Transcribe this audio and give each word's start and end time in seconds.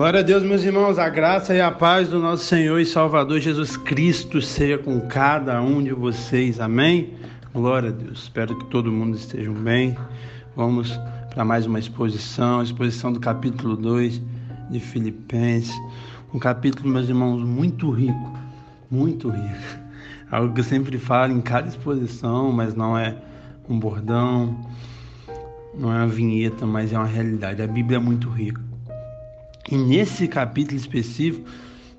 Glória 0.00 0.20
a 0.20 0.22
Deus, 0.22 0.42
meus 0.42 0.64
irmãos, 0.64 0.98
a 0.98 1.10
graça 1.10 1.54
e 1.54 1.60
a 1.60 1.70
paz 1.70 2.08
do 2.08 2.18
nosso 2.18 2.46
Senhor 2.46 2.78
e 2.78 2.86
Salvador 2.86 3.38
Jesus 3.38 3.76
Cristo 3.76 4.40
seja 4.40 4.78
com 4.78 4.98
cada 4.98 5.60
um 5.60 5.82
de 5.82 5.92
vocês, 5.92 6.58
amém? 6.58 7.12
Glória 7.52 7.90
a 7.90 7.92
Deus, 7.92 8.22
espero 8.22 8.58
que 8.58 8.64
todo 8.70 8.90
mundo 8.90 9.14
esteja 9.14 9.50
bem. 9.50 9.94
Vamos 10.56 10.98
para 11.28 11.44
mais 11.44 11.66
uma 11.66 11.78
exposição, 11.78 12.62
exposição 12.62 13.12
do 13.12 13.20
capítulo 13.20 13.76
2 13.76 14.22
de 14.70 14.80
Filipenses. 14.80 15.78
Um 16.32 16.38
capítulo, 16.38 16.88
meus 16.88 17.06
irmãos, 17.06 17.42
muito 17.42 17.90
rico, 17.90 18.38
muito 18.90 19.28
rico. 19.28 19.80
Algo 20.32 20.54
que 20.54 20.60
eu 20.60 20.64
sempre 20.64 20.96
falo 20.96 21.34
em 21.34 21.42
cada 21.42 21.68
exposição, 21.68 22.50
mas 22.50 22.74
não 22.74 22.96
é 22.96 23.14
um 23.68 23.78
bordão, 23.78 24.58
não 25.74 25.92
é 25.92 25.96
uma 25.96 26.08
vinheta, 26.08 26.64
mas 26.64 26.90
é 26.90 26.96
uma 26.96 27.06
realidade. 27.06 27.60
A 27.60 27.66
Bíblia 27.66 27.98
é 27.98 28.00
muito 28.00 28.30
rica. 28.30 28.69
E 29.68 29.76
nesse 29.76 30.26
capítulo 30.28 30.76
específico, 30.76 31.48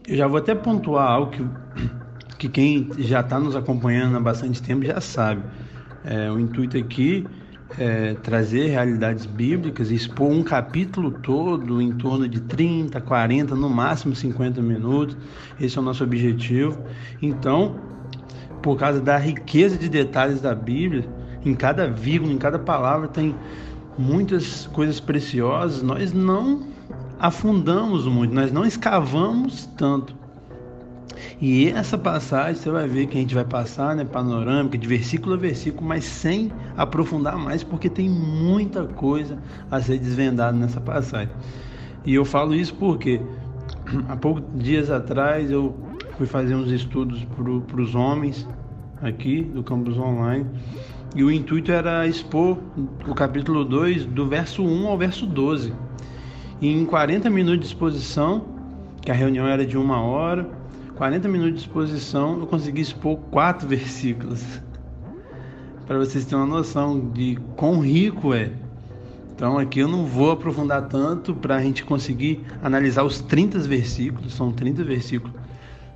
eu 0.07 0.15
já 0.15 0.27
vou 0.27 0.37
até 0.37 0.55
pontuar 0.55 1.09
algo 1.09 1.31
que, 1.31 1.45
que 2.37 2.49
quem 2.49 2.89
já 2.97 3.19
está 3.19 3.39
nos 3.39 3.55
acompanhando 3.55 4.17
há 4.17 4.19
bastante 4.19 4.61
tempo 4.61 4.85
já 4.85 4.99
sabe. 4.99 5.43
É, 6.03 6.31
o 6.31 6.39
intuito 6.39 6.77
aqui 6.77 7.25
é 7.77 8.15
trazer 8.15 8.67
realidades 8.67 9.25
bíblicas, 9.25 9.91
expor 9.91 10.29
um 10.29 10.43
capítulo 10.43 11.11
todo 11.11 11.81
em 11.81 11.91
torno 11.93 12.27
de 12.27 12.41
30, 12.41 12.99
40, 12.99 13.55
no 13.55 13.69
máximo 13.69 14.15
50 14.15 14.61
minutos. 14.61 15.15
Esse 15.59 15.77
é 15.77 15.81
o 15.81 15.83
nosso 15.83 16.03
objetivo. 16.03 16.77
Então, 17.21 17.79
por 18.61 18.77
causa 18.77 18.99
da 18.99 19.17
riqueza 19.17 19.77
de 19.77 19.87
detalhes 19.87 20.41
da 20.41 20.53
Bíblia, 20.53 21.07
em 21.45 21.55
cada 21.55 21.87
vírgula, 21.87 22.33
em 22.33 22.37
cada 22.37 22.59
palavra 22.59 23.07
tem 23.07 23.35
muitas 23.97 24.67
coisas 24.67 24.99
preciosas. 24.99 25.81
Nós 25.81 26.11
não 26.11 26.63
afundamos 27.21 28.07
muito, 28.07 28.33
nós 28.33 28.51
não 28.51 28.65
escavamos 28.65 29.67
tanto. 29.77 30.15
E 31.39 31.67
essa 31.69 31.95
passagem 31.95 32.55
você 32.55 32.71
vai 32.71 32.87
ver 32.87 33.05
que 33.05 33.17
a 33.17 33.21
gente 33.21 33.35
vai 33.35 33.45
passar, 33.45 33.95
né, 33.95 34.03
panorâmica, 34.03 34.75
de 34.75 34.87
versículo 34.87 35.35
a 35.35 35.37
versículo, 35.37 35.87
mas 35.87 36.03
sem 36.03 36.51
aprofundar 36.75 37.37
mais, 37.37 37.63
porque 37.63 37.89
tem 37.89 38.09
muita 38.09 38.85
coisa 38.85 39.37
a 39.69 39.79
ser 39.79 39.99
desvendada 39.99 40.57
nessa 40.57 40.81
passagem. 40.81 41.29
E 42.03 42.15
eu 42.15 42.25
falo 42.25 42.55
isso 42.55 42.73
porque 42.73 43.21
há 44.09 44.15
poucos 44.15 44.43
dias 44.55 44.89
atrás 44.89 45.51
eu 45.51 45.75
fui 46.17 46.25
fazer 46.25 46.55
uns 46.55 46.71
estudos 46.71 47.23
para 47.25 47.81
os 47.81 47.93
homens 47.93 48.47
aqui 48.99 49.43
do 49.43 49.63
campus 49.63 49.95
online 49.95 50.47
e 51.15 51.23
o 51.23 51.31
intuito 51.31 51.71
era 51.71 52.07
expor 52.07 52.57
o 53.07 53.13
capítulo 53.13 53.63
2 53.63 54.05
do 54.05 54.27
verso 54.27 54.63
1 54.63 54.87
ao 54.87 54.97
verso 54.97 55.27
12. 55.27 55.71
E 56.61 56.69
em 56.69 56.85
40 56.85 57.27
minutos 57.27 57.61
de 57.61 57.65
exposição, 57.73 58.45
que 59.01 59.09
a 59.09 59.15
reunião 59.15 59.47
era 59.47 59.65
de 59.65 59.75
uma 59.75 59.99
hora, 59.99 60.47
40 60.95 61.27
minutos 61.27 61.55
de 61.55 61.67
exposição, 61.67 62.39
eu 62.39 62.45
consegui 62.45 62.81
expor 62.81 63.17
quatro 63.17 63.65
versículos. 63.67 64.43
Para 65.87 65.97
vocês 65.97 66.23
terem 66.23 66.39
uma 66.39 66.57
noção 66.57 67.09
de 67.09 67.35
quão 67.55 67.79
rico 67.79 68.35
é. 68.35 68.51
Então 69.33 69.57
aqui 69.57 69.79
eu 69.79 69.87
não 69.87 70.05
vou 70.05 70.29
aprofundar 70.29 70.87
tanto 70.87 71.33
para 71.33 71.55
a 71.55 71.61
gente 71.63 71.83
conseguir 71.83 72.45
analisar 72.61 73.03
os 73.03 73.19
30 73.21 73.57
versículos, 73.61 74.31
são 74.31 74.51
30 74.51 74.83
versículos 74.83 75.33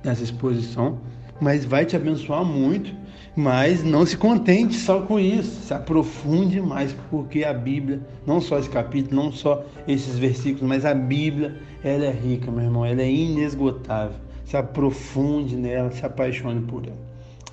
nessa 0.02 0.24
exposição, 0.24 0.98
mas 1.40 1.64
vai 1.64 1.84
te 1.84 1.96
abençoar 1.96 2.44
muito 2.44 2.94
mas 3.36 3.84
não 3.84 4.06
se 4.06 4.16
contente 4.16 4.74
só 4.74 5.02
com 5.02 5.20
isso, 5.20 5.66
se 5.66 5.74
aprofunde 5.74 6.58
mais, 6.58 6.96
porque 7.10 7.44
a 7.44 7.52
Bíblia, 7.52 8.00
não 8.26 8.40
só 8.40 8.58
esse 8.58 8.70
capítulo, 8.70 9.22
não 9.22 9.30
só 9.30 9.62
esses 9.86 10.18
versículos, 10.18 10.66
mas 10.66 10.86
a 10.86 10.94
Bíblia, 10.94 11.54
ela 11.84 12.06
é 12.06 12.10
rica, 12.10 12.50
meu 12.50 12.64
irmão, 12.64 12.86
ela 12.86 13.02
é 13.02 13.12
inesgotável. 13.12 14.16
Se 14.46 14.56
aprofunde 14.56 15.54
nela, 15.54 15.90
se 15.90 16.06
apaixone 16.06 16.62
por 16.62 16.86
ela. 16.86 16.96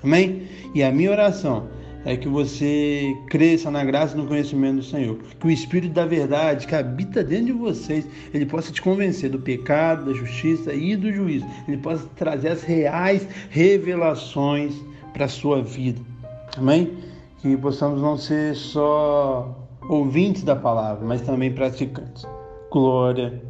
Amém? 0.02 0.44
E 0.74 0.82
a 0.82 0.90
minha 0.90 1.10
oração 1.10 1.68
é 2.04 2.16
que 2.16 2.28
você 2.28 3.16
cresça 3.28 3.70
na 3.70 3.82
graça 3.84 4.14
e 4.14 4.20
no 4.20 4.26
conhecimento 4.26 4.76
do 4.76 4.82
Senhor. 4.82 5.18
Que 5.40 5.46
o 5.46 5.50
Espírito 5.50 5.94
da 5.94 6.04
verdade 6.04 6.66
que 6.66 6.74
habita 6.74 7.24
dentro 7.24 7.46
de 7.46 7.52
vocês, 7.52 8.06
ele 8.32 8.44
possa 8.44 8.70
te 8.70 8.82
convencer 8.82 9.30
do 9.30 9.38
pecado, 9.38 10.04
da 10.06 10.12
justiça 10.12 10.72
e 10.74 10.94
do 10.96 11.12
juízo. 11.12 11.46
Ele 11.66 11.78
possa 11.78 12.06
trazer 12.14 12.48
as 12.48 12.62
reais 12.62 13.26
revelações 13.48 14.74
para 15.12 15.24
a 15.24 15.28
sua 15.28 15.62
vida. 15.62 16.00
Amém? 16.56 16.92
Que 17.40 17.56
possamos 17.56 18.00
não 18.02 18.18
ser 18.18 18.54
só 18.54 19.66
ouvintes 19.88 20.42
da 20.42 20.56
palavra, 20.56 21.06
mas 21.06 21.22
também 21.22 21.52
praticantes. 21.52 22.26
Glória 22.70 23.42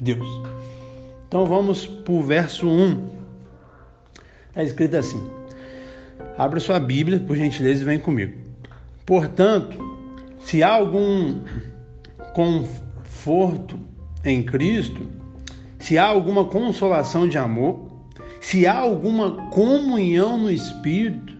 a 0.00 0.02
Deus. 0.02 0.28
Então 1.28 1.46
vamos 1.46 1.86
para 1.86 2.12
o 2.12 2.22
verso 2.22 2.66
1. 2.66 3.08
Está 4.48 4.64
escrito 4.64 4.96
assim: 4.96 5.39
Abra 6.40 6.58
sua 6.58 6.80
Bíblia, 6.80 7.20
por 7.20 7.36
gentileza, 7.36 7.82
e 7.82 7.84
vem 7.84 7.98
comigo. 7.98 8.32
Portanto, 9.04 9.76
se 10.40 10.62
há 10.62 10.72
algum 10.72 11.38
conforto 12.32 13.78
em 14.24 14.42
Cristo, 14.42 15.06
se 15.78 15.98
há 15.98 16.06
alguma 16.06 16.46
consolação 16.46 17.28
de 17.28 17.36
amor, 17.36 17.90
se 18.40 18.66
há 18.66 18.74
alguma 18.74 19.50
comunhão 19.50 20.38
no 20.38 20.50
Espírito, 20.50 21.36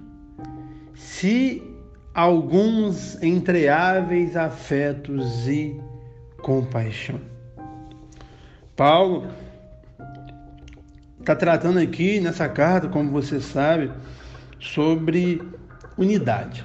se 0.94 1.62
alguns 2.12 3.22
entreáveis 3.22 4.36
afetos 4.36 5.48
e 5.48 5.80
compaixão. 6.42 7.18
Paulo 8.76 9.28
está 11.18 11.34
tratando 11.34 11.78
aqui 11.78 12.20
nessa 12.20 12.50
carta, 12.50 12.86
como 12.86 13.10
você 13.10 13.40
sabe, 13.40 13.90
sobre 14.60 15.42
unidade. 15.96 16.64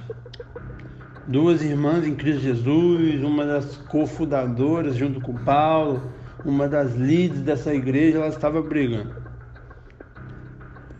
Duas 1.26 1.62
irmãs 1.62 2.06
em 2.06 2.14
Cristo 2.14 2.42
Jesus, 2.42 3.24
uma 3.24 3.44
das 3.44 3.76
cofundadoras 3.88 4.94
junto 4.94 5.20
com 5.20 5.34
Paulo, 5.34 6.00
uma 6.44 6.68
das 6.68 6.94
líderes 6.94 7.42
dessa 7.42 7.74
igreja, 7.74 8.18
ela 8.18 8.28
estava 8.28 8.62
brigando. 8.62 9.16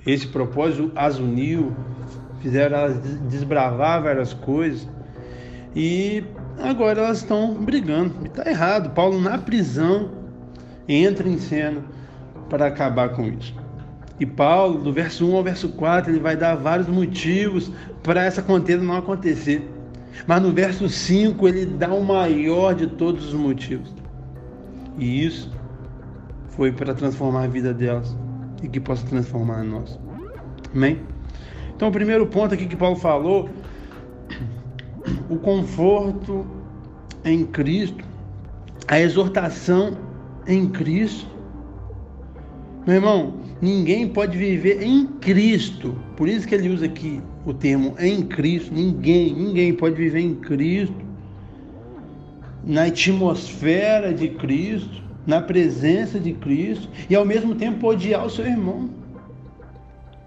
Esse 0.04 0.26
propósito 0.26 0.90
as 0.96 1.18
uniu, 1.18 1.76
fizeram 2.40 2.76
elas 2.76 2.98
desbravar 3.28 4.02
várias 4.02 4.32
coisas 4.32 4.88
e 5.74 6.24
agora 6.60 7.02
elas 7.02 7.18
estão 7.18 7.54
brigando. 7.54 8.14
Está 8.24 8.48
errado. 8.48 8.90
Paulo, 8.94 9.20
na 9.20 9.38
prisão, 9.38 10.10
entra 10.88 11.28
em 11.28 11.38
cena 11.38 11.84
para 12.48 12.66
acabar 12.66 13.10
com 13.10 13.26
isso. 13.26 13.65
E 14.18 14.24
Paulo, 14.24 14.78
do 14.78 14.92
verso 14.92 15.26
1 15.26 15.36
ao 15.36 15.42
verso 15.42 15.68
4, 15.70 16.10
ele 16.10 16.20
vai 16.20 16.36
dar 16.36 16.54
vários 16.54 16.88
motivos 16.88 17.70
para 18.02 18.24
essa 18.24 18.42
contenda 18.42 18.82
não 18.82 18.96
acontecer. 18.96 19.68
Mas 20.26 20.40
no 20.40 20.52
verso 20.52 20.88
5 20.88 21.46
ele 21.48 21.66
dá 21.66 21.92
o 21.92 22.02
maior 22.02 22.74
de 22.74 22.86
todos 22.86 23.26
os 23.26 23.34
motivos. 23.34 23.92
E 24.98 25.24
isso 25.24 25.52
foi 26.48 26.72
para 26.72 26.94
transformar 26.94 27.44
a 27.44 27.46
vida 27.46 27.74
delas 27.74 28.16
e 28.62 28.68
que 28.68 28.80
possa 28.80 29.06
transformar 29.06 29.60
a 29.60 29.64
nós. 29.64 29.98
Amém? 30.74 31.00
Então, 31.74 31.88
o 31.88 31.92
primeiro 31.92 32.26
ponto 32.26 32.54
aqui 32.54 32.66
que 32.66 32.76
Paulo 32.76 32.96
falou, 32.96 33.50
o 35.28 35.36
conforto 35.36 36.46
em 37.22 37.44
Cristo, 37.44 38.02
a 38.88 38.98
exortação 38.98 39.98
em 40.46 40.68
Cristo. 40.68 41.26
Meu 42.86 42.96
irmão, 42.96 43.34
ninguém 43.60 44.08
pode 44.08 44.36
viver 44.36 44.82
em 44.82 45.06
Cristo. 45.06 45.98
Por 46.16 46.28
isso 46.28 46.46
que 46.46 46.54
ele 46.54 46.68
usa 46.68 46.86
aqui 46.86 47.20
o 47.44 47.54
termo 47.54 47.94
em 47.98 48.22
Cristo. 48.22 48.72
Ninguém, 48.72 49.34
ninguém 49.34 49.72
pode 49.74 49.94
viver 49.94 50.20
em 50.20 50.34
Cristo, 50.34 50.96
na 52.64 52.84
atmosfera 52.84 54.12
de 54.12 54.28
Cristo, 54.30 55.02
na 55.26 55.40
presença 55.40 56.20
de 56.20 56.32
Cristo 56.32 56.88
e 57.10 57.14
ao 57.14 57.24
mesmo 57.24 57.54
tempo 57.54 57.86
odiar 57.88 58.24
o 58.24 58.30
seu 58.30 58.46
irmão. 58.46 58.90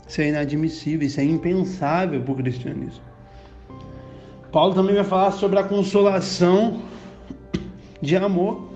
Isso 0.08 0.22
é 0.22 0.30
inadmissível, 0.30 1.08
isso 1.08 1.20
é 1.20 1.24
impensável 1.24 2.22
para 2.22 2.32
o 2.32 2.36
cristianismo. 2.36 3.04
Paulo 4.52 4.74
também 4.74 4.96
vai 4.96 5.04
falar 5.04 5.32
sobre 5.32 5.60
a 5.60 5.64
consolação 5.64 6.82
de 8.02 8.16
amor. 8.16 8.70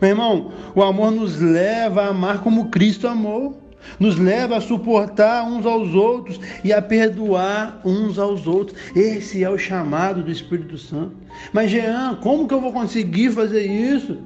Meu 0.00 0.10
irmão, 0.10 0.52
o 0.74 0.82
amor 0.82 1.12
nos 1.12 1.38
leva 1.38 2.02
a 2.02 2.08
amar 2.08 2.42
como 2.42 2.70
Cristo 2.70 3.06
amou, 3.06 3.59
nos 3.98 4.16
leva 4.16 4.56
a 4.56 4.60
suportar 4.60 5.44
uns 5.44 5.66
aos 5.66 5.94
outros 5.94 6.40
e 6.64 6.72
a 6.72 6.80
perdoar 6.80 7.80
uns 7.84 8.18
aos 8.18 8.46
outros. 8.46 8.78
Esse 8.94 9.44
é 9.44 9.50
o 9.50 9.58
chamado 9.58 10.22
do 10.22 10.30
Espírito 10.30 10.78
Santo. 10.78 11.12
Mas, 11.52 11.70
Jean, 11.70 12.18
como 12.22 12.46
que 12.46 12.54
eu 12.54 12.60
vou 12.60 12.72
conseguir 12.72 13.30
fazer 13.30 13.66
isso? 13.66 14.18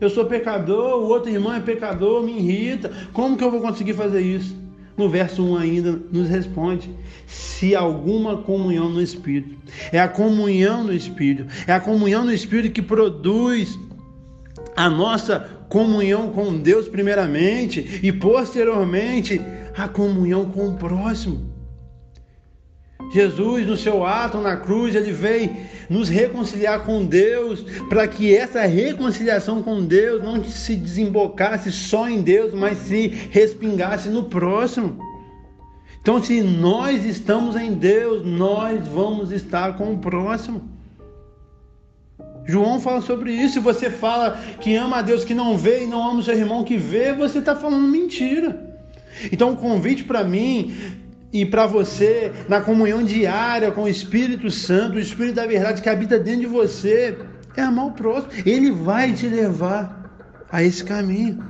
eu 0.00 0.08
sou 0.08 0.24
pecador, 0.24 1.02
o 1.02 1.08
outro 1.08 1.30
irmão 1.30 1.52
é 1.52 1.60
pecador, 1.60 2.22
me 2.22 2.38
irrita. 2.38 2.90
Como 3.12 3.36
que 3.36 3.44
eu 3.44 3.50
vou 3.50 3.60
conseguir 3.60 3.92
fazer 3.92 4.22
isso? 4.22 4.56
No 4.96 5.08
verso 5.08 5.44
1 5.44 5.56
ainda 5.56 6.02
nos 6.10 6.28
responde: 6.28 6.90
se 7.26 7.76
alguma 7.76 8.38
comunhão 8.38 8.88
no 8.88 9.02
Espírito. 9.02 9.56
É 9.92 10.00
a 10.00 10.08
comunhão 10.08 10.84
no 10.84 10.92
Espírito. 10.92 11.46
É 11.66 11.72
a 11.72 11.80
comunhão 11.80 12.24
no 12.24 12.32
Espírito 12.32 12.72
que 12.72 12.82
produz 12.82 13.78
a 14.74 14.88
nossa 14.88 15.59
comunhão 15.70 16.30
com 16.32 16.58
Deus 16.58 16.88
primeiramente 16.88 18.00
e 18.02 18.12
posteriormente 18.12 19.40
a 19.74 19.88
comunhão 19.88 20.50
com 20.50 20.68
o 20.68 20.76
próximo. 20.76 21.48
Jesus, 23.12 23.66
no 23.66 23.76
seu 23.76 24.04
ato 24.04 24.38
na 24.38 24.56
cruz, 24.56 24.94
ele 24.94 25.12
veio 25.12 25.56
nos 25.88 26.08
reconciliar 26.08 26.84
com 26.84 27.04
Deus, 27.04 27.64
para 27.88 28.06
que 28.06 28.34
essa 28.36 28.62
reconciliação 28.62 29.62
com 29.62 29.84
Deus 29.84 30.22
não 30.22 30.44
se 30.44 30.76
desembocasse 30.76 31.72
só 31.72 32.08
em 32.08 32.20
Deus, 32.20 32.52
mas 32.52 32.78
se 32.78 33.08
respingasse 33.30 34.08
no 34.08 34.24
próximo. 34.24 34.98
Então, 36.00 36.22
se 36.22 36.40
nós 36.40 37.04
estamos 37.04 37.56
em 37.56 37.74
Deus, 37.74 38.24
nós 38.24 38.86
vamos 38.86 39.32
estar 39.32 39.76
com 39.76 39.94
o 39.94 39.98
próximo. 39.98 40.79
João 42.50 42.80
fala 42.80 43.00
sobre 43.00 43.32
isso. 43.32 43.54
Se 43.54 43.60
você 43.60 43.88
fala 43.88 44.38
que 44.60 44.74
ama 44.74 44.98
a 44.98 45.02
Deus 45.02 45.24
que 45.24 45.34
não 45.34 45.56
vê 45.56 45.84
e 45.84 45.86
não 45.86 46.02
ama 46.02 46.20
o 46.20 46.22
seu 46.22 46.34
irmão 46.34 46.64
que 46.64 46.76
vê, 46.76 47.12
você 47.12 47.38
está 47.38 47.54
falando 47.54 47.86
mentira. 47.86 48.68
Então, 49.30 49.52
o 49.52 49.56
convite 49.56 50.04
para 50.04 50.24
mim 50.24 50.74
e 51.32 51.46
para 51.46 51.66
você, 51.66 52.32
na 52.48 52.60
comunhão 52.60 53.02
diária 53.02 53.70
com 53.70 53.84
o 53.84 53.88
Espírito 53.88 54.50
Santo, 54.50 54.96
o 54.96 55.00
Espírito 55.00 55.36
da 55.36 55.46
verdade 55.46 55.80
que 55.80 55.88
habita 55.88 56.18
dentro 56.18 56.40
de 56.40 56.46
você, 56.46 57.16
é 57.56 57.62
amar 57.62 57.86
o 57.86 57.92
próximo. 57.92 58.32
Ele 58.44 58.70
vai 58.70 59.12
te 59.12 59.28
levar 59.28 60.10
a 60.50 60.62
esse 60.62 60.82
caminho. 60.82 61.44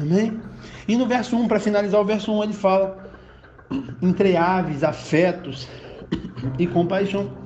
Amém? 0.00 0.40
E 0.88 0.96
no 0.96 1.06
verso 1.06 1.36
1, 1.36 1.46
para 1.46 1.60
finalizar 1.60 2.00
o 2.00 2.04
verso 2.04 2.32
1, 2.32 2.44
ele 2.44 2.52
fala: 2.52 3.10
entre 4.02 4.36
aves, 4.36 4.82
afetos 4.82 5.68
e 6.58 6.66
compaixão. 6.66 7.43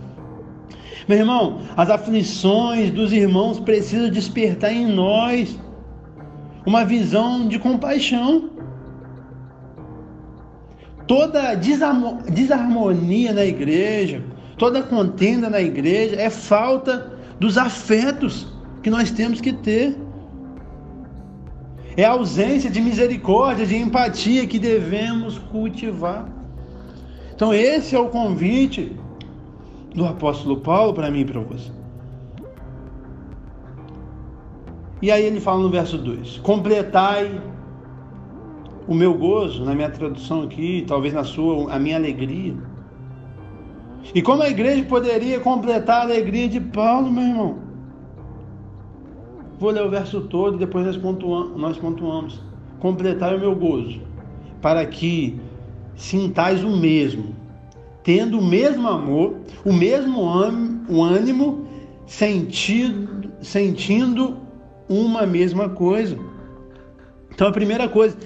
Meu 1.09 1.19
irmão, 1.19 1.63
as 1.75 1.89
aflições 1.89 2.91
dos 2.91 3.13
irmãos 3.13 3.59
precisam 3.59 4.11
despertar 4.11 4.73
em 4.73 4.87
nós 4.87 5.59
uma 6.67 6.85
visão 6.85 7.49
de 7.49 7.59
compaixão 7.59 8.51
toda 11.09 11.55
desarmonia 11.55 13.33
na 13.33 13.45
igreja, 13.45 14.23
toda 14.59 14.83
contenda 14.83 15.49
na 15.49 15.61
igreja 15.61 16.17
é 16.17 16.29
falta 16.29 17.19
dos 17.41 17.57
afetos 17.57 18.47
que 18.83 18.91
nós 18.91 19.11
temos 19.11 19.41
que 19.41 19.55
ter. 19.55 19.97
É 21.97 22.05
a 22.05 22.11
ausência 22.11 22.71
de 22.71 22.81
misericórdia, 22.81 23.67
de 23.67 23.77
empatia 23.77 24.47
que 24.47 24.59
devemos 24.59 25.39
cultivar. 25.39 26.29
Então, 27.35 27.53
esse 27.55 27.97
é 27.97 27.99
o 27.99 28.09
convite 28.09 28.95
do 29.95 30.05
apóstolo 30.05 30.59
Paulo 30.59 30.95
para 30.95 31.11
mim 31.11 31.21
e 31.21 31.25
para 31.25 31.41
você. 31.41 31.71
E 35.01 35.11
aí 35.11 35.25
ele 35.25 35.41
fala 35.41 35.63
no 35.63 35.71
verso 35.71 35.97
2: 35.99 36.39
Completai 36.39 37.41
o 38.87 38.95
meu 38.95 39.15
gozo, 39.15 39.65
na 39.65 39.75
minha 39.75 39.91
tradução 39.91 40.43
aqui, 40.43 40.85
talvez 40.87 41.15
na 41.15 41.25
sua, 41.25 41.73
a 41.73 41.79
minha 41.79 41.97
alegria. 41.97 42.57
E 44.15 44.23
como 44.23 44.43
a 44.43 44.49
igreja 44.49 44.83
poderia 44.85 45.39
completar 45.41 46.01
a 46.01 46.03
alegria 46.03 46.49
de 46.49 46.61
Paulo, 46.61 47.13
meu 47.13 47.23
irmão? 47.23 47.59
Vou 49.59 49.71
ler 49.71 49.85
o 49.85 49.91
verso 49.91 50.23
todo 50.23 50.57
e 50.57 50.59
depois 50.59 50.87
nós 50.87 50.97
pontuamos. 50.97 51.61
Nós 51.61 51.77
pontuamos. 51.77 52.41
Completar 52.79 53.35
o 53.35 53.41
meu 53.41 53.57
gozo, 53.57 54.01
para 54.63 54.87
que 54.87 55.39
sintais 55.97 56.63
o 56.63 56.71
mesmo, 56.77 57.35
tendo 58.09 58.39
o 58.39 58.43
mesmo 58.43 58.89
amor, 58.89 59.37
o 59.63 59.71
mesmo 59.71 60.27
ânimo, 60.27 61.69
sentido, 62.07 63.31
sentindo 63.43 64.39
uma 64.89 65.27
mesma 65.27 65.69
coisa. 65.69 66.19
Então 67.31 67.49
a 67.49 67.53
primeira 67.53 67.87
coisa, 67.87 68.17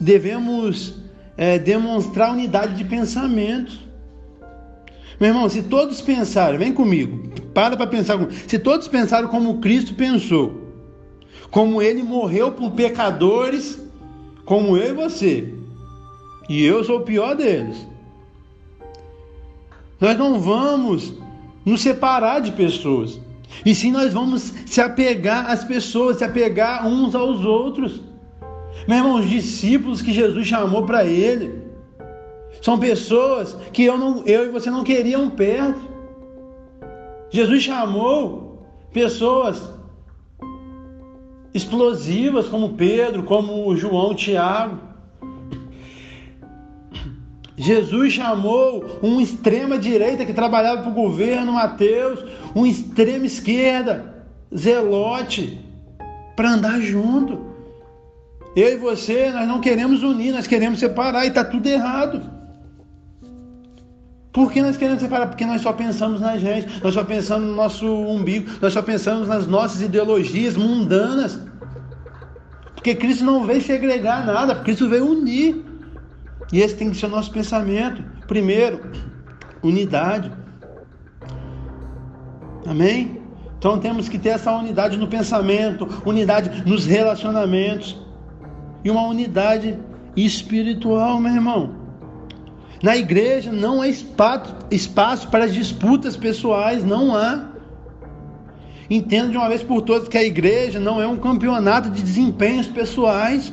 devemos 0.00 0.94
é, 1.36 1.58
demonstrar 1.58 2.32
unidade 2.32 2.74
de 2.74 2.86
pensamento. 2.86 3.78
Meu 5.20 5.28
irmão, 5.28 5.46
se 5.46 5.62
todos 5.62 6.00
pensarem, 6.00 6.58
vem 6.58 6.72
comigo, 6.72 7.34
para 7.52 7.76
para 7.76 7.86
pensar. 7.86 8.18
Se 8.48 8.58
todos 8.58 8.88
pensaram 8.88 9.28
como 9.28 9.60
Cristo 9.60 9.92
pensou, 9.92 10.54
como 11.50 11.82
ele 11.82 12.02
morreu 12.02 12.50
por 12.50 12.70
pecadores, 12.70 13.78
como 14.46 14.74
eu 14.74 14.88
e 14.88 14.94
você, 14.94 15.52
e 16.48 16.64
eu 16.64 16.82
sou 16.82 17.00
o 17.00 17.04
pior 17.04 17.36
deles, 17.36 17.91
nós 20.02 20.18
não 20.18 20.40
vamos 20.40 21.14
nos 21.64 21.80
separar 21.80 22.40
de 22.40 22.50
pessoas, 22.50 23.20
e 23.64 23.72
sim 23.72 23.92
nós 23.92 24.12
vamos 24.12 24.52
se 24.66 24.80
apegar 24.80 25.48
às 25.48 25.62
pessoas, 25.62 26.16
se 26.16 26.24
apegar 26.24 26.84
uns 26.88 27.14
aos 27.14 27.44
outros. 27.44 28.00
Meu 28.88 28.98
irmão, 28.98 29.14
os 29.20 29.30
discípulos 29.30 30.02
que 30.02 30.12
Jesus 30.12 30.48
chamou 30.48 30.84
para 30.84 31.04
ele 31.04 31.62
são 32.60 32.80
pessoas 32.80 33.56
que 33.72 33.84
eu, 33.84 33.96
não, 33.96 34.24
eu 34.26 34.46
e 34.46 34.48
você 34.48 34.68
não 34.72 34.82
queriam 34.82 35.30
perto. 35.30 35.80
Jesus 37.30 37.62
chamou 37.62 38.66
pessoas 38.92 39.72
explosivas 41.54 42.48
como 42.48 42.70
Pedro, 42.70 43.22
como 43.22 43.76
João, 43.76 44.16
Tiago. 44.16 44.91
Jesus 47.56 48.14
chamou 48.14 48.98
um 49.02 49.20
extrema 49.20 49.78
direita 49.78 50.24
que 50.24 50.32
trabalhava 50.32 50.82
para 50.82 50.90
o 50.90 50.94
governo, 50.94 51.52
Mateus, 51.52 52.24
um 52.54 52.64
extrema 52.64 53.26
esquerda, 53.26 54.24
Zelote, 54.56 55.60
para 56.34 56.52
andar 56.52 56.80
junto. 56.80 57.52
Eu 58.56 58.72
e 58.72 58.76
você, 58.76 59.30
nós 59.30 59.46
não 59.46 59.60
queremos 59.60 60.02
unir, 60.02 60.32
nós 60.32 60.46
queremos 60.46 60.78
separar 60.78 61.24
e 61.24 61.28
está 61.28 61.44
tudo 61.44 61.66
errado. 61.66 62.22
Por 64.32 64.50
que 64.50 64.62
nós 64.62 64.78
queremos 64.78 65.02
separar? 65.02 65.26
Porque 65.26 65.44
nós 65.44 65.60
só 65.60 65.74
pensamos 65.74 66.20
na 66.20 66.38
gente, 66.38 66.82
nós 66.82 66.94
só 66.94 67.04
pensamos 67.04 67.48
no 67.48 67.54
nosso 67.54 67.86
umbigo, 67.86 68.50
nós 68.62 68.72
só 68.72 68.80
pensamos 68.80 69.28
nas 69.28 69.46
nossas 69.46 69.82
ideologias 69.82 70.56
mundanas. 70.56 71.38
Porque 72.74 72.94
Cristo 72.94 73.24
não 73.24 73.44
veio 73.44 73.62
segregar 73.62 74.24
nada, 74.24 74.54
Cristo 74.56 74.88
veio 74.88 75.06
unir. 75.06 75.71
E 76.52 76.60
esse 76.60 76.76
tem 76.76 76.90
que 76.90 76.96
ser 76.96 77.06
o 77.06 77.08
nosso 77.08 77.32
pensamento. 77.32 78.04
Primeiro, 78.28 78.92
unidade. 79.62 80.30
Amém? 82.66 83.22
Então 83.58 83.78
temos 83.78 84.08
que 84.08 84.18
ter 84.18 84.30
essa 84.30 84.54
unidade 84.56 84.96
no 84.96 85.08
pensamento, 85.08 85.88
unidade 86.04 86.68
nos 86.68 86.84
relacionamentos 86.84 87.96
e 88.84 88.90
uma 88.90 89.06
unidade 89.06 89.78
espiritual, 90.16 91.18
meu 91.18 91.32
irmão. 91.32 91.82
Na 92.82 92.96
igreja 92.96 93.52
não 93.52 93.80
há 93.80 93.88
espaço, 93.88 94.54
espaço 94.70 95.28
para 95.28 95.46
disputas 95.46 96.16
pessoais, 96.16 96.84
não 96.84 97.14
há. 97.14 97.48
Entenda 98.90 99.28
de 99.28 99.36
uma 99.36 99.48
vez 99.48 99.62
por 99.62 99.80
todas 99.82 100.08
que 100.08 100.18
a 100.18 100.24
igreja 100.24 100.80
não 100.80 101.00
é 101.00 101.06
um 101.06 101.16
campeonato 101.16 101.88
de 101.88 102.02
desempenhos 102.02 102.66
pessoais. 102.66 103.52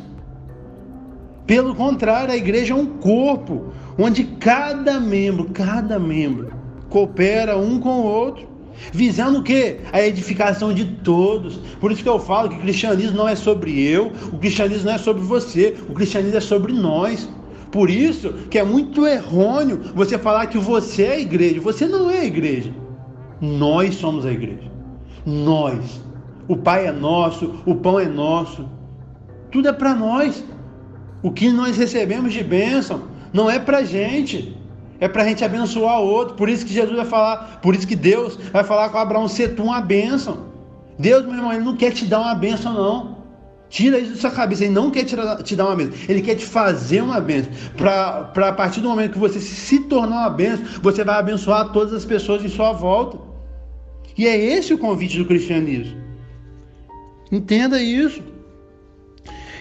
Pelo 1.49 1.73
contrário, 1.73 2.31
a 2.31 2.37
igreja 2.37 2.73
é 2.73 2.77
um 2.77 2.85
corpo 2.85 3.73
onde 3.97 4.23
cada 4.23 4.99
membro, 4.99 5.45
cada 5.45 5.97
membro 5.97 6.53
coopera 6.91 7.57
um 7.57 7.79
com 7.79 8.01
o 8.01 8.03
outro 8.03 8.47
Visando 8.93 9.39
o 9.39 9.43
quê? 9.43 9.79
A 9.91 9.99
edificação 9.99 10.71
de 10.71 10.85
todos. 10.85 11.57
Por 11.81 11.91
isso 11.91 12.03
que 12.03 12.07
eu 12.07 12.19
falo 12.19 12.49
que 12.49 12.55
o 12.55 12.61
cristianismo 12.61 13.17
não 13.17 13.27
é 13.27 13.35
sobre 13.35 13.81
eu, 13.81 14.11
o 14.31 14.37
cristianismo 14.37 14.85
não 14.85 14.93
é 14.93 14.97
sobre 14.99 15.23
você, 15.23 15.75
o 15.89 15.93
cristianismo 15.93 16.37
é 16.37 16.39
sobre 16.39 16.71
nós. 16.71 17.27
Por 17.71 17.89
isso 17.89 18.31
que 18.49 18.59
é 18.59 18.63
muito 18.63 19.07
errôneo 19.07 19.81
você 19.95 20.19
falar 20.19 20.45
que 20.47 20.57
você 20.57 21.03
é 21.03 21.11
a 21.13 21.19
igreja. 21.19 21.59
Você 21.61 21.87
não 21.87 22.11
é 22.11 22.19
a 22.19 22.25
igreja. 22.25 22.71
Nós 23.41 23.95
somos 23.95 24.23
a 24.23 24.31
igreja. 24.31 24.71
Nós. 25.25 25.99
O 26.47 26.55
Pai 26.55 26.85
é 26.85 26.91
nosso, 26.91 27.55
o 27.65 27.75
pão 27.75 27.99
é 27.99 28.07
nosso. 28.07 28.69
Tudo 29.51 29.67
é 29.67 29.73
para 29.73 29.95
nós. 29.95 30.43
O 31.21 31.31
que 31.31 31.51
nós 31.51 31.77
recebemos 31.77 32.33
de 32.33 32.43
bênção 32.43 33.03
não 33.33 33.49
é 33.49 33.59
para 33.59 33.83
gente 33.83 34.57
é 34.99 35.07
para 35.07 35.23
a 35.23 35.25
gente 35.25 35.43
abençoar 35.43 36.01
o 36.01 36.05
outro. 36.05 36.35
Por 36.35 36.49
isso 36.49 36.65
que 36.65 36.73
Jesus 36.73 36.95
vai 36.95 37.05
falar, 37.05 37.59
por 37.61 37.73
isso 37.73 37.87
que 37.87 37.95
Deus 37.95 38.37
vai 38.51 38.63
falar 38.63 38.89
com 38.89 38.97
Abraão: 38.97 39.27
ser 39.27 39.55
tu 39.55 39.63
uma 39.63 39.81
bênção. 39.81 40.49
Deus, 40.97 41.25
meu 41.25 41.35
irmão, 41.35 41.53
ele 41.53 41.63
não 41.63 41.77
quer 41.77 41.91
te 41.91 42.05
dar 42.05 42.19
uma 42.19 42.35
bênção, 42.35 42.73
não. 42.73 43.19
Tira 43.69 43.99
isso 43.99 44.13
da 44.13 44.17
sua 44.17 44.31
cabeça. 44.31 44.65
Ele 44.65 44.73
não 44.73 44.89
quer 44.91 45.05
te, 45.05 45.55
dar 45.55 45.65
uma 45.65 45.75
bênção. 45.75 45.93
Ele 46.09 46.21
quer 46.21 46.35
te 46.35 46.45
fazer 46.45 47.01
uma 47.01 47.21
bênção. 47.21 47.51
Para 47.77 48.49
a 48.49 48.51
partir 48.51 48.81
do 48.81 48.89
momento 48.89 49.13
que 49.13 49.19
você 49.19 49.39
se 49.39 49.79
tornar 49.81 50.21
uma 50.21 50.29
bênção, 50.29 50.65
você 50.81 51.03
vai 51.03 51.15
abençoar 51.15 51.71
todas 51.71 51.93
as 51.93 52.03
pessoas 52.03 52.43
em 52.43 52.49
sua 52.49 52.73
volta. 52.73 53.17
E 54.17 54.27
é 54.27 54.35
esse 54.35 54.73
o 54.73 54.77
convite 54.77 55.17
do 55.17 55.25
cristianismo. 55.25 55.97
Entenda 57.31 57.81
isso. 57.81 58.21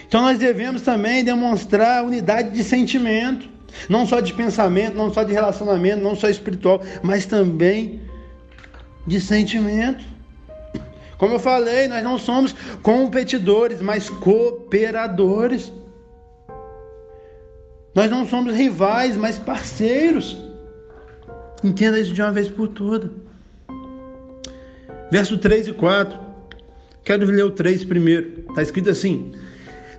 Então 0.09 0.23
nós 0.23 0.39
devemos 0.39 0.81
também 0.81 1.23
demonstrar 1.23 2.03
unidade 2.03 2.49
de 2.49 2.63
sentimento. 2.63 3.47
Não 3.87 4.07
só 4.07 4.19
de 4.19 4.33
pensamento, 4.33 4.97
não 4.97 5.13
só 5.13 5.23
de 5.23 5.31
relacionamento, 5.31 6.01
não 6.01 6.15
só 6.15 6.27
espiritual, 6.27 6.81
mas 7.03 7.27
também 7.27 8.01
de 9.05 9.21
sentimento. 9.21 10.03
Como 11.19 11.35
eu 11.35 11.39
falei, 11.39 11.87
nós 11.87 12.03
não 12.03 12.17
somos 12.17 12.55
competidores, 12.81 13.81
mas 13.81 14.09
cooperadores. 14.09 15.71
Nós 17.93 18.09
não 18.09 18.27
somos 18.27 18.55
rivais, 18.55 19.15
mas 19.15 19.37
parceiros. 19.37 20.35
Entenda 21.63 21.99
isso 21.99 22.13
de 22.13 22.21
uma 22.21 22.31
vez 22.31 22.49
por 22.49 22.69
todas. 22.69 23.11
Verso 25.11 25.37
3 25.37 25.67
e 25.67 25.73
4. 25.73 26.17
Quero 27.03 27.27
ler 27.27 27.45
o 27.45 27.51
3 27.51 27.85
primeiro. 27.85 28.45
Está 28.49 28.63
escrito 28.63 28.89
assim: 28.89 29.33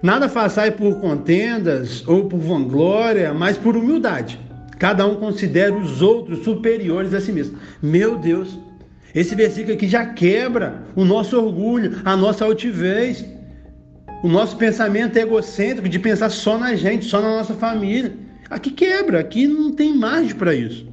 Nada 0.02 0.28
façai 0.28 0.70
por 0.70 0.98
contendas 1.00 2.06
ou 2.06 2.26
por 2.26 2.38
vanglória, 2.38 3.34
mas 3.34 3.58
por 3.58 3.76
humildade. 3.76 4.40
Cada 4.78 5.06
um 5.06 5.16
considera 5.16 5.74
os 5.74 6.00
outros 6.00 6.42
superiores 6.42 7.12
a 7.12 7.20
si 7.20 7.32
mesmo. 7.32 7.58
Meu 7.82 8.16
Deus, 8.16 8.58
esse 9.14 9.34
versículo 9.34 9.74
aqui 9.74 9.86
já 9.86 10.06
quebra 10.06 10.84
o 10.96 11.04
nosso 11.04 11.38
orgulho, 11.38 12.00
a 12.02 12.16
nossa 12.16 12.46
altivez, 12.46 13.22
o 14.22 14.28
nosso 14.28 14.56
pensamento 14.56 15.16
egocêntrico 15.18 15.88
de 15.88 15.98
pensar 15.98 16.30
só 16.30 16.56
na 16.56 16.74
gente, 16.74 17.04
só 17.04 17.20
na 17.20 17.28
nossa 17.28 17.52
família. 17.52 18.12
Aqui 18.48 18.70
quebra, 18.70 19.20
aqui 19.20 19.46
não 19.46 19.72
tem 19.72 19.94
margem 19.94 20.34
para 20.34 20.54
isso. 20.54 20.86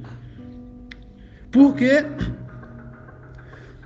Porque 1.50 2.04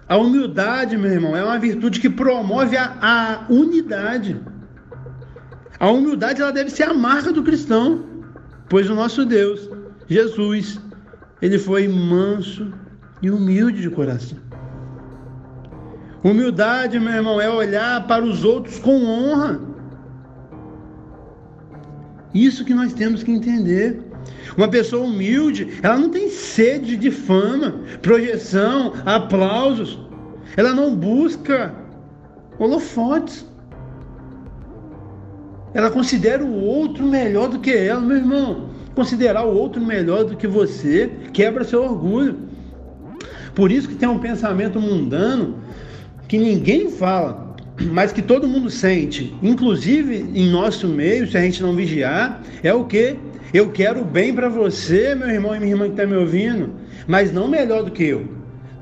a 0.09 0.17
humildade, 0.17 0.97
meu 0.97 1.13
irmão, 1.13 1.37
é 1.37 1.45
uma 1.45 1.59
virtude 1.59 2.01
que 2.01 2.11
promove 2.11 2.77
a, 2.77 2.97
a 3.01 3.47
unidade. 3.53 4.37
A 5.83 5.91
humildade 5.91 6.41
ela 6.41 6.53
deve 6.53 6.71
ser 6.71 6.85
a 6.85 6.95
marca 6.95 7.33
do 7.33 7.43
cristão, 7.43 8.05
pois 8.69 8.89
o 8.89 8.95
nosso 8.95 9.27
Deus, 9.27 9.69
Jesus, 10.07 10.81
ele 11.41 11.59
foi 11.59 11.89
manso 11.89 12.73
e 13.21 13.29
humilde 13.29 13.83
de 13.83 13.91
coração. 13.91 14.39
Humildade, 16.23 17.01
meu 17.01 17.13
irmão, 17.13 17.41
é 17.41 17.51
olhar 17.51 18.07
para 18.07 18.25
os 18.25 18.45
outros 18.45 18.79
com 18.79 19.05
honra. 19.05 19.61
Isso 22.33 22.65
que 22.65 22.75
nós 22.75 22.93
temos 22.93 23.25
que 23.25 23.33
entender. 23.33 24.01
Uma 24.57 24.69
pessoa 24.69 25.05
humilde, 25.05 25.81
ela 25.83 25.99
não 25.99 26.11
tem 26.11 26.31
sede 26.31 26.97
de 26.97 27.11
fama, 27.11 27.81
projeção, 28.01 28.93
aplausos. 29.05 29.99
Ela 30.57 30.73
não 30.73 30.95
busca 30.95 31.75
holofotes. 32.57 33.51
Ela 35.75 35.91
considera 35.91 36.45
o 36.45 36.63
outro 36.63 37.05
melhor 37.07 37.49
do 37.49 37.59
que 37.59 37.73
ela, 37.73 38.01
meu 38.01 38.17
irmão. 38.17 38.71
Considerar 38.95 39.45
o 39.45 39.57
outro 39.57 39.81
melhor 39.81 40.25
do 40.25 40.37
que 40.37 40.47
você 40.47 41.11
quebra 41.33 41.65
seu 41.65 41.83
orgulho. 41.83 42.39
Por 43.55 43.73
isso 43.73 43.89
que 43.89 43.95
tem 43.95 44.09
um 44.09 44.19
pensamento 44.19 44.81
mundano 44.81 45.59
que 46.29 46.39
ninguém 46.39 46.91
fala, 46.91 47.55
mas 47.91 48.13
que 48.13 48.23
todo 48.23 48.49
mundo 48.49 48.71
sente, 48.71 49.35
inclusive 49.43 50.31
em 50.35 50.49
nosso 50.51 50.89
meio, 50.89 51.31
se 51.31 51.37
a 51.37 51.41
gente 51.41 51.63
não 51.63 51.75
vigiar, 51.75 52.43
é 52.63 52.73
o 52.73 52.85
que? 52.85 53.17
Eu 53.53 53.71
quero 53.71 54.03
bem 54.03 54.35
para 54.35 54.49
você, 54.49 55.15
meu 55.15 55.29
irmão 55.29 55.55
e 55.55 55.59
minha 55.59 55.73
irmã 55.73 55.85
que 55.85 55.91
está 55.91 56.07
me 56.07 56.17
ouvindo, 56.17 56.71
mas 57.07 57.33
não 57.33 57.49
melhor 57.49 57.83
do 57.83 57.91
que 57.91 58.05
eu. 58.05 58.27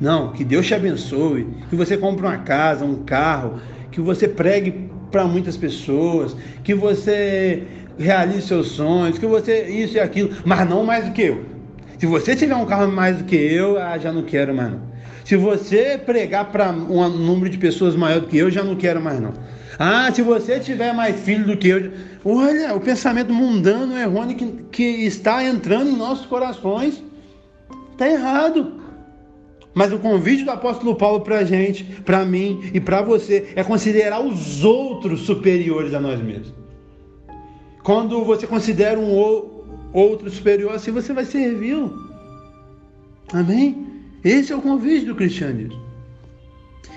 Não, 0.00 0.32
que 0.32 0.44
Deus 0.44 0.66
te 0.66 0.74
abençoe, 0.74 1.46
que 1.68 1.76
você 1.76 1.96
compre 1.96 2.24
uma 2.24 2.38
casa, 2.38 2.84
um 2.84 3.02
carro, 3.02 3.60
que 3.90 4.00
você 4.00 4.28
pregue 4.28 4.89
para 5.10 5.24
muitas 5.24 5.56
pessoas, 5.56 6.36
que 6.62 6.74
você 6.74 7.62
realize 7.98 8.42
seus 8.42 8.68
sonhos, 8.68 9.18
que 9.18 9.26
você 9.26 9.64
isso 9.64 9.96
e 9.96 10.00
aquilo, 10.00 10.30
mas 10.44 10.68
não 10.68 10.84
mais 10.84 11.04
do 11.06 11.12
que 11.12 11.22
eu. 11.22 11.44
Se 11.98 12.06
você 12.06 12.34
tiver 12.34 12.54
um 12.54 12.64
carro 12.64 12.90
mais 12.90 13.18
do 13.18 13.24
que 13.24 13.36
eu, 13.36 13.78
ah, 13.78 13.98
já 13.98 14.10
não 14.10 14.22
quero 14.22 14.54
mais 14.54 14.70
não. 14.70 14.80
Se 15.24 15.36
você 15.36 15.98
pregar 15.98 16.46
para 16.46 16.70
um 16.70 17.08
número 17.08 17.50
de 17.50 17.58
pessoas 17.58 17.94
maior 17.94 18.20
do 18.20 18.26
que 18.26 18.38
eu, 18.38 18.50
já 18.50 18.64
não 18.64 18.74
quero 18.74 19.00
mais 19.00 19.20
não. 19.20 19.32
Ah, 19.78 20.10
se 20.12 20.22
você 20.22 20.58
tiver 20.58 20.92
mais 20.94 21.20
filho 21.20 21.46
do 21.46 21.56
que 21.56 21.68
eu, 21.68 21.92
olha, 22.24 22.74
o 22.74 22.80
pensamento 22.80 23.32
mundano, 23.32 23.98
errôneo 23.98 24.36
que, 24.36 24.46
que 24.72 24.82
está 24.82 25.44
entrando 25.44 25.90
em 25.90 25.96
nossos 25.96 26.26
corações, 26.26 27.02
está 27.92 28.08
errado. 28.08 28.79
Mas 29.72 29.92
o 29.92 29.98
convite 29.98 30.44
do 30.44 30.50
apóstolo 30.50 30.96
Paulo 30.96 31.20
para 31.20 31.38
a 31.38 31.44
gente, 31.44 31.84
para 32.04 32.24
mim 32.24 32.70
e 32.74 32.80
para 32.80 33.02
você 33.02 33.52
é 33.54 33.62
considerar 33.62 34.20
os 34.20 34.64
outros 34.64 35.20
superiores 35.20 35.94
a 35.94 36.00
nós 36.00 36.20
mesmos. 36.20 36.52
Quando 37.82 38.24
você 38.24 38.46
considera 38.46 38.98
um 38.98 39.12
outro 39.92 40.30
superior 40.30 40.74
assim, 40.74 40.90
você 40.90 41.12
vai 41.12 41.24
servi-lo. 41.24 42.10
Amém? 43.32 43.86
Esse 44.24 44.52
é 44.52 44.56
o 44.56 44.60
convite 44.60 45.06
do 45.06 45.14
cristianismo. 45.14 45.80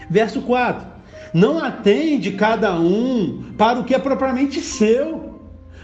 Verso 0.09 0.41
4: 0.41 0.85
Não 1.33 1.63
atende 1.63 2.31
cada 2.31 2.77
um 2.77 3.43
para 3.57 3.79
o 3.79 3.83
que 3.83 3.95
é 3.95 3.99
propriamente 3.99 4.59
seu, 4.59 5.39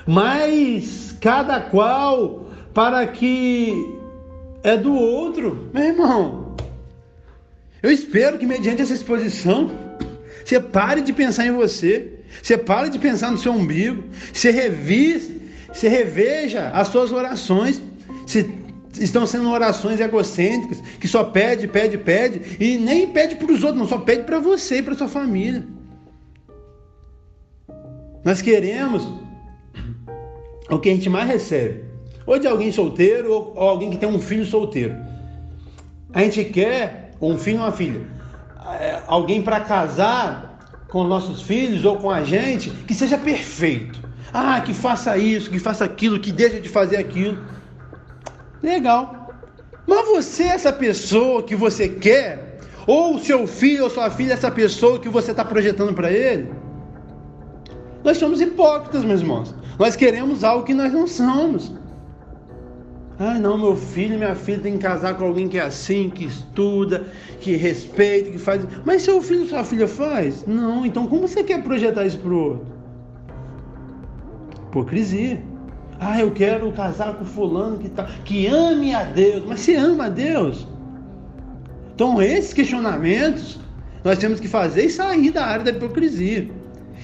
mas 0.06 1.16
cada 1.22 1.62
qual 1.62 2.48
para 2.74 3.06
que 3.08 3.96
é 4.64 4.76
do 4.76 4.94
outro. 4.94 5.70
Meu 5.74 5.84
irmão, 5.84 6.39
eu 7.82 7.92
espero 7.92 8.38
que, 8.38 8.46
mediante 8.46 8.82
essa 8.82 8.94
exposição, 8.94 9.72
você 10.44 10.60
pare 10.60 11.02
de 11.02 11.14
pensar 11.14 11.46
em 11.46 11.52
você, 11.52 12.20
você 12.42 12.58
pare 12.58 12.90
de 12.90 13.00
pensar 13.00 13.32
no 13.32 13.38
seu 13.38 13.54
umbigo, 13.54 14.04
você 14.34 14.52
revise, 14.52 15.42
você 15.72 15.88
reveja 15.88 16.70
as 16.70 16.88
suas 16.90 17.12
orações, 17.12 17.82
se 18.26 18.50
estão 19.00 19.26
sendo 19.26 19.50
orações 19.50 20.00
egocêntricas, 20.00 20.82
que 21.00 21.08
só 21.08 21.24
pede, 21.24 21.68
pede, 21.68 21.98
pede, 21.98 22.58
e 22.60 22.78
nem 22.78 23.08
pede 23.08 23.36
para 23.36 23.52
os 23.52 23.64
outros, 23.64 23.80
não, 23.80 23.88
só 23.88 24.00
pede 24.00 24.24
para 24.24 24.40
você 24.40 24.78
e 24.78 24.84
para 24.84 24.96
sua 24.96 25.08
família. 25.08 25.66
Nós 28.24 28.42
queremos 28.42 29.08
o 30.70 30.80
que 30.80 30.90
a 30.90 30.94
gente 30.94 31.10
mais 31.10 31.30
recebe, 31.30 31.84
ou 32.26 32.38
de 32.38 32.48
alguém 32.48 32.72
solteiro, 32.72 33.32
ou 33.32 33.60
alguém 33.60 33.90
que 33.90 33.98
tem 33.98 34.10
um 34.10 34.20
filho 34.20 34.46
solteiro. 34.46 34.96
A 36.14 36.24
gente 36.24 36.44
quer 36.46 36.99
um 37.22 37.38
filho 37.38 37.60
ou 37.60 37.66
uma 37.66 37.72
filha, 37.72 38.02
é, 38.80 39.02
alguém 39.08 39.42
para 39.42 39.60
casar 39.60 40.58
com 40.90 41.04
nossos 41.04 41.42
filhos 41.42 41.86
ou 41.86 41.98
com 41.98 42.10
a 42.10 42.24
gente 42.24 42.70
que 42.70 42.94
seja 42.94 43.18
perfeito. 43.18 44.00
Ah, 44.34 44.62
que 44.62 44.74
faça 44.74 45.18
isso, 45.18 45.50
que 45.50 45.60
faça 45.60 45.86
aquilo, 45.86 46.20
que 46.20 46.32
deixe 46.32 46.60
de 46.60 46.70
fazer 46.70 46.98
aquilo. 46.98 47.44
Legal. 48.62 49.34
Mas 49.88 50.08
você, 50.08 50.44
essa 50.44 50.72
pessoa 50.72 51.42
que 51.42 51.56
você 51.56 51.90
quer, 51.90 52.60
ou 52.86 53.18
seu 53.20 53.48
filho 53.48 53.86
ou 53.86 53.90
sua 53.90 54.10
filha, 54.12 54.34
essa 54.34 54.52
pessoa 54.52 55.00
que 55.00 55.10
você 55.10 55.32
está 55.32 55.44
projetando 55.44 55.94
para 55.94 56.12
ele, 56.12 56.52
nós 58.04 58.18
somos 58.18 58.40
hipócritas, 58.40 59.04
meus 59.04 59.22
irmãos. 59.22 59.54
Nós 59.78 59.96
queremos 59.96 60.44
algo 60.44 60.64
que 60.64 60.74
nós 60.74 60.92
não 60.94 61.08
somos. 61.08 61.72
Ah, 63.22 63.34
não, 63.34 63.58
meu 63.58 63.76
filho, 63.76 64.18
minha 64.18 64.34
filha 64.34 64.60
tem 64.60 64.74
que 64.74 64.80
casar 64.80 65.14
com 65.16 65.26
alguém 65.26 65.50
que 65.50 65.58
é 65.58 65.62
assim, 65.62 66.10
que 66.10 66.24
estuda, 66.24 67.06
que 67.42 67.58
respeita, 67.58 68.32
que 68.32 68.38
faz. 68.38 68.66
Mas 68.86 69.02
seu 69.02 69.22
filho, 69.22 69.46
sua 69.46 69.66
filha 69.66 69.90
faz? 69.90 70.46
Não, 70.48 70.86
então 70.86 71.06
como 71.06 71.28
você 71.28 71.44
quer 71.44 71.62
projetar 71.62 72.06
isso 72.06 72.18
pro 72.20 72.38
outro? 72.38 72.68
Hipocrisia. 74.70 75.44
Ah, 76.00 76.22
eu 76.22 76.32
quero 76.32 76.72
casar 76.72 77.16
com 77.16 77.26
fulano 77.26 77.78
que, 77.78 77.90
tá, 77.90 78.08
que 78.24 78.48
ame 78.48 78.96
a 78.96 79.04
Deus. 79.04 79.44
Mas 79.46 79.60
você 79.60 79.76
ama 79.76 80.06
a 80.06 80.10
Deus? 80.10 80.66
Então, 81.94 82.22
esses 82.22 82.54
questionamentos 82.54 83.60
nós 84.02 84.18
temos 84.18 84.40
que 84.40 84.48
fazer 84.48 84.86
e 84.86 84.90
sair 84.90 85.32
da 85.32 85.46
área 85.46 85.66
da 85.66 85.72
hipocrisia. 85.72 86.50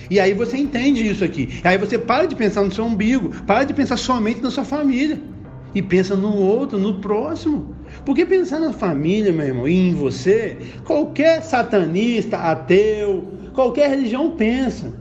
E 0.09 0.17
aí 0.17 0.33
você 0.33 0.55
entende 0.55 1.05
isso 1.05 1.25
aqui. 1.25 1.59
Aí 1.61 1.77
você 1.77 1.99
para 1.99 2.25
de 2.25 2.37
pensar 2.37 2.61
no 2.61 2.71
seu 2.71 2.85
umbigo, 2.85 3.31
para 3.45 3.65
de 3.65 3.73
pensar 3.73 3.97
somente 3.97 4.39
na 4.39 4.49
sua 4.49 4.63
família 4.63 5.34
e 5.75 5.81
pensa 5.81 6.15
no 6.15 6.33
outro, 6.33 6.79
no 6.79 6.95
próximo. 6.95 7.75
Porque 8.05 8.25
pensar 8.25 8.61
na 8.61 8.71
família, 8.71 9.33
meu 9.33 9.45
irmão, 9.45 9.67
e 9.67 9.89
em 9.89 9.93
você, 9.93 10.57
qualquer 10.85 11.43
satanista, 11.43 12.37
ateu, 12.37 13.27
qualquer 13.53 13.89
religião 13.89 14.31
pensa. 14.31 14.93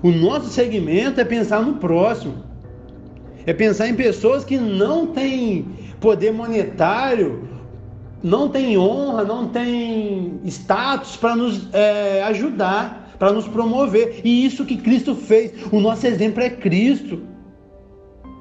O 0.00 0.10
nosso 0.10 0.48
segmento 0.48 1.20
é 1.20 1.24
pensar 1.24 1.60
no 1.60 1.74
próximo. 1.74 2.34
É 3.44 3.52
pensar 3.52 3.88
em 3.88 3.94
pessoas 3.94 4.44
que 4.44 4.56
não 4.56 5.08
têm 5.08 5.66
poder 6.00 6.32
monetário, 6.32 7.48
não 8.22 8.48
têm 8.48 8.78
honra, 8.78 9.24
não 9.24 9.48
têm 9.48 10.40
status 10.44 11.16
para 11.16 11.34
nos 11.34 11.68
é, 11.74 12.22
ajudar, 12.24 13.14
para 13.18 13.32
nos 13.32 13.48
promover. 13.48 14.20
E 14.24 14.46
isso 14.46 14.64
que 14.64 14.76
Cristo 14.76 15.14
fez. 15.16 15.52
O 15.72 15.80
nosso 15.80 16.06
exemplo 16.06 16.42
é 16.42 16.48
Cristo. 16.48 17.33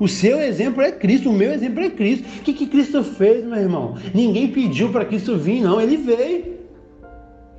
O 0.03 0.07
seu 0.09 0.41
exemplo 0.41 0.81
é 0.81 0.91
Cristo, 0.91 1.29
o 1.29 1.33
meu 1.33 1.53
exemplo 1.53 1.81
é 1.81 1.89
Cristo. 1.89 2.27
O 2.27 2.41
que, 2.41 2.51
que 2.51 2.67
Cristo 2.67 3.01
fez, 3.05 3.41
meu 3.45 3.57
irmão? 3.57 3.95
Ninguém 4.13 4.51
pediu 4.51 4.89
para 4.89 5.05
Cristo 5.05 5.37
vir, 5.37 5.61
não, 5.61 5.79
ele 5.79 5.95
veio. 5.95 6.57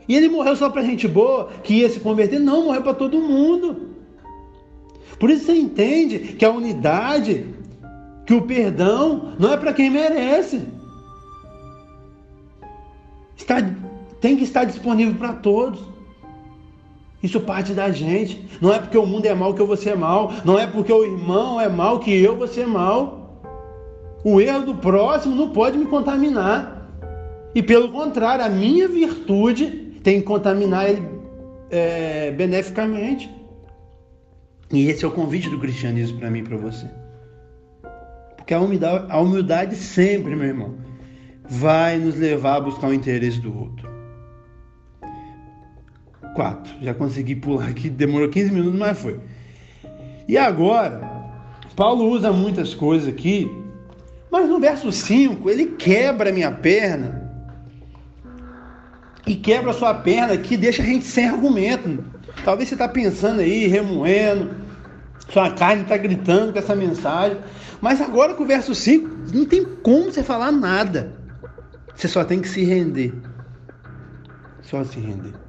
E 0.06 0.14
ele 0.14 0.28
morreu 0.28 0.54
só 0.54 0.68
para 0.68 0.82
gente 0.82 1.08
boa, 1.08 1.48
que 1.62 1.76
ia 1.76 1.88
se 1.88 2.00
converter? 2.00 2.38
Não, 2.38 2.66
morreu 2.66 2.82
para 2.82 2.92
todo 2.92 3.18
mundo. 3.18 3.88
Por 5.18 5.30
isso 5.30 5.46
você 5.46 5.54
entende 5.54 6.18
que 6.18 6.44
a 6.44 6.50
unidade, 6.50 7.46
que 8.26 8.34
o 8.34 8.42
perdão, 8.42 9.32
não 9.38 9.50
é 9.50 9.56
para 9.56 9.72
quem 9.72 9.88
merece. 9.88 10.60
Está 13.38 13.56
tem 14.20 14.36
que 14.36 14.44
estar 14.44 14.64
disponível 14.64 15.14
para 15.14 15.32
todos. 15.32 15.80
Isso 17.24 17.40
parte 17.40 17.72
da 17.72 17.90
gente. 17.90 18.46
Não 18.60 18.70
é 18.70 18.78
porque 18.78 18.98
o 18.98 19.06
mundo 19.06 19.24
é 19.24 19.32
mal 19.32 19.54
que 19.54 19.62
eu 19.62 19.66
vou 19.66 19.78
ser 19.78 19.96
mal. 19.96 20.30
Não 20.44 20.58
é 20.58 20.66
porque 20.66 20.92
o 20.92 21.02
irmão 21.02 21.58
é 21.58 21.70
mal 21.70 21.98
que 21.98 22.14
eu 22.22 22.36
vou 22.36 22.46
ser 22.46 22.66
mal. 22.66 23.40
O 24.22 24.42
erro 24.42 24.66
do 24.66 24.74
próximo 24.74 25.34
não 25.34 25.48
pode 25.48 25.78
me 25.78 25.86
contaminar. 25.86 26.86
E 27.54 27.62
pelo 27.62 27.90
contrário, 27.90 28.44
a 28.44 28.48
minha 28.50 28.86
virtude 28.86 29.70
tem 30.02 30.20
que 30.20 30.26
contaminar 30.26 30.90
ele 30.90 31.02
é, 31.70 32.30
beneficamente. 32.32 33.30
E 34.70 34.90
esse 34.90 35.02
é 35.02 35.08
o 35.08 35.10
convite 35.10 35.48
do 35.48 35.58
cristianismo 35.58 36.18
para 36.18 36.30
mim 36.30 36.40
e 36.40 36.42
para 36.42 36.58
você. 36.58 36.86
Porque 38.36 38.52
a 38.52 38.60
humildade, 38.60 39.06
a 39.08 39.18
humildade 39.18 39.76
sempre, 39.76 40.36
meu 40.36 40.48
irmão, 40.48 40.74
vai 41.48 41.96
nos 41.96 42.16
levar 42.16 42.56
a 42.56 42.60
buscar 42.60 42.88
o 42.88 42.92
interesse 42.92 43.40
do 43.40 43.58
outro. 43.58 43.83
Quatro. 46.34 46.74
Já 46.82 46.92
consegui 46.92 47.36
pular 47.36 47.68
aqui, 47.68 47.88
demorou 47.88 48.28
15 48.28 48.52
minutos, 48.52 48.78
mas 48.78 48.98
foi. 48.98 49.20
E 50.26 50.36
agora, 50.36 51.00
Paulo 51.76 52.08
usa 52.10 52.32
muitas 52.32 52.74
coisas 52.74 53.08
aqui, 53.08 53.50
mas 54.30 54.48
no 54.48 54.58
verso 54.58 54.90
5 54.90 55.48
ele 55.48 55.66
quebra 55.66 56.32
minha 56.32 56.50
perna 56.50 57.30
e 59.26 59.34
quebra 59.36 59.70
a 59.70 59.74
sua 59.74 59.94
perna 59.94 60.36
que 60.36 60.56
deixa 60.56 60.82
a 60.82 60.86
gente 60.86 61.04
sem 61.04 61.28
argumento. 61.28 62.04
Talvez 62.44 62.68
você 62.68 62.74
está 62.74 62.88
pensando 62.88 63.40
aí, 63.40 63.66
remoendo, 63.66 64.54
sua 65.28 65.50
carne 65.50 65.82
está 65.82 65.96
gritando 65.96 66.52
com 66.52 66.58
essa 66.58 66.74
mensagem. 66.74 67.38
Mas 67.80 68.00
agora 68.00 68.34
com 68.34 68.44
o 68.44 68.46
verso 68.46 68.74
5, 68.74 69.08
não 69.32 69.44
tem 69.44 69.64
como 69.64 70.10
você 70.10 70.22
falar 70.22 70.50
nada. 70.50 71.14
Você 71.94 72.08
só 72.08 72.24
tem 72.24 72.40
que 72.40 72.48
se 72.48 72.64
render. 72.64 73.14
Só 74.62 74.82
se 74.84 74.98
render. 74.98 75.43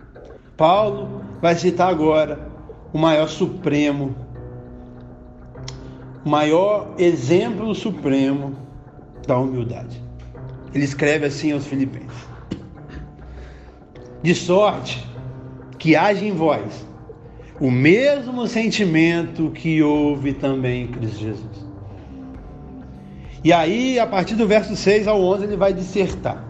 Paulo 0.57 1.21
vai 1.41 1.55
citar 1.55 1.89
agora 1.89 2.49
o 2.93 2.97
maior 2.97 3.27
supremo, 3.27 4.15
o 6.23 6.29
maior 6.29 6.93
exemplo 6.97 7.75
supremo 7.75 8.55
da 9.27 9.37
humildade. 9.37 10.01
Ele 10.73 10.85
escreve 10.85 11.25
assim 11.25 11.51
aos 11.51 11.65
Filipenses: 11.65 12.27
De 14.21 14.33
sorte 14.33 15.05
que 15.77 15.95
haja 15.95 16.25
em 16.25 16.31
vós 16.31 16.85
o 17.59 17.69
mesmo 17.69 18.47
sentimento 18.47 19.51
que 19.51 19.81
houve 19.81 20.33
também 20.33 20.83
em 20.83 20.87
Cristo 20.87 21.19
Jesus. 21.19 21.65
E 23.43 23.53
aí, 23.53 23.99
a 23.99 24.07
partir 24.07 24.35
do 24.35 24.47
verso 24.47 24.75
6 24.75 25.07
ao 25.07 25.21
11, 25.21 25.43
ele 25.43 25.55
vai 25.55 25.71
dissertar 25.71 26.43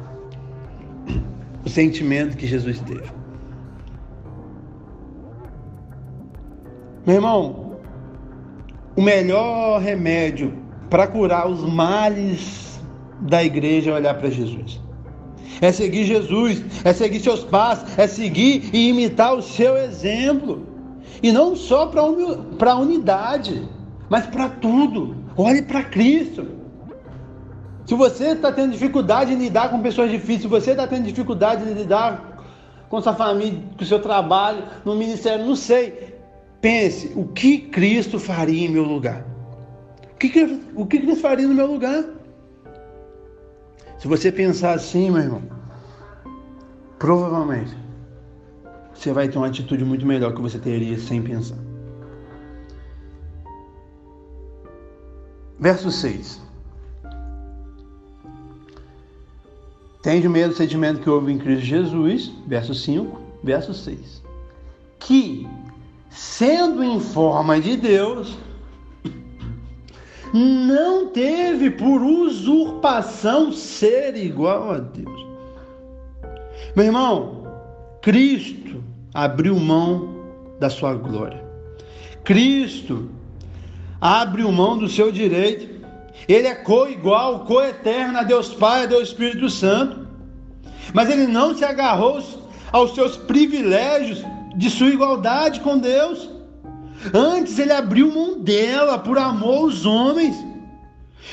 o 1.65 1.69
sentimento 1.69 2.37
que 2.37 2.47
Jesus 2.47 2.79
teve. 2.79 3.24
Meu 7.05 7.17
irmão, 7.17 7.77
o 8.95 9.01
melhor 9.01 9.79
remédio 9.79 10.57
para 10.89 11.05
curar 11.05 11.47
os 11.47 11.61
males 11.61 12.79
da 13.21 13.43
igreja 13.43 13.91
é 13.91 13.93
olhar 13.93 14.15
para 14.15 14.29
Jesus. 14.29 14.81
É 15.61 15.71
seguir 15.71 16.05
Jesus, 16.05 16.63
é 16.83 16.91
seguir 16.93 17.19
seus 17.19 17.43
passos, 17.43 17.97
é 17.97 18.07
seguir 18.07 18.71
e 18.73 18.89
imitar 18.89 19.35
o 19.35 19.41
seu 19.41 19.77
exemplo. 19.77 20.65
E 21.21 21.31
não 21.31 21.55
só 21.55 21.85
para 21.85 22.71
a 22.71 22.75
unidade, 22.75 23.69
mas 24.09 24.25
para 24.25 24.49
tudo. 24.49 25.15
Olhe 25.37 25.61
para 25.61 25.83
Cristo. 25.83 26.47
Se 27.85 27.93
você 27.93 28.29
está 28.29 28.51
tendo 28.51 28.71
dificuldade 28.71 29.31
em 29.31 29.37
lidar 29.37 29.69
com 29.69 29.79
pessoas 29.79 30.09
difíceis, 30.09 30.41
se 30.41 30.47
você 30.47 30.71
está 30.71 30.87
tendo 30.87 31.05
dificuldade 31.05 31.69
em 31.69 31.73
lidar 31.73 32.41
com 32.89 32.99
sua 32.99 33.13
família, 33.13 33.61
com 33.77 33.85
seu 33.85 34.01
trabalho, 34.01 34.63
no 34.83 34.95
ministério, 34.95 35.45
não 35.45 35.55
sei. 35.55 36.14
Pense, 36.65 37.11
o 37.15 37.27
que 37.27 37.59
Cristo 37.59 38.19
faria 38.19 38.65
em 38.65 38.71
meu 38.71 38.81
lugar? 38.81 39.23
O 40.11 40.17
que, 40.17 40.59
o 40.73 40.83
que 40.87 40.97
Cristo 40.99 41.21
faria 41.21 41.47
no 41.47 41.53
meu 41.53 41.67
lugar? 41.67 42.03
Se 43.99 44.07
você 44.07 44.31
pensar 44.31 44.73
assim, 44.73 45.11
meu 45.11 45.21
irmão, 45.21 45.43
provavelmente 46.97 47.71
você 48.95 49.13
vai 49.13 49.29
ter 49.29 49.37
uma 49.37 49.45
atitude 49.45 49.85
muito 49.85 50.07
melhor 50.07 50.33
que 50.33 50.41
você 50.41 50.57
teria 50.57 50.97
sem 50.97 51.21
pensar. 51.21 51.59
Verso 55.59 55.91
6. 55.91 56.41
Tende 60.01 60.27
medo 60.27 60.49
do 60.49 60.57
sentimento 60.57 60.99
que 60.99 61.09
houve 61.11 61.31
em 61.31 61.37
Cristo 61.37 61.63
Jesus, 61.63 62.33
verso 62.47 62.73
5, 62.73 63.21
verso 63.43 63.71
6. 63.71 64.23
Que, 64.97 65.47
sendo 66.15 66.81
em 66.81 66.99
forma 66.99 67.59
de 67.59 67.75
Deus, 67.75 68.37
não 70.33 71.07
teve 71.07 71.69
por 71.69 72.01
usurpação 72.01 73.51
ser 73.51 74.15
igual 74.15 74.71
a 74.71 74.79
Deus. 74.79 75.25
Meu 76.75 76.85
irmão, 76.85 77.45
Cristo 78.01 78.83
abriu 79.13 79.59
mão 79.59 80.15
da 80.59 80.69
sua 80.69 80.93
glória. 80.93 81.43
Cristo 82.23 83.09
abriu 83.99 84.51
mão 84.51 84.77
do 84.77 84.87
seu 84.87 85.11
direito. 85.11 85.85
Ele 86.27 86.47
é 86.47 86.55
co-igual, 86.55 87.41
co-eterno 87.41 88.17
a 88.17 88.23
Deus 88.23 88.53
Pai, 88.53 88.83
a 88.83 88.85
Deus 88.85 89.09
Espírito 89.09 89.49
Santo. 89.49 90.07
Mas 90.93 91.09
ele 91.09 91.27
não 91.27 91.55
se 91.55 91.65
agarrou 91.65 92.21
aos 92.71 92.95
seus 92.95 93.17
privilégios 93.17 94.23
de 94.55 94.69
sua 94.69 94.89
igualdade 94.89 95.59
com 95.59 95.77
Deus. 95.77 96.29
Antes 97.13 97.59
ele 97.59 97.71
abriu 97.71 98.11
mão 98.11 98.39
dela 98.39 98.97
por 98.97 99.17
amor 99.17 99.55
aos 99.55 99.85
homens. 99.85 100.35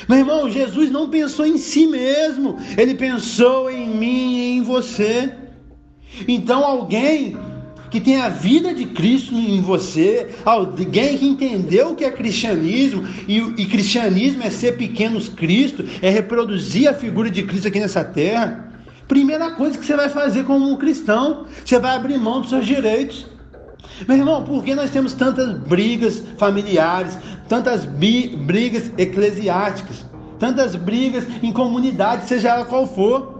Meu 0.07 0.19
irmão, 0.19 0.49
Jesus 0.49 0.91
não 0.91 1.09
pensou 1.09 1.45
em 1.45 1.57
si 1.57 1.87
mesmo, 1.87 2.57
ele 2.77 2.95
pensou 2.95 3.69
em 3.69 3.87
mim 3.87 4.35
e 4.35 4.57
em 4.57 4.61
você. 4.61 5.33
Então 6.27 6.63
alguém 6.63 7.37
que 7.89 8.01
tem 8.01 8.19
a 8.19 8.27
vida 8.27 8.73
de 8.73 8.85
Cristo 8.85 9.35
em 9.35 9.61
você, 9.61 10.29
alguém 10.43 11.15
que 11.15 11.27
entendeu 11.27 11.91
o 11.91 11.95
que 11.95 12.03
é 12.03 12.09
cristianismo, 12.09 13.07
e, 13.27 13.37
e 13.37 13.65
cristianismo 13.67 14.41
é 14.41 14.49
ser 14.49 14.77
pequenos 14.77 15.29
Cristo, 15.29 15.85
é 16.01 16.09
reproduzir 16.09 16.89
a 16.89 16.93
figura 16.95 17.29
de 17.29 17.43
Cristo 17.43 17.67
aqui 17.67 17.79
nessa 17.79 18.03
terra. 18.03 18.72
Primeira 19.07 19.51
coisa 19.51 19.77
que 19.77 19.85
você 19.85 19.95
vai 19.95 20.09
fazer 20.09 20.43
como 20.45 20.69
um 20.69 20.77
cristão, 20.77 21.45
você 21.63 21.79
vai 21.79 21.95
abrir 21.95 22.17
mão 22.17 22.41
dos 22.41 22.49
seus 22.49 22.65
direitos. 22.65 23.27
Meu 24.07 24.17
irmão, 24.17 24.43
por 24.43 24.63
que 24.63 24.73
nós 24.73 24.89
temos 24.89 25.13
tantas 25.13 25.57
brigas 25.59 26.23
familiares, 26.37 27.17
tantas 27.47 27.85
brigas 27.85 28.91
eclesiásticas, 28.97 30.05
tantas 30.39 30.75
brigas 30.75 31.25
em 31.43 31.51
comunidade, 31.51 32.27
seja 32.27 32.49
ela 32.49 32.65
qual 32.65 32.87
for? 32.87 33.33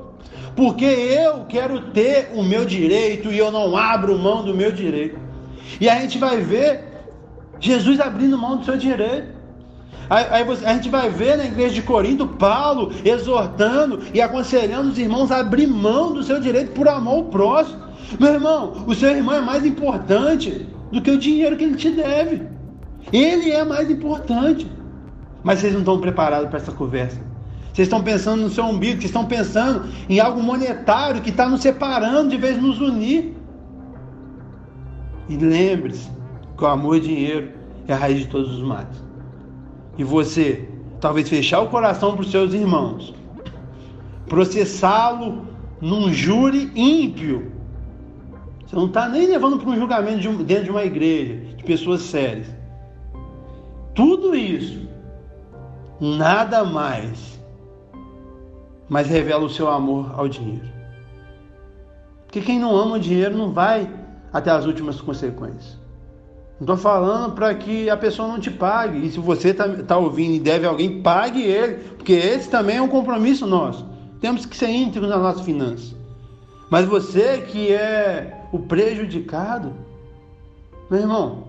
porque 0.55 0.85
eu 0.85 1.45
quero 1.45 1.91
ter 1.91 2.31
o 2.33 2.43
meu 2.43 2.65
direito 2.65 3.31
e 3.31 3.37
eu 3.37 3.51
não 3.51 3.75
abro 3.75 4.17
mão 4.17 4.43
do 4.43 4.53
meu 4.53 4.71
direito. 4.71 5.19
E 5.79 5.89
a 5.89 5.99
gente 5.99 6.17
vai 6.17 6.39
ver 6.39 6.83
Jesus 7.59 7.99
abrindo 7.99 8.37
mão 8.37 8.57
do 8.57 8.65
seu 8.65 8.77
direito. 8.77 9.32
Aí, 10.13 10.45
a 10.63 10.73
gente 10.75 10.89
vai 10.89 11.09
ver 11.09 11.37
na 11.37 11.45
igreja 11.45 11.73
de 11.73 11.81
Corinto 11.81 12.27
Paulo 12.27 12.91
exortando 13.03 13.99
e 14.13 14.21
aconselhando 14.21 14.91
os 14.91 14.99
irmãos 14.99 15.31
a 15.31 15.39
abrir 15.39 15.65
mão 15.65 16.13
do 16.13 16.21
seu 16.21 16.39
direito 16.39 16.71
por 16.73 16.87
amor 16.87 17.15
ao 17.15 17.23
próximo. 17.23 17.81
Meu 18.19 18.33
irmão, 18.33 18.85
o 18.85 18.93
seu 18.93 19.09
irmão 19.09 19.33
é 19.33 19.41
mais 19.41 19.65
importante 19.65 20.67
do 20.91 21.01
que 21.01 21.09
o 21.09 21.17
dinheiro 21.17 21.57
que 21.57 21.63
ele 21.63 21.75
te 21.77 21.89
deve. 21.89 22.43
Ele 23.11 23.49
é 23.49 23.65
mais 23.65 23.89
importante. 23.89 24.71
Mas 25.43 25.59
vocês 25.59 25.73
não 25.73 25.79
estão 25.79 25.99
preparados 25.99 26.47
para 26.47 26.59
essa 26.59 26.71
conversa. 26.71 27.19
Vocês 27.73 27.87
estão 27.87 28.03
pensando 28.03 28.43
no 28.43 28.51
seu 28.51 28.65
umbigo, 28.65 29.01
vocês 29.01 29.05
estão 29.05 29.25
pensando 29.25 29.89
em 30.07 30.19
algo 30.19 30.43
monetário 30.43 31.23
que 31.23 31.31
está 31.31 31.49
nos 31.49 31.61
separando 31.61 32.29
de 32.29 32.37
vez 32.37 32.61
nos 32.61 32.79
unir. 32.79 33.35
E 35.27 35.35
lembre-se 35.35 36.07
que 36.55 36.63
o 36.63 36.67
amor 36.67 36.97
e 36.97 36.99
o 36.99 37.01
dinheiro 37.01 37.51
é 37.87 37.93
a 37.93 37.97
raiz 37.97 38.19
de 38.19 38.27
todos 38.27 38.53
os 38.53 38.61
males. 38.61 39.02
E 39.97 40.03
você, 40.03 40.67
talvez 40.99 41.29
fechar 41.29 41.61
o 41.61 41.69
coração 41.69 42.13
para 42.13 42.21
os 42.21 42.31
seus 42.31 42.53
irmãos, 42.53 43.13
processá-lo 44.27 45.47
num 45.79 46.11
júri 46.11 46.71
ímpio. 46.75 47.51
Você 48.65 48.75
não 48.75 48.87
está 48.87 49.07
nem 49.07 49.27
levando 49.27 49.59
para 49.59 49.69
um 49.69 49.75
julgamento 49.75 50.19
de 50.19 50.29
um, 50.29 50.43
dentro 50.43 50.65
de 50.65 50.71
uma 50.71 50.83
igreja, 50.83 51.35
de 51.55 51.63
pessoas 51.63 52.01
sérias. 52.01 52.47
Tudo 53.93 54.35
isso, 54.35 54.87
nada 55.99 56.63
mais 56.63 57.33
mas 58.93 59.07
revela 59.07 59.43
o 59.43 59.49
seu 59.49 59.69
amor 59.69 60.11
ao 60.13 60.27
dinheiro. 60.27 60.67
Porque 62.25 62.41
quem 62.41 62.59
não 62.59 62.75
ama 62.75 62.95
o 62.95 62.99
dinheiro 62.99 63.35
não 63.35 63.51
vai 63.51 63.91
até 64.31 64.51
as 64.51 64.65
últimas 64.65 65.01
consequências. 65.01 65.79
Não 66.59 66.75
estou 66.75 66.77
falando 66.77 67.33
para 67.33 67.53
que 67.55 67.89
a 67.89 67.97
pessoa 67.97 68.27
não 68.27 68.39
te 68.39 68.51
pague. 68.51 69.05
E 69.05 69.11
se 69.11 69.19
você 69.19 69.49
está 69.49 69.67
tá 69.69 69.97
ouvindo 69.97 70.35
e 70.35 70.39
deve 70.39 70.65
alguém, 70.65 71.01
pague 71.01 71.41
ele. 71.41 71.75
Porque 71.95 72.13
esse 72.13 72.49
também 72.49 72.77
é 72.77 72.81
um 72.81 72.87
compromisso 72.87 73.45
nosso. 73.47 73.85
Temos 74.21 74.45
que 74.45 74.55
ser 74.55 74.69
íntegros 74.69 75.09
nas 75.09 75.21
nossas 75.21 75.41
finanças. 75.41 75.95
Mas 76.69 76.85
você 76.85 77.39
que 77.39 77.71
é 77.71 78.45
o 78.51 78.59
prejudicado, 78.59 79.73
meu 80.89 81.01
irmão, 81.01 81.43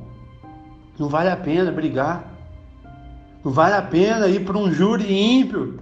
não 0.98 1.08
vale 1.08 1.30
a 1.30 1.36
pena 1.36 1.70
brigar. 1.70 2.32
Não 3.44 3.52
vale 3.52 3.74
a 3.74 3.82
pena 3.82 4.26
ir 4.26 4.44
para 4.44 4.56
um 4.56 4.72
júri 4.72 5.12
ímpio. 5.12 5.78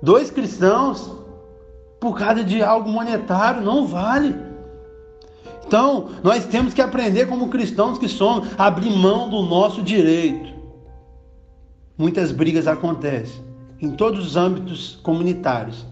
Dois 0.00 0.30
cristãos 0.30 1.16
por 1.98 2.16
causa 2.16 2.44
de 2.44 2.62
algo 2.62 2.88
monetário, 2.88 3.62
não 3.62 3.86
vale. 3.86 4.45
Então, 5.66 6.10
nós 6.22 6.46
temos 6.46 6.72
que 6.72 6.80
aprender 6.80 7.26
como 7.26 7.48
cristãos 7.48 7.98
que 7.98 8.08
somos, 8.08 8.48
abrir 8.56 8.90
mão 8.90 9.28
do 9.28 9.42
nosso 9.42 9.82
direito. 9.82 10.54
Muitas 11.98 12.30
brigas 12.30 12.66
acontecem 12.66 13.44
em 13.80 13.90
todos 13.90 14.24
os 14.24 14.36
âmbitos 14.36 14.98
comunitários, 15.02 15.84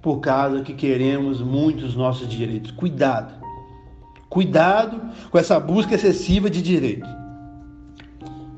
por 0.00 0.18
causa 0.18 0.62
que 0.62 0.74
queremos 0.74 1.40
muitos 1.40 1.94
nossos 1.94 2.28
direitos. 2.28 2.72
Cuidado. 2.72 3.32
Cuidado 4.28 5.00
com 5.30 5.38
essa 5.38 5.60
busca 5.60 5.94
excessiva 5.94 6.50
de 6.50 6.60
direitos. 6.60 7.08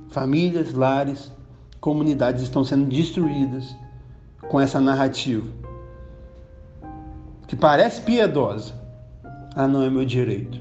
Famílias, 0.08 0.72
lares, 0.72 1.30
comunidades 1.80 2.42
estão 2.42 2.64
sendo 2.64 2.86
destruídas 2.86 3.76
com 4.48 4.60
essa 4.60 4.80
narrativa 4.80 5.46
que 7.46 7.56
parece 7.56 8.00
piedosa. 8.00 8.83
Ah, 9.56 9.68
não 9.68 9.82
é 9.82 9.90
meu 9.90 10.04
direito. 10.04 10.60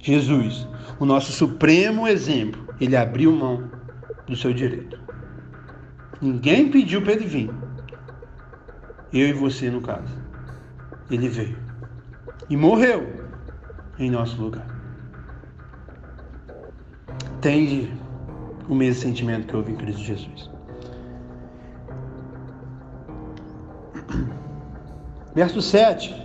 Jesus, 0.00 0.66
o 0.98 1.04
nosso 1.04 1.32
supremo 1.32 2.06
exemplo, 2.06 2.74
ele 2.80 2.96
abriu 2.96 3.32
mão 3.32 3.70
do 4.26 4.36
seu 4.36 4.52
direito. 4.52 5.00
Ninguém 6.20 6.70
pediu 6.70 7.00
para 7.00 7.12
ele 7.12 7.26
vir. 7.26 7.50
Eu 9.12 9.28
e 9.28 9.32
você, 9.32 9.70
no 9.70 9.80
caso. 9.80 10.12
Ele 11.10 11.28
veio. 11.28 11.56
E 12.50 12.56
morreu 12.56 13.06
em 13.98 14.10
nosso 14.10 14.40
lugar. 14.40 14.66
Tende 17.40 17.92
o 18.68 18.74
mesmo 18.74 19.00
sentimento 19.00 19.46
que 19.46 19.56
houve 19.56 19.72
em 19.72 19.76
Cristo 19.76 20.02
Jesus. 20.02 20.50
Verso 25.34 25.62
7. 25.62 26.17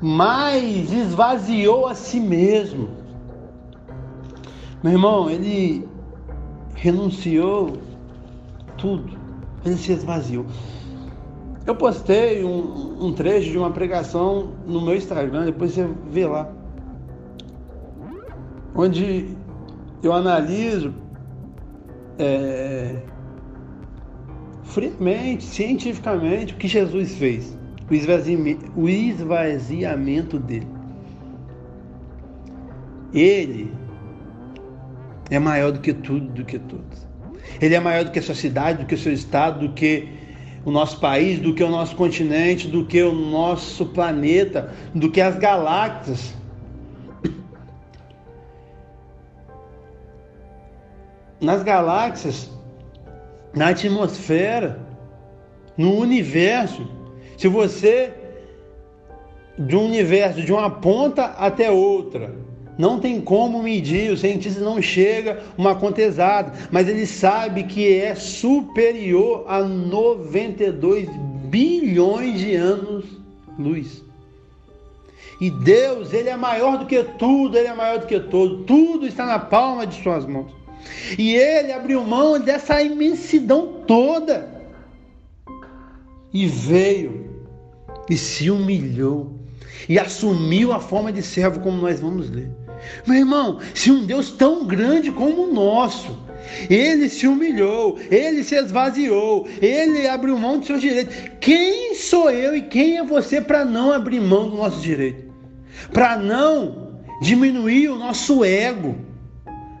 Mas 0.00 0.92
esvaziou 0.92 1.86
a 1.86 1.94
si 1.94 2.20
mesmo. 2.20 2.88
Meu 4.82 4.92
irmão, 4.92 5.28
ele 5.28 5.88
renunciou 6.74 7.78
tudo. 8.76 9.18
Ele 9.64 9.76
se 9.76 9.92
esvaziou. 9.92 10.46
Eu 11.66 11.74
postei 11.74 12.44
um, 12.44 13.06
um, 13.06 13.12
trecho 13.12 13.50
de 13.50 13.58
uma 13.58 13.70
pregação 13.70 14.52
no 14.66 14.80
meu 14.80 14.96
Instagram, 14.96 15.44
depois 15.46 15.72
você 15.72 15.86
vê 16.10 16.26
lá. 16.26 16.50
Onde 18.74 19.36
eu 20.02 20.12
analiso 20.12 20.94
é, 22.18 23.02
friamente, 24.62 25.44
cientificamente, 25.44 26.54
o 26.54 26.56
que 26.56 26.68
Jesus 26.68 27.16
fez, 27.16 27.57
o 27.90 27.94
esvaziamento, 27.94 28.70
o 28.76 28.88
esvaziamento 28.88 30.38
dele. 30.38 30.68
Ele 33.12 33.72
é 35.30 35.38
maior 35.38 35.72
do 35.72 35.80
que 35.80 35.92
tudo, 35.92 36.26
do 36.28 36.44
que 36.44 36.58
todos. 36.58 37.06
Ele 37.60 37.74
é 37.74 37.80
maior 37.80 38.04
do 38.04 38.10
que 38.10 38.18
a 38.18 38.22
sua 38.22 38.34
cidade, 38.34 38.82
do 38.82 38.86
que 38.86 38.94
o 38.94 38.98
seu 38.98 39.12
estado, 39.12 39.66
do 39.66 39.72
que 39.72 40.08
o 40.64 40.70
nosso 40.70 41.00
país, 41.00 41.38
do 41.38 41.54
que 41.54 41.62
o 41.62 41.70
nosso 41.70 41.96
continente, 41.96 42.68
do 42.68 42.84
que 42.84 43.02
o 43.02 43.12
nosso 43.12 43.86
planeta, 43.86 44.72
do 44.94 45.10
que 45.10 45.20
as 45.20 45.38
galáxias. 45.38 46.34
Nas 51.40 51.62
galáxias, 51.62 52.50
na 53.54 53.68
atmosfera, 53.68 54.80
no 55.76 55.94
universo. 55.94 56.97
Se 57.38 57.46
você 57.46 58.12
de 59.56 59.76
um 59.76 59.84
universo 59.84 60.42
de 60.42 60.52
uma 60.52 60.68
ponta 60.68 61.24
até 61.24 61.70
outra, 61.70 62.34
não 62.76 62.98
tem 62.98 63.20
como 63.20 63.62
medir, 63.62 64.12
o 64.12 64.16
cientista 64.16 64.60
não 64.60 64.82
chega 64.82 65.42
uma 65.56 65.74
conta 65.76 66.02
exata, 66.02 66.52
mas 66.70 66.88
ele 66.88 67.06
sabe 67.06 67.62
que 67.62 67.96
é 68.00 68.14
superior 68.16 69.44
a 69.46 69.62
92 69.62 71.08
bilhões 71.44 72.40
de 72.40 72.56
anos 72.56 73.04
luz. 73.56 74.02
E 75.40 75.48
Deus, 75.48 76.12
ele 76.12 76.28
é 76.28 76.36
maior 76.36 76.78
do 76.78 76.86
que 76.86 77.04
tudo, 77.04 77.56
ele 77.56 77.68
é 77.68 77.74
maior 77.74 78.00
do 78.00 78.06
que 78.06 78.18
todo, 78.18 78.64
tudo 78.64 79.06
está 79.06 79.24
na 79.24 79.38
palma 79.38 79.86
de 79.86 80.02
suas 80.02 80.26
mãos. 80.26 80.52
E 81.16 81.36
ele 81.36 81.72
abriu 81.72 82.02
mão 82.02 82.40
dessa 82.40 82.82
imensidão 82.82 83.84
toda 83.86 84.58
e 86.32 86.46
veio 86.46 87.27
e 88.08 88.16
se 88.16 88.50
humilhou 88.50 89.38
e 89.88 89.98
assumiu 89.98 90.72
a 90.72 90.80
forma 90.80 91.12
de 91.12 91.22
servo, 91.22 91.60
como 91.60 91.80
nós 91.80 92.00
vamos 92.00 92.30
ler. 92.30 92.50
Meu 93.06 93.16
irmão, 93.16 93.58
se 93.74 93.90
um 93.90 94.04
Deus 94.04 94.30
tão 94.30 94.64
grande 94.66 95.10
como 95.10 95.44
o 95.44 95.52
nosso, 95.52 96.16
ele 96.68 97.08
se 97.08 97.26
humilhou, 97.26 97.98
ele 98.10 98.44
se 98.44 98.54
esvaziou, 98.54 99.48
ele 99.60 100.06
abriu 100.06 100.38
mão 100.38 100.58
dos 100.58 100.66
seus 100.66 100.80
direitos. 100.80 101.14
Quem 101.40 101.94
sou 101.94 102.30
eu 102.30 102.56
e 102.56 102.62
quem 102.62 102.98
é 102.98 103.04
você 103.04 103.40
para 103.40 103.64
não 103.64 103.92
abrir 103.92 104.20
mão 104.20 104.48
do 104.48 104.56
nosso 104.56 104.80
direito? 104.80 105.32
Para 105.92 106.16
não 106.16 107.00
diminuir 107.20 107.88
o 107.88 107.98
nosso 107.98 108.44
ego, 108.44 108.96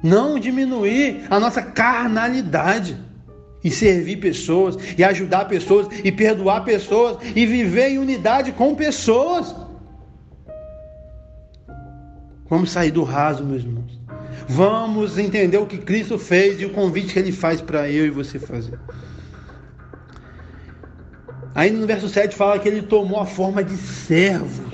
não 0.02 0.38
diminuir 0.38 1.26
a 1.30 1.38
nossa 1.38 1.62
carnalidade 1.62 2.96
e 3.62 3.70
servir 3.70 4.16
pessoas 4.18 4.76
e 4.96 5.02
ajudar 5.02 5.46
pessoas 5.46 5.88
e 6.04 6.12
perdoar 6.12 6.64
pessoas 6.64 7.18
e 7.34 7.46
viver 7.46 7.90
em 7.90 7.98
unidade 7.98 8.52
com 8.52 8.74
pessoas. 8.74 9.54
Vamos 12.48 12.70
sair 12.70 12.90
do 12.90 13.02
raso, 13.02 13.44
meus 13.44 13.62
irmãos. 13.62 13.98
Vamos 14.48 15.18
entender 15.18 15.58
o 15.58 15.66
que 15.66 15.78
Cristo 15.78 16.18
fez 16.18 16.60
e 16.60 16.64
o 16.64 16.70
convite 16.70 17.12
que 17.12 17.18
ele 17.18 17.32
faz 17.32 17.60
para 17.60 17.90
eu 17.90 18.06
e 18.06 18.10
você 18.10 18.38
fazer. 18.38 18.78
Ainda 21.54 21.78
no 21.78 21.86
verso 21.86 22.08
7 22.08 22.34
fala 22.34 22.58
que 22.58 22.68
ele 22.68 22.82
tomou 22.82 23.20
a 23.20 23.26
forma 23.26 23.62
de 23.64 23.76
servo 23.76 24.64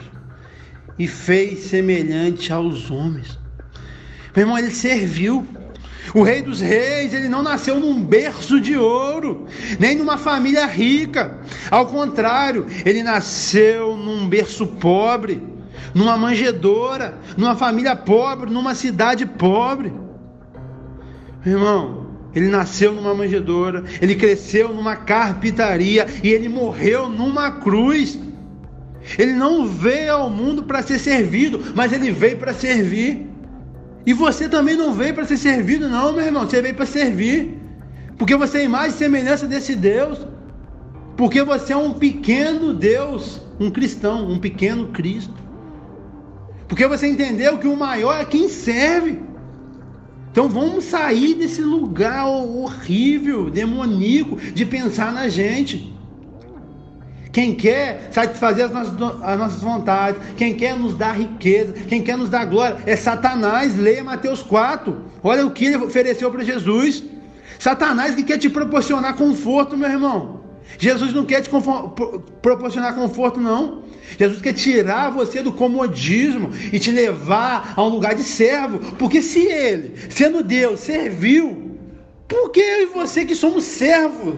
e 0.99 1.09
fez 1.09 1.65
semelhante 1.65 2.53
aos 2.53 2.91
homens. 2.91 3.39
Meu 4.37 4.43
irmão, 4.43 4.59
ele 4.59 4.71
serviu. 4.71 5.47
O 6.13 6.23
rei 6.23 6.43
dos 6.43 6.61
reis, 6.61 7.15
ele 7.15 7.29
não 7.29 7.43
nasceu 7.43 7.79
num 7.81 8.03
berço 8.03 8.61
de 8.61 8.77
ouro, 8.77 9.47
nem 9.79 9.97
numa 9.97 10.19
família 10.19 10.67
rica. 10.67 11.39
Ao 11.71 11.87
contrário, 11.87 12.67
ele 12.85 13.03
nasceu 13.03 13.97
num 13.97 14.29
berço 14.29 14.67
pobre 14.67 15.55
numa 15.95 16.17
manjedoura, 16.17 17.17
numa 17.37 17.55
família 17.55 17.95
pobre, 17.95 18.51
numa 18.51 18.75
cidade 18.75 19.25
pobre. 19.25 19.93
Irmão, 21.47 22.07
ele 22.35 22.49
nasceu 22.49 22.93
numa 22.93 23.15
manjedoura, 23.15 23.85
ele 24.03 24.17
cresceu 24.17 24.75
numa 24.75 24.97
carpintaria 24.97 26.07
e 26.23 26.29
ele 26.29 26.49
morreu 26.49 27.09
numa 27.09 27.51
cruz. 27.53 28.19
Ele 29.19 29.33
não 29.33 29.67
veio 29.67 30.15
ao 30.15 30.31
mundo 30.31 30.65
para 30.65 30.83
ser 30.83 30.99
servido, 30.99 31.63
mas 31.75 31.93
ele 31.93 32.11
veio 32.11 32.39
para 32.39 32.55
servir. 32.55 33.31
E 34.07 34.13
você 34.13 34.49
também 34.49 34.77
não 34.77 34.93
veio 34.93 35.15
para 35.15 35.25
ser 35.25 35.37
servido, 35.37 35.89
não, 35.89 36.13
meu 36.13 36.25
irmão. 36.25 36.45
Você 36.45 36.61
veio 36.61 36.75
para 36.75 36.87
servir. 36.87 37.59
Porque 38.19 38.37
você 38.37 38.59
é 38.59 38.65
imagem 38.65 38.91
e 38.91 38.99
semelhança 38.99 39.47
desse 39.47 39.75
Deus. 39.75 40.27
Porque 41.17 41.43
você 41.43 41.73
é 41.73 41.77
um 41.77 41.93
pequeno 41.93 42.75
Deus, 42.75 43.41
um 43.59 43.71
cristão, 43.71 44.29
um 44.29 44.39
pequeno 44.39 44.89
Cristo. 44.89 45.35
Porque 46.69 46.87
você 46.87 47.07
entendeu 47.07 47.59
que 47.59 47.69
o 47.69 47.77
maior 47.77 48.21
é 48.21 48.25
quem 48.25 48.49
serve. 48.49 49.23
Então 50.31 50.49
vamos 50.49 50.85
sair 50.85 51.35
desse 51.35 51.63
lugar 51.63 52.27
horrível, 52.27 53.49
demoníaco, 53.49 54.37
de 54.37 54.67
pensar 54.67 55.13
na 55.13 55.29
gente. 55.29 55.94
Quem 57.35 57.53
quer 57.53 58.11
satisfazer 58.13 58.67
as 58.67 58.71
nossas, 58.71 58.95
as 59.23 59.39
nossas 59.39 59.61
vontades, 59.61 60.21
quem 60.37 60.55
quer 60.55 60.79
nos 60.79 60.95
dar 60.95 61.19
riqueza, 61.19 61.73
quem 61.73 62.01
quer 62.01 62.17
nos 62.17 62.31
dar 62.31 62.45
glória, 62.45 62.79
é 62.87 62.95
Satanás. 62.95 63.77
Leia 63.77 64.05
Mateus 64.05 64.41
4. 64.41 64.97
Olha 65.21 65.45
o 65.45 65.51
que 65.51 65.65
ele 65.65 65.79
ofereceu 65.79 66.31
para 66.31 66.45
Jesus. 66.45 67.03
Satanás 67.59 68.15
que 68.15 68.23
quer 68.23 68.39
te 68.39 68.49
proporcionar 68.49 69.17
conforto, 69.17 69.77
meu 69.77 69.91
irmão. 69.91 70.45
Jesus 70.79 71.13
não 71.13 71.25
quer 71.25 71.41
te 71.43 71.51
proporcionar 72.41 72.95
conforto, 72.95 73.41
não. 73.41 73.83
Jesus 74.17 74.41
quer 74.41 74.53
tirar 74.53 75.11
você 75.11 75.43
do 75.43 75.51
comodismo 75.51 76.51
e 76.73 76.79
te 76.79 76.93
levar 76.93 77.75
a 77.75 77.83
um 77.83 77.89
lugar 77.89 78.15
de 78.15 78.23
servo. 78.23 78.79
Porque 78.97 79.21
se 79.21 79.41
ele, 79.41 79.97
sendo 80.09 80.41
Deus, 80.41 80.79
serviu, 80.79 81.77
por 82.29 82.51
que 82.51 82.61
eu 82.61 82.83
e 82.83 82.87
você 82.87 83.25
que 83.25 83.35
somos 83.35 83.65
servos 83.65 84.37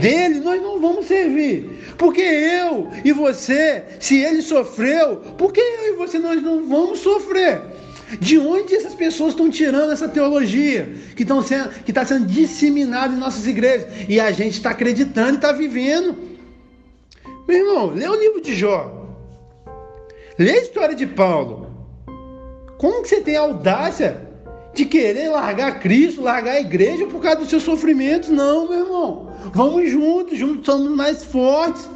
dele, 0.00 0.40
nós 0.40 0.60
não 0.62 0.80
vamos 0.80 1.06
servir. 1.06 1.94
Porque 1.98 2.20
eu 2.20 2.88
e 3.04 3.12
você, 3.12 3.84
se 4.00 4.22
ele 4.22 4.42
sofreu, 4.42 5.16
por 5.38 5.52
que 5.52 5.60
eu 5.60 5.94
e 5.94 5.96
você 5.96 6.18
nós 6.18 6.42
não 6.42 6.66
vamos 6.66 7.00
sofrer? 7.00 7.60
De 8.20 8.38
onde 8.38 8.74
essas 8.74 8.94
pessoas 8.94 9.30
estão 9.30 9.50
tirando 9.50 9.92
essa 9.92 10.08
teologia 10.08 10.88
que 11.16 11.22
está 11.22 11.42
sendo, 11.42 11.70
tá 11.92 12.04
sendo 12.04 12.26
disseminada 12.26 13.14
em 13.14 13.18
nossas 13.18 13.46
igrejas? 13.46 13.88
E 14.08 14.20
a 14.20 14.30
gente 14.30 14.54
está 14.54 14.70
acreditando 14.70 15.32
e 15.32 15.36
está 15.36 15.50
vivendo. 15.50 16.16
Meu 17.48 17.58
irmão, 17.58 17.90
lê 17.90 18.08
o 18.08 18.14
livro 18.14 18.40
de 18.40 18.54
Jó. 18.54 18.92
Lê 20.38 20.52
a 20.52 20.62
história 20.62 20.94
de 20.94 21.06
Paulo. 21.06 21.66
Como 22.78 23.02
que 23.02 23.08
você 23.08 23.20
tem 23.20 23.36
audácia 23.36 24.20
de 24.74 24.84
querer 24.84 25.30
largar 25.30 25.80
Cristo, 25.80 26.20
largar 26.20 26.52
a 26.52 26.60
igreja 26.60 27.06
por 27.06 27.22
causa 27.22 27.38
dos 27.38 27.48
seus 27.48 27.62
sofrimentos? 27.62 28.28
Não, 28.28 28.68
meu 28.68 28.80
irmão. 28.80 29.25
Vamos 29.52 29.90
juntos, 29.90 30.38
juntos 30.38 30.66
somos 30.66 30.90
mais 30.96 31.24
fortes. 31.24 31.88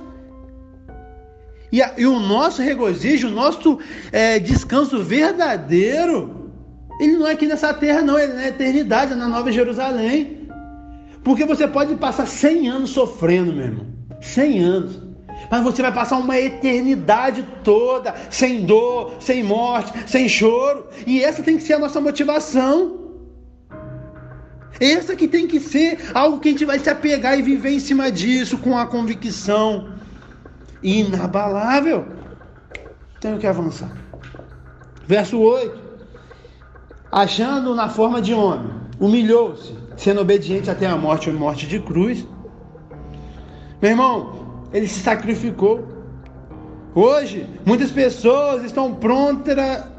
E, 1.73 1.83
a, 1.83 1.95
e 1.97 2.07
o 2.07 2.19
nosso 2.19 2.63
regozijo, 2.63 3.29
o 3.29 3.31
nosso 3.31 3.79
é, 4.11 4.39
descanso 4.39 5.03
verdadeiro, 5.03 6.51
ele 7.01 7.17
não 7.17 7.27
é 7.27 7.33
aqui 7.33 7.47
nessa 7.47 7.73
terra, 7.73 8.03
não, 8.03 8.19
ele 8.19 8.33
é 8.33 8.35
na 8.35 8.49
eternidade, 8.49 9.13
é 9.13 9.17
na 9.17 9.29
Nova 9.29 9.53
Jerusalém. 9.53 10.49
Porque 11.23 11.45
você 11.45 11.69
pode 11.69 11.95
passar 11.97 12.27
100 12.27 12.69
anos 12.69 12.91
sofrendo, 12.91 13.53
meu 13.53 13.67
irmão. 13.67 13.87
100 14.21 14.59
anos. 14.59 15.11
Mas 15.51 15.63
você 15.63 15.83
vai 15.83 15.93
passar 15.93 16.19
uma 16.19 16.39
eternidade 16.39 17.47
toda 17.65 18.15
sem 18.31 18.65
dor, 18.65 19.15
sem 19.21 19.43
morte, 19.43 19.93
sem 20.07 20.29
choro. 20.29 20.87
E 21.07 21.23
essa 21.23 21.43
tem 21.43 21.57
que 21.57 21.63
ser 21.63 21.75
a 21.75 21.79
nossa 21.79 22.01
motivação. 22.01 23.10
Essa 24.81 25.15
que 25.15 25.29
tem 25.29 25.47
que 25.47 25.61
ser 25.61 25.99
algo 26.15 26.41
que 26.41 26.49
a 26.49 26.53
gente 26.53 26.65
vai 26.65 26.79
se 26.79 26.89
apegar 26.89 27.39
e 27.39 27.43
viver 27.43 27.71
em 27.71 27.81
cima 27.81 28.11
disso 28.11 28.57
com 28.57 28.79
a 28.79 28.87
convicção 28.87 29.91
inabalável. 30.83 32.07
Tenho 33.21 33.39
que 33.39 33.47
avançar. 33.47 33.93
Verso 35.07 35.39
8. 35.39 35.79
Achando 37.13 37.75
na 37.75 37.91
forma 37.91 38.23
de 38.23 38.33
homem, 38.33 38.71
humilhou-se, 38.99 39.75
sendo 39.99 40.23
obediente 40.23 40.71
até 40.71 40.87
a 40.87 40.97
morte 40.97 41.29
ou 41.29 41.37
morte 41.37 41.67
de 41.67 41.79
cruz. 41.79 42.27
Meu 43.83 43.91
irmão, 43.91 44.65
ele 44.73 44.89
se 44.89 45.01
sacrificou. 45.01 45.87
Hoje, 46.95 47.47
muitas 47.67 47.91
pessoas 47.91 48.65
estão 48.65 48.99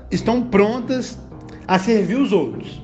estão 0.10 0.42
prontas 0.42 1.20
a 1.68 1.78
servir 1.78 2.16
os 2.16 2.32
outros. 2.32 2.81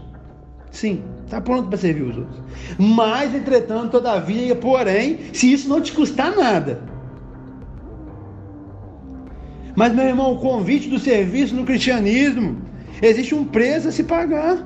Sim, 0.78 1.02
está 1.26 1.42
pronto 1.42 1.68
para 1.70 1.78
servir 1.80 2.04
os 2.04 2.18
outros. 2.18 2.40
Mas, 2.78 3.34
entretanto, 3.34 3.94
todavia, 3.94 4.56
porém, 4.56 5.18
se 5.34 5.52
isso 5.52 5.68
não 5.68 5.82
te 5.82 5.92
custar 5.92 6.36
nada, 6.36 6.80
mas, 9.76 9.92
meu 9.92 10.06
irmão, 10.06 10.34
o 10.34 10.38
convite 10.38 10.88
do 10.88 11.00
serviço 11.00 11.56
no 11.56 11.66
cristianismo, 11.66 12.62
existe 13.02 13.34
um 13.34 13.44
preço 13.44 13.88
a 13.88 13.92
se 13.92 14.04
pagar. 14.04 14.64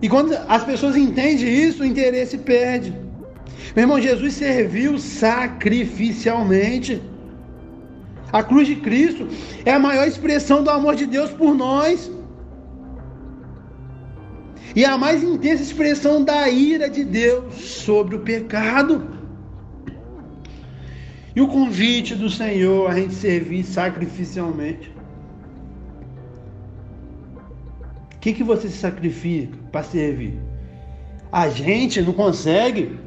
E 0.00 0.08
quando 0.08 0.32
as 0.46 0.62
pessoas 0.62 0.96
entendem 0.96 1.44
isso, 1.44 1.82
o 1.82 1.86
interesse 1.86 2.38
perde. 2.38 2.94
Meu 3.74 3.82
irmão, 3.82 4.00
Jesus 4.00 4.34
serviu 4.34 4.96
sacrificialmente. 4.96 7.02
A 8.32 8.44
cruz 8.44 8.68
de 8.68 8.76
Cristo 8.76 9.26
é 9.64 9.72
a 9.72 9.78
maior 9.80 10.06
expressão 10.06 10.62
do 10.62 10.70
amor 10.70 10.94
de 10.94 11.06
Deus 11.06 11.32
por 11.32 11.52
nós. 11.52 12.14
E 14.76 14.84
a 14.84 14.98
mais 14.98 15.24
intensa 15.24 15.62
expressão 15.62 16.22
da 16.22 16.50
ira 16.50 16.90
de 16.90 17.02
Deus 17.02 17.54
sobre 17.54 18.14
o 18.14 18.20
pecado. 18.20 19.08
E 21.34 21.40
o 21.40 21.48
convite 21.48 22.14
do 22.14 22.28
Senhor 22.28 22.90
a 22.90 22.94
gente 22.94 23.14
servir 23.14 23.64
sacrificialmente. 23.64 24.94
O 28.14 28.18
que, 28.20 28.34
que 28.34 28.44
você 28.44 28.68
se 28.68 28.76
sacrifica 28.76 29.56
para 29.72 29.82
servir? 29.82 30.38
A 31.32 31.48
gente 31.48 32.02
não 32.02 32.12
consegue 32.12 32.98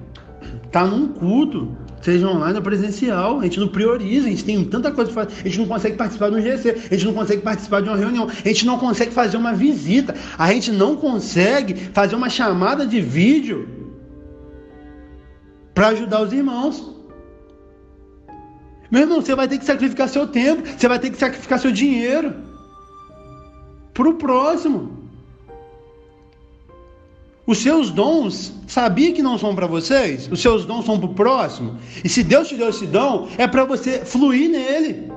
estar 0.65 0.85
tá 0.85 0.87
num 0.87 1.09
culto, 1.09 1.77
seja 2.01 2.27
online 2.27 2.57
ou 2.57 2.63
presencial. 2.63 3.39
A 3.39 3.43
gente 3.43 3.59
não 3.59 3.67
prioriza, 3.67 4.27
a 4.27 4.29
gente 4.29 4.43
tem 4.43 4.63
tanta 4.65 4.91
coisa 4.91 5.11
para 5.11 5.25
fazer. 5.25 5.41
A 5.41 5.47
gente 5.47 5.59
não 5.59 5.67
consegue 5.67 5.97
participar 5.97 6.29
de 6.29 6.35
um 6.35 6.41
GC, 6.41 6.69
a 6.69 6.93
gente 6.93 7.05
não 7.05 7.13
consegue 7.13 7.41
participar 7.41 7.81
de 7.81 7.89
uma 7.89 7.97
reunião, 7.97 8.27
a 8.29 8.47
gente 8.47 8.65
não 8.65 8.77
consegue 8.77 9.11
fazer 9.11 9.37
uma 9.37 9.53
visita, 9.53 10.15
a 10.37 10.51
gente 10.51 10.71
não 10.71 10.95
consegue 10.95 11.75
fazer 11.75 12.15
uma 12.15 12.29
chamada 12.29 12.85
de 12.85 13.01
vídeo 13.01 13.67
para 15.73 15.89
ajudar 15.89 16.21
os 16.21 16.33
irmãos. 16.33 16.95
Meu 18.91 19.01
irmão, 19.01 19.21
você 19.21 19.35
vai 19.35 19.47
ter 19.47 19.59
que 19.59 19.65
sacrificar 19.65 20.09
seu 20.09 20.27
tempo, 20.27 20.63
você 20.65 20.87
vai 20.87 20.99
ter 20.99 21.11
que 21.11 21.17
sacrificar 21.17 21.59
seu 21.59 21.71
dinheiro 21.71 22.33
para 23.93 24.09
o 24.09 24.15
próximo. 24.15 24.98
Os 27.49 27.57
seus 27.57 27.89
dons, 27.89 28.53
sabia 28.67 29.11
que 29.11 29.23
não 29.23 29.35
são 29.35 29.55
para 29.55 29.65
vocês? 29.65 30.29
Os 30.31 30.39
seus 30.39 30.65
dons 30.65 30.85
são 30.85 30.99
para 30.99 31.09
o 31.09 31.15
próximo. 31.15 31.79
E 32.03 32.07
se 32.07 32.21
Deus 32.21 32.47
te 32.47 32.53
deu 32.53 32.69
esse 32.69 32.85
dom, 32.85 33.27
é 33.39 33.47
para 33.47 33.65
você 33.65 34.05
fluir 34.05 34.51
nele. 34.51 35.11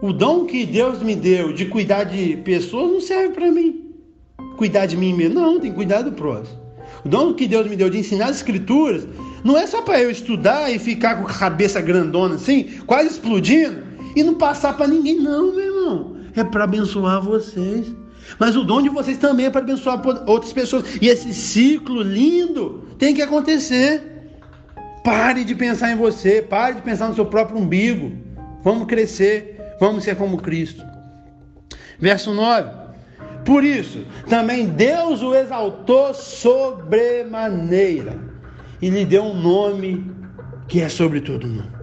O 0.00 0.12
dom 0.12 0.44
que 0.44 0.64
Deus 0.64 1.02
me 1.02 1.16
deu 1.16 1.52
de 1.52 1.66
cuidar 1.66 2.04
de 2.04 2.36
pessoas 2.36 2.92
não 2.92 3.00
serve 3.00 3.34
para 3.34 3.50
mim. 3.50 3.84
Cuidar 4.56 4.86
de 4.86 4.96
mim 4.96 5.12
mesmo, 5.12 5.40
não, 5.40 5.58
tem 5.58 5.72
que 5.72 5.76
cuidar 5.76 6.02
do 6.02 6.12
próximo. 6.12 6.56
O 7.04 7.08
dom 7.08 7.34
que 7.34 7.48
Deus 7.48 7.66
me 7.66 7.74
deu 7.74 7.90
de 7.90 7.98
ensinar 7.98 8.26
as 8.26 8.36
escrituras 8.36 9.08
não 9.42 9.58
é 9.58 9.66
só 9.66 9.82
para 9.82 10.00
eu 10.00 10.08
estudar 10.08 10.70
e 10.70 10.78
ficar 10.78 11.16
com 11.16 11.26
a 11.26 11.34
cabeça 11.34 11.80
grandona 11.80 12.36
assim, 12.36 12.78
quase 12.86 13.08
explodindo, 13.08 13.82
e 14.14 14.22
não 14.22 14.34
passar 14.34 14.76
para 14.76 14.86
ninguém, 14.86 15.16
não, 15.16 15.52
meu 15.52 15.64
irmão. 15.64 16.16
É 16.36 16.44
para 16.44 16.62
abençoar 16.62 17.20
vocês. 17.20 17.92
Mas 18.38 18.56
o 18.56 18.64
dom 18.64 18.82
de 18.82 18.88
vocês 18.88 19.18
também 19.18 19.46
é 19.46 19.50
para 19.50 19.60
abençoar 19.60 20.02
outras 20.26 20.52
pessoas. 20.52 20.84
E 21.00 21.08
esse 21.08 21.32
ciclo 21.32 22.02
lindo 22.02 22.88
tem 22.98 23.14
que 23.14 23.22
acontecer. 23.22 24.02
Pare 25.04 25.44
de 25.44 25.54
pensar 25.54 25.92
em 25.92 25.96
você, 25.96 26.42
pare 26.42 26.74
de 26.76 26.82
pensar 26.82 27.08
no 27.08 27.14
seu 27.14 27.26
próprio 27.26 27.58
umbigo. 27.58 28.12
Vamos 28.62 28.86
crescer, 28.86 29.58
vamos 29.80 30.04
ser 30.04 30.16
como 30.16 30.38
Cristo. 30.38 30.84
Verso 31.98 32.34
9. 32.34 32.88
Por 33.44 33.64
isso, 33.64 34.04
também 34.28 34.66
Deus 34.66 35.22
o 35.22 35.34
exaltou 35.34 36.12
sobremaneira 36.12 38.18
e 38.82 38.90
lhe 38.90 39.04
deu 39.04 39.22
um 39.22 39.40
nome 39.40 40.18
que 40.68 40.82
é 40.82 40.88
sobre 40.88 41.20
todo 41.20 41.46
nome. 41.46 41.78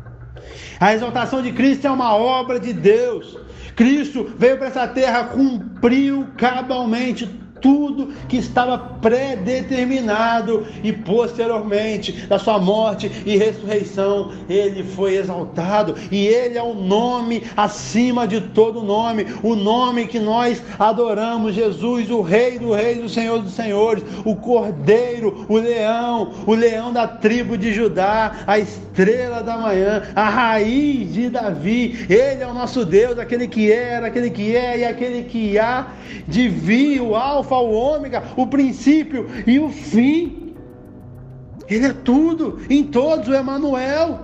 A 0.79 0.93
exaltação 0.93 1.41
de 1.41 1.51
Cristo 1.51 1.87
é 1.87 1.91
uma 1.91 2.15
obra 2.15 2.59
de 2.59 2.73
Deus. 2.73 3.37
Cristo 3.75 4.33
veio 4.37 4.57
para 4.57 4.67
essa 4.67 4.87
terra, 4.87 5.25
cumpriu 5.25 6.27
cabalmente 6.37 7.29
tudo 7.65 8.13
que 8.29 8.37
estava 8.37 8.77
predeterminado 8.77 10.67
e 10.83 10.93
posteriormente 10.93 12.27
da 12.27 12.37
sua 12.37 12.59
morte 12.59 13.11
e 13.25 13.35
ressurreição, 13.37 14.33
ele 14.47 14.83
foi 14.83 15.15
exaltado. 15.15 15.95
E 16.11 16.27
ele 16.27 16.59
é 16.59 16.61
o 16.61 16.75
nome 16.75 17.41
acima 17.57 18.27
de 18.27 18.39
todo 18.39 18.83
nome, 18.83 19.25
o 19.41 19.55
nome 19.55 20.05
que 20.05 20.19
nós 20.19 20.61
adoramos, 20.77 21.55
Jesus, 21.55 22.11
o 22.11 22.21
Rei 22.21 22.59
do 22.59 22.71
Reis, 22.71 23.03
o 23.03 23.09
Senhor 23.09 23.41
dos 23.41 23.53
Senhores, 23.53 24.03
o 24.23 24.35
Cordeiro, 24.35 25.47
o 25.49 25.57
Leão, 25.57 26.33
o 26.45 26.53
Leão 26.53 26.93
da 26.93 27.07
tribo 27.07 27.57
de 27.57 27.73
Judá, 27.73 28.43
a 28.45 28.59
estrela 28.59 29.41
da 29.41 29.57
manhã, 29.57 30.03
a 30.15 30.29
raiz 30.29 31.11
de 31.11 31.31
Davi, 31.31 32.05
ele 32.07 32.43
é 32.43 32.47
o 32.47 32.53
nosso 32.53 32.85
Deus, 32.85 33.17
aquele 33.17 33.47
que 33.47 33.71
era, 33.71 34.05
aquele 34.05 34.29
que 34.29 34.55
é 34.55 34.77
e 34.81 34.85
aquele 34.85 35.23
que 35.23 35.57
há 35.57 35.87
de 36.27 36.47
vir, 36.47 37.01
o 37.01 37.15
Alfa 37.15 37.54
Alfa, 37.55 37.57
o 37.57 37.73
Ômega, 37.73 38.23
o 38.35 38.47
princípio 38.47 39.27
e 39.47 39.59
o 39.59 39.69
fim. 39.69 40.55
Ele 41.67 41.87
é 41.87 41.93
tudo, 41.93 42.59
em 42.69 42.83
todos, 42.83 43.27
o 43.27 43.33
Emanuel. 43.33 44.19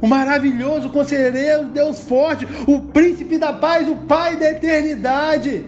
O 0.00 0.06
maravilhoso 0.06 0.90
conselheiro, 0.90 1.64
Deus 1.66 2.00
forte, 2.00 2.46
o 2.68 2.80
príncipe 2.80 3.36
da 3.38 3.52
paz, 3.52 3.88
o 3.88 3.96
Pai 3.96 4.36
da 4.36 4.50
eternidade. 4.50 5.66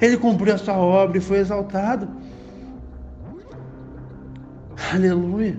Ele 0.00 0.16
cumpriu 0.18 0.54
a 0.54 0.58
sua 0.58 0.76
obra 0.76 1.16
e 1.16 1.20
foi 1.20 1.38
exaltado. 1.38 2.08
Aleluia. 4.92 5.56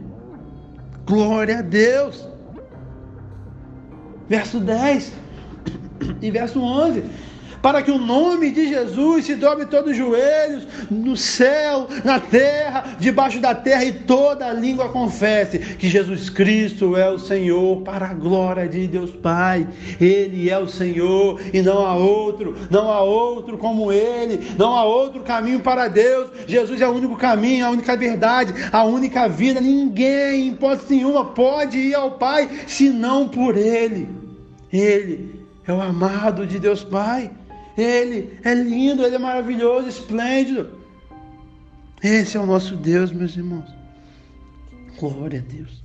Glória 1.06 1.60
a 1.60 1.62
Deus. 1.62 2.28
Verso 4.30 4.60
10 4.60 5.14
e 6.22 6.32
verso 6.32 6.62
11 6.62 7.04
para 7.62 7.82
que 7.82 7.92
o 7.92 7.98
nome 7.98 8.52
de 8.52 8.68
Jesus 8.68 9.26
se 9.26 9.36
dobre 9.36 9.66
todos 9.66 9.92
os 9.92 9.98
joelhos, 9.98 10.68
no 10.90 11.16
céu, 11.16 11.88
na 12.04 12.20
terra, 12.20 12.96
debaixo 13.00 13.40
da 13.40 13.54
terra, 13.54 13.86
e 13.86 13.92
toda 13.92 14.52
língua 14.52 14.90
confesse 14.90 15.60
que 15.60 15.88
Jesus 15.88 16.30
Cristo 16.30 16.98
é 16.98 17.10
o 17.10 17.20
Senhor, 17.20 17.82
para 17.82 18.08
a 18.08 18.14
glória 18.14 18.68
de 18.68 18.88
Deus 18.88 19.12
Pai. 19.12 19.68
Ele 20.00 20.50
é 20.50 20.58
o 20.58 20.68
Senhor 20.68 21.40
e 21.54 21.62
não 21.62 21.86
há 21.86 21.96
outro, 21.96 22.56
não 22.70 22.92
há 22.92 23.02
outro 23.02 23.58
como 23.58 23.92
Ele, 23.92 24.40
não 24.58 24.76
há 24.76 24.84
outro 24.84 25.22
caminho 25.22 25.60
para 25.60 25.88
Deus. 25.88 26.30
Jesus 26.48 26.82
é 26.82 26.88
o 26.88 26.94
único 26.94 27.16
caminho, 27.16 27.66
a 27.66 27.70
única 27.70 27.96
verdade, 27.96 28.54
a 28.72 28.84
única 28.84 29.28
vida. 29.28 29.62
Ninguém, 29.62 30.48
em 30.48 30.48
hipótese 30.50 30.96
nenhuma, 30.96 31.26
pode 31.26 31.78
ir 31.78 31.96
ao 31.96 32.12
Pai 32.12 32.50
senão 32.68 33.28
por 33.28 33.58
Ele. 33.58 34.10
Ele 34.72 35.42
é 35.68 35.74
o 35.74 35.82
amado 35.82 36.46
de 36.46 36.60
Deus 36.60 36.84
Pai. 36.84 37.30
Ele 37.78 38.38
é 38.44 38.54
lindo, 38.54 39.04
ele 39.04 39.16
é 39.16 39.20
maravilhoso, 39.20 39.88
esplêndido. 39.88 40.70
Esse 42.04 42.38
é 42.38 42.40
o 42.40 42.46
nosso 42.46 42.76
Deus, 42.76 43.12
meus 43.12 43.36
irmãos. 43.36 43.70
Glória 45.00 45.40
a 45.40 45.54
Deus. 45.54 45.82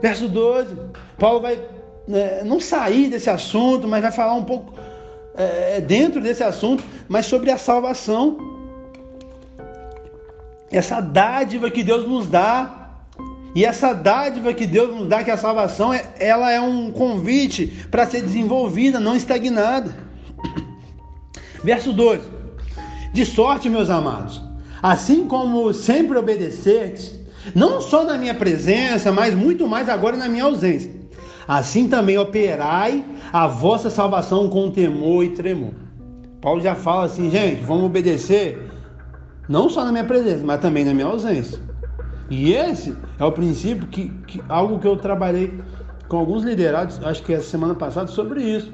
Verso 0.00 0.28
12, 0.28 0.76
Paulo 1.18 1.40
vai 1.40 1.60
né, 2.06 2.42
não 2.44 2.60
sair 2.60 3.08
desse 3.08 3.28
assunto, 3.28 3.86
mas 3.86 4.02
vai 4.02 4.12
falar 4.12 4.34
um 4.34 4.44
pouco 4.44 4.74
é, 5.34 5.80
dentro 5.80 6.20
desse 6.20 6.42
assunto, 6.42 6.82
mas 7.08 7.26
sobre 7.26 7.50
a 7.50 7.58
salvação. 7.58 8.38
Essa 10.70 11.00
dádiva 11.00 11.70
que 11.70 11.82
Deus 11.82 12.06
nos 12.06 12.26
dá 12.28 12.78
e 13.54 13.64
essa 13.64 13.92
dádiva 13.92 14.52
que 14.52 14.66
Deus 14.66 14.94
nos 14.94 15.08
dá, 15.08 15.24
que 15.24 15.30
é 15.30 15.34
a 15.34 15.38
salvação, 15.38 15.92
é, 15.92 16.04
ela 16.18 16.52
é 16.52 16.60
um 16.60 16.90
convite 16.90 17.66
para 17.90 18.06
ser 18.06 18.22
desenvolvida, 18.22 19.00
não 19.00 19.16
estagnada. 19.16 20.07
Verso 21.62 21.92
2: 21.92 22.20
De 23.12 23.24
sorte, 23.24 23.68
meus 23.68 23.90
amados, 23.90 24.42
assim 24.82 25.26
como 25.26 25.72
sempre 25.72 26.18
obedecestes, 26.18 27.18
não 27.54 27.80
só 27.80 28.04
na 28.04 28.16
minha 28.16 28.34
presença, 28.34 29.10
mas 29.12 29.34
muito 29.34 29.66
mais 29.66 29.88
agora 29.88 30.16
na 30.16 30.28
minha 30.28 30.44
ausência. 30.44 30.98
Assim 31.46 31.88
também 31.88 32.18
operai 32.18 33.04
a 33.32 33.46
vossa 33.46 33.88
salvação 33.88 34.48
com 34.50 34.70
temor 34.70 35.24
e 35.24 35.30
tremor. 35.30 35.72
Paulo 36.42 36.60
já 36.60 36.74
fala 36.74 37.06
assim, 37.06 37.30
gente, 37.30 37.64
vamos 37.64 37.84
obedecer 37.84 38.70
não 39.48 39.68
só 39.70 39.84
na 39.84 39.90
minha 39.90 40.04
presença, 40.04 40.44
mas 40.44 40.60
também 40.60 40.84
na 40.84 40.92
minha 40.92 41.06
ausência. 41.06 41.58
E 42.30 42.52
esse 42.52 42.94
é 43.18 43.24
o 43.24 43.32
princípio 43.32 43.86
que, 43.86 44.10
que 44.26 44.42
algo 44.48 44.78
que 44.78 44.86
eu 44.86 44.96
trabalhei 44.96 45.58
com 46.06 46.18
alguns 46.18 46.44
liderados, 46.44 47.02
acho 47.04 47.22
que 47.22 47.34
a 47.34 47.40
semana 47.40 47.74
passada, 47.74 48.08
sobre 48.08 48.42
isso. 48.42 48.72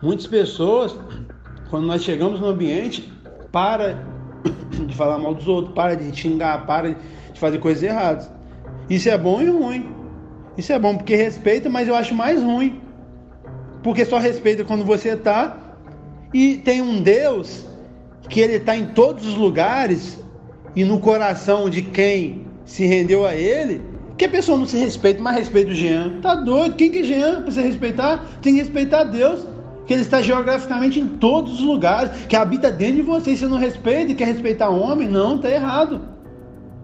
Muitas 0.00 0.26
pessoas, 0.26 0.96
quando 1.74 1.88
nós 1.88 2.04
chegamos 2.04 2.38
no 2.38 2.46
ambiente, 2.46 3.12
para 3.50 3.98
de 4.86 4.94
falar 4.94 5.18
mal 5.18 5.34
dos 5.34 5.48
outros, 5.48 5.74
para 5.74 5.96
de 5.96 6.16
xingar, 6.16 6.64
para 6.66 6.90
de 6.90 7.40
fazer 7.40 7.58
coisas 7.58 7.82
erradas. 7.82 8.30
Isso 8.88 9.08
é 9.08 9.18
bom 9.18 9.42
e 9.42 9.48
ruim. 9.48 9.92
Isso 10.56 10.72
é 10.72 10.78
bom 10.78 10.96
porque 10.96 11.16
respeita, 11.16 11.68
mas 11.68 11.88
eu 11.88 11.96
acho 11.96 12.14
mais 12.14 12.40
ruim. 12.40 12.80
Porque 13.82 14.04
só 14.04 14.18
respeita 14.18 14.62
quando 14.62 14.84
você 14.84 15.14
está 15.14 15.74
e 16.32 16.58
tem 16.58 16.80
um 16.80 17.02
Deus 17.02 17.66
que 18.28 18.38
ele 18.38 18.54
está 18.54 18.76
em 18.76 18.86
todos 18.86 19.26
os 19.26 19.34
lugares 19.34 20.22
e 20.76 20.84
no 20.84 21.00
coração 21.00 21.68
de 21.68 21.82
quem 21.82 22.46
se 22.64 22.86
rendeu 22.86 23.26
a 23.26 23.34
ele, 23.34 23.82
que 24.16 24.26
a 24.26 24.28
pessoa 24.28 24.56
não 24.56 24.66
se 24.66 24.76
respeita, 24.76 25.20
mas 25.20 25.38
respeita 25.38 25.72
o 25.72 25.74
Jean. 25.74 26.20
Tá 26.20 26.36
doido? 26.36 26.76
Quem 26.76 26.88
que 26.88 27.00
é 27.00 27.02
Jean 27.02 27.42
para 27.42 27.50
você 27.50 27.62
respeitar? 27.62 28.24
Tem 28.40 28.54
que 28.54 28.60
respeitar 28.60 29.02
Deus, 29.02 29.44
que 29.86 29.92
ele 29.92 30.02
está 30.02 30.22
geograficamente 30.22 30.98
em 30.98 31.06
todos 31.06 31.54
os 31.54 31.60
lugares, 31.60 32.26
que 32.26 32.36
habita 32.36 32.70
dentro 32.70 32.96
de 32.96 33.02
você. 33.02 33.32
E 33.32 33.36
você 33.36 33.46
não 33.46 33.58
respeita 33.58 34.12
e 34.12 34.14
quer 34.14 34.26
respeitar 34.26 34.70
o 34.70 34.80
homem? 34.80 35.08
Não, 35.08 35.38
tá 35.38 35.50
errado. 35.50 36.00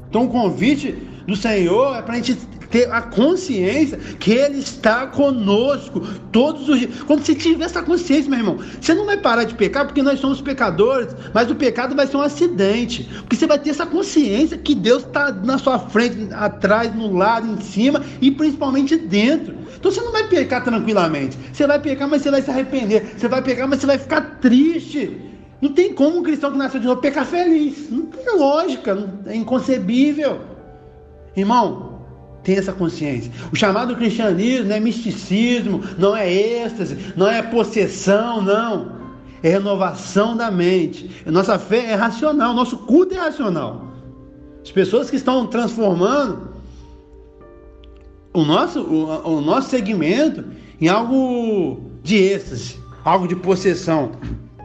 Então 0.08 0.24
o 0.24 0.28
convite 0.28 0.92
do 1.26 1.36
Senhor 1.36 1.96
é 1.96 2.02
para 2.02 2.14
a 2.14 2.16
gente 2.16 2.36
ter 2.70 2.90
a 2.90 3.02
consciência 3.02 3.98
que 3.98 4.32
Ele 4.32 4.58
está 4.58 5.06
conosco 5.06 6.00
todos 6.30 6.68
os 6.68 6.78
dias. 6.78 7.02
Quando 7.02 7.24
você 7.24 7.34
tiver 7.34 7.64
essa 7.64 7.82
consciência, 7.82 8.30
meu 8.30 8.38
irmão, 8.38 8.58
você 8.80 8.94
não 8.94 9.06
vai 9.06 9.16
parar 9.16 9.44
de 9.44 9.54
pecar 9.54 9.84
porque 9.86 10.02
nós 10.02 10.20
somos 10.20 10.40
pecadores, 10.40 11.14
mas 11.34 11.50
o 11.50 11.54
pecado 11.54 11.94
vai 11.94 12.06
ser 12.06 12.16
um 12.16 12.22
acidente. 12.22 13.08
Porque 13.20 13.36
você 13.36 13.46
vai 13.46 13.58
ter 13.58 13.70
essa 13.70 13.86
consciência 13.86 14.56
que 14.56 14.74
Deus 14.74 15.02
está 15.02 15.32
na 15.32 15.58
sua 15.58 15.78
frente, 15.78 16.28
atrás, 16.32 16.94
no 16.94 17.12
lado, 17.16 17.46
em 17.46 17.60
cima 17.60 18.02
e 18.20 18.30
principalmente 18.30 18.96
dentro. 18.96 19.54
Então 19.76 19.90
você 19.90 20.00
não 20.00 20.12
vai 20.12 20.28
pecar 20.28 20.62
tranquilamente. 20.62 21.36
Você 21.52 21.66
vai 21.66 21.80
pecar, 21.80 22.08
mas 22.08 22.22
você 22.22 22.30
vai 22.30 22.42
se 22.42 22.50
arrepender. 22.50 23.14
Você 23.16 23.28
vai 23.28 23.42
pecar, 23.42 23.68
mas 23.68 23.80
você 23.80 23.86
vai 23.86 23.98
ficar 23.98 24.38
triste. 24.40 25.18
Não 25.60 25.72
tem 25.72 25.92
como 25.92 26.18
um 26.18 26.22
cristão 26.22 26.52
que 26.52 26.58
nasceu 26.58 26.80
de 26.80 26.86
novo 26.86 27.00
pecar 27.00 27.26
feliz. 27.26 27.90
Não 27.90 28.06
tem 28.06 28.38
lógica, 28.38 28.96
é 29.26 29.34
inconcebível. 29.34 30.40
Irmão, 31.36 31.89
tem 32.42 32.56
essa 32.56 32.72
consciência. 32.72 33.30
O 33.52 33.56
chamado 33.56 33.94
cristianismo 33.96 34.68
não 34.68 34.76
é 34.76 34.80
misticismo, 34.80 35.82
não 35.98 36.16
é 36.16 36.32
êxtase, 36.32 36.96
não 37.16 37.28
é 37.28 37.42
possessão, 37.42 38.40
não. 38.40 39.00
É 39.42 39.48
renovação 39.48 40.36
da 40.36 40.50
mente. 40.50 41.10
Nossa 41.26 41.58
fé 41.58 41.92
é 41.92 41.94
racional, 41.94 42.54
nosso 42.54 42.76
culto 42.78 43.14
é 43.14 43.18
racional. 43.18 43.88
As 44.62 44.70
pessoas 44.70 45.08
que 45.08 45.16
estão 45.16 45.46
transformando 45.46 46.50
o 48.32 48.44
nosso, 48.44 48.80
o, 48.80 49.36
o 49.38 49.40
nosso 49.40 49.70
segmento 49.70 50.44
em 50.80 50.88
algo 50.88 51.90
de 52.02 52.16
êxtase, 52.16 52.76
algo 53.04 53.26
de 53.26 53.36
possessão. 53.36 54.12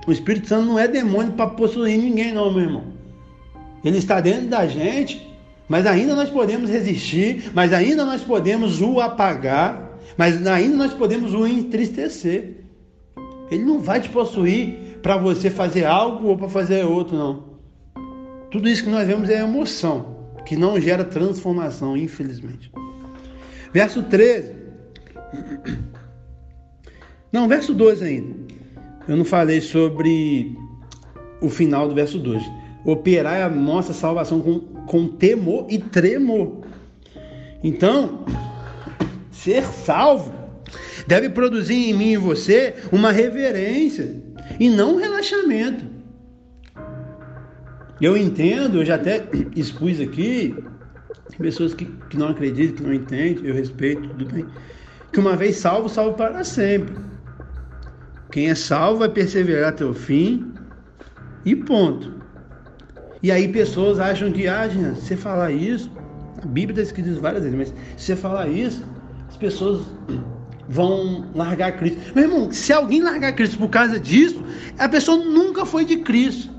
O 0.07 0.11
Espírito 0.11 0.47
Santo 0.47 0.65
não 0.65 0.77
é 0.77 0.87
demônio 0.87 1.33
para 1.33 1.47
possuir 1.47 1.97
ninguém, 1.97 2.33
não, 2.33 2.51
meu 2.51 2.63
irmão. 2.63 2.83
Ele 3.83 3.97
está 3.97 4.19
dentro 4.19 4.47
da 4.47 4.67
gente 4.67 5.25
mas 5.67 5.85
ainda 5.85 6.15
nós 6.15 6.29
podemos 6.29 6.69
resistir, 6.69 7.51
mas 7.53 7.73
ainda 7.73 8.05
nós 8.05 8.21
podemos 8.21 8.81
o 8.81 8.99
apagar, 8.99 9.99
mas 10.17 10.45
ainda 10.45 10.75
nós 10.75 10.93
podemos 10.93 11.33
o 11.33 11.45
entristecer. 11.45 12.65
Ele 13.49 13.63
não 13.63 13.79
vai 13.79 13.99
te 13.99 14.09
possuir 14.09 14.99
para 15.01 15.17
você 15.17 15.49
fazer 15.49 15.85
algo 15.85 16.27
ou 16.27 16.37
para 16.37 16.49
fazer 16.49 16.85
outro, 16.85 17.17
não. 17.17 17.55
Tudo 18.51 18.69
isso 18.69 18.83
que 18.83 18.89
nós 18.89 19.07
vemos 19.07 19.29
é 19.29 19.41
emoção, 19.41 20.29
que 20.45 20.55
não 20.55 20.79
gera 20.79 21.03
transformação, 21.03 21.97
infelizmente. 21.97 22.71
Verso 23.73 24.03
13. 24.03 24.53
Não, 27.31 27.47
verso 27.47 27.73
12 27.73 28.03
ainda. 28.03 28.35
Eu 29.07 29.17
não 29.17 29.25
falei 29.25 29.59
sobre 29.59 30.57
o 31.41 31.49
final 31.49 31.87
do 31.87 31.93
verso 31.93 32.17
12 32.17 32.45
operar 32.85 33.41
a 33.41 33.49
nossa 33.49 33.91
salvação 33.93 34.39
com, 34.39 34.59
com 34.85 35.07
temor 35.07 35.67
e 35.69 35.79
tremor. 35.79 36.61
Então, 37.63 38.25
ser 39.31 39.63
salvo 39.63 40.33
deve 41.07 41.29
produzir 41.29 41.89
em 41.89 41.93
mim 41.93 42.11
e 42.11 42.17
você 42.17 42.75
uma 42.91 43.11
reverência 43.11 44.15
e 44.59 44.69
não 44.69 44.95
um 44.95 44.97
relaxamento. 44.97 45.85
Eu 48.01 48.17
entendo, 48.17 48.79
eu 48.79 48.85
já 48.85 48.95
até 48.95 49.25
expus 49.55 49.99
aqui, 50.01 50.55
pessoas 51.37 51.73
que, 51.73 51.85
que 52.09 52.17
não 52.17 52.29
acreditam, 52.29 52.77
que 52.77 52.83
não 52.83 52.93
entendem, 52.93 53.45
eu 53.45 53.53
respeito, 53.53 54.07
tudo 54.09 54.25
bem, 54.25 54.45
que 55.11 55.19
uma 55.19 55.35
vez 55.35 55.57
salvo, 55.57 55.87
salvo 55.87 56.15
para 56.15 56.43
sempre. 56.43 56.93
Quem 58.31 58.49
é 58.49 58.55
salvo 58.55 58.99
vai 58.99 59.09
perseverar 59.09 59.69
até 59.69 59.85
o 59.85 59.93
fim 59.93 60.53
e 61.45 61.55
ponto. 61.55 62.14
E 63.25 63.31
aí 63.31 63.47
pessoas 63.47 63.99
acham 63.99 64.31
que, 64.31 64.47
ah, 64.47 64.67
gente, 64.67 64.99
você 64.99 65.17
falar 65.17 65.51
isso, 65.51 65.89
a 66.43 66.45
Bíblia 66.45 66.73
está 66.73 66.83
escrito 66.83 67.09
isso 67.09 67.19
várias 67.19 67.41
vezes, 67.41 67.57
mas 67.57 67.73
se 67.97 68.05
você 68.05 68.15
falar 68.15 68.47
isso, 68.47 68.83
as 69.27 69.35
pessoas 69.35 69.81
vão 70.69 71.25
largar 71.33 71.71
Cristo. 71.71 71.99
Meu 72.13 72.25
irmão, 72.25 72.51
se 72.51 72.71
alguém 72.71 73.01
largar 73.01 73.33
Cristo 73.33 73.57
por 73.57 73.67
causa 73.67 73.99
disso, 73.99 74.43
a 74.77 74.87
pessoa 74.87 75.17
nunca 75.17 75.65
foi 75.65 75.83
de 75.85 75.97
Cristo. 75.97 76.51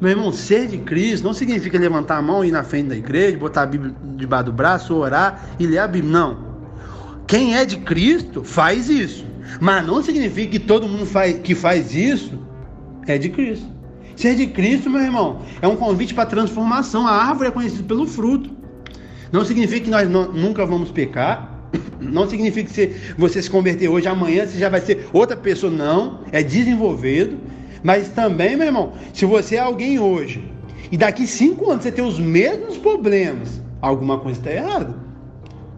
Meu 0.00 0.12
irmão, 0.12 0.32
ser 0.32 0.66
de 0.66 0.78
Cristo 0.78 1.24
não 1.24 1.34
significa 1.34 1.78
levantar 1.78 2.16
a 2.16 2.22
mão 2.22 2.42
e 2.42 2.48
ir 2.48 2.52
na 2.52 2.64
frente 2.64 2.88
da 2.88 2.96
igreja, 2.96 3.36
botar 3.36 3.64
a 3.64 3.66
Bíblia 3.66 3.94
debaixo 4.16 4.46
do 4.46 4.52
braço, 4.54 4.94
orar 4.94 5.44
e 5.60 5.66
ler 5.66 5.76
a 5.76 5.86
Bíblia. 5.86 6.10
Não. 6.10 6.38
Quem 7.26 7.54
é 7.54 7.66
de 7.66 7.76
Cristo 7.76 8.42
faz 8.42 8.88
isso. 8.88 9.26
Mas 9.60 9.86
não 9.86 10.02
significa 10.02 10.52
que 10.52 10.58
todo 10.58 10.88
mundo 10.88 11.04
faz, 11.04 11.38
que 11.40 11.54
faz 11.54 11.94
isso 11.94 12.38
é 13.06 13.18
de 13.18 13.28
Cristo. 13.28 13.71
Ser 14.16 14.34
de 14.34 14.46
Cristo, 14.46 14.90
meu 14.90 15.00
irmão, 15.00 15.42
é 15.60 15.68
um 15.68 15.76
convite 15.76 16.14
para 16.14 16.26
transformação. 16.26 17.06
A 17.06 17.12
árvore 17.12 17.48
é 17.48 17.50
conhecida 17.52 17.82
pelo 17.84 18.06
fruto. 18.06 18.50
Não 19.30 19.44
significa 19.44 19.84
que 19.84 19.90
nós 19.90 20.08
não, 20.08 20.32
nunca 20.32 20.66
vamos 20.66 20.90
pecar. 20.90 21.50
Não 21.98 22.28
significa 22.28 22.68
que 22.68 22.74
se 22.74 23.14
você 23.16 23.40
se 23.40 23.48
converter 23.48 23.88
hoje, 23.88 24.06
amanhã 24.06 24.46
você 24.46 24.58
já 24.58 24.68
vai 24.68 24.80
ser 24.80 25.08
outra 25.12 25.36
pessoa. 25.36 25.72
Não. 25.72 26.20
É 26.30 26.42
desenvolvido. 26.42 27.38
Mas 27.82 28.08
também, 28.08 28.56
meu 28.56 28.66
irmão, 28.66 28.92
se 29.12 29.24
você 29.24 29.56
é 29.56 29.60
alguém 29.60 29.98
hoje 29.98 30.44
e 30.90 30.96
daqui 30.96 31.26
cinco 31.26 31.70
anos 31.70 31.82
você 31.82 31.90
tem 31.90 32.04
os 32.04 32.18
mesmos 32.18 32.76
problemas, 32.76 33.60
alguma 33.80 34.18
coisa 34.18 34.38
está 34.38 34.52
errada. 34.52 34.94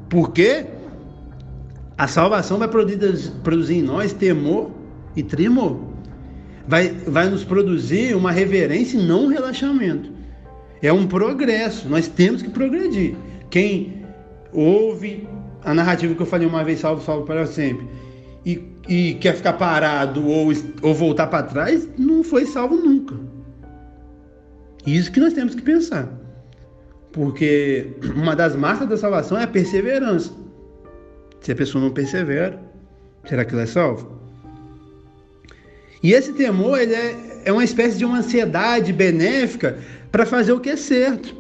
Por 0.09 0.33
quê? 0.33 0.67
A 1.97 2.09
salvação 2.09 2.59
vai 2.59 2.69
produzir, 2.69 3.79
em 3.79 3.83
nós 3.83 4.13
temor 4.13 4.71
e 5.15 5.23
tremor. 5.23 5.79
Vai, 6.67 6.89
vai 6.89 7.29
nos 7.29 7.45
produzir 7.45 8.17
uma 8.17 8.33
reverência 8.33 8.99
e 8.99 9.07
não 9.07 9.25
um 9.25 9.29
relaxamento. 9.29 10.11
É 10.83 10.93
um 10.93 11.07
progresso, 11.07 11.89
nós 11.89 12.09
temos 12.09 12.43
que 12.43 12.51
progredir. 12.51 13.15
Quem 13.51 14.05
ouve 14.53 15.29
a 15.63 15.75
narrativa 15.75 16.15
que 16.15 16.23
eu 16.23 16.27
falei 16.27 16.47
uma 16.47 16.63
vez, 16.63 16.81
salvo, 16.81 17.03
salvo 17.03 17.25
para 17.25 17.47
sempre, 17.47 17.87
e, 18.45 18.63
e 18.89 19.15
quer 19.15 19.35
ficar 19.35 19.55
parado 19.55 20.27
ou, 20.27 20.53
ou 20.83 20.95
voltar 20.95 21.27
para 21.27 21.43
trás, 21.45 21.89
não 21.99 22.23
foi 22.23 22.47
salvo 22.47 22.77
nunca. 22.77 23.15
Isso 24.87 25.11
que 25.11 25.21
nós 25.21 25.33
temos 25.33 25.55
que 25.55 25.63
pensar. 25.63 26.09
Porque 27.13 27.95
uma 28.15 28.35
das 28.35 28.55
marcas 28.55 28.89
da 28.89 28.97
salvação 28.97 29.39
é 29.39 29.45
a 29.45 29.47
perseverança. 29.47 30.33
Se 31.41 31.53
a 31.53 31.55
pessoa 31.55 31.83
não 31.83 31.91
persevera, 31.91 32.61
será 33.25 33.45
que 33.45 33.55
ela 33.55 33.63
é 33.63 33.67
salva? 33.67 34.14
E 36.05 36.13
esse 36.13 36.35
temor 36.35 36.79
ele 36.79 36.95
é, 36.95 37.17
é 37.47 37.51
uma 37.51 37.65
espécie 37.65 37.97
de 37.97 38.05
uma 38.05 38.19
ansiedade 38.19 38.93
benéfica 38.93 39.79
para 40.13 40.27
fazer 40.27 40.53
o 40.53 40.61
que 40.61 40.69
é 40.69 40.77
certo. 40.77 41.35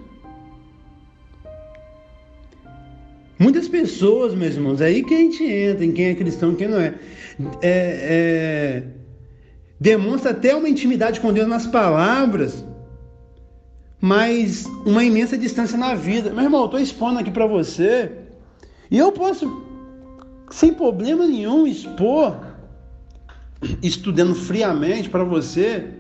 Muitas 3.39 3.69
pessoas, 3.69 4.35
meus 4.35 4.55
irmãos, 4.55 4.81
aí 4.81 5.05
que 5.05 5.12
a 5.12 5.19
gente 5.19 5.45
entra, 5.45 5.85
em 5.85 5.93
quem 5.93 6.07
é 6.07 6.15
cristão 6.15 6.55
quem 6.55 6.69
não 6.69 6.81
é, 6.81 6.95
é, 7.61 7.62
é 7.62 8.83
demonstra 9.79 10.31
até 10.31 10.55
uma 10.55 10.69
intimidade 10.69 11.21
com 11.21 11.31
Deus 11.31 11.47
nas 11.47 11.67
palavras, 11.67 12.65
mas 14.01 14.65
uma 14.87 15.05
imensa 15.05 15.37
distância 15.37 15.77
na 15.77 15.95
vida. 15.95 16.31
Meu 16.31 16.45
irmão, 16.45 16.61
eu 16.61 16.67
estou 16.67 16.81
expondo 16.81 17.19
aqui 17.19 17.31
para 17.31 17.47
você, 17.47 18.11
e 18.91 18.97
eu 18.97 19.12
posso, 19.12 19.62
sem 20.51 20.73
problema 20.73 21.27
nenhum, 21.27 21.67
expor, 21.67 22.54
estudando 23.83 24.35
friamente 24.35 25.09
para 25.09 25.25
você, 25.25 25.95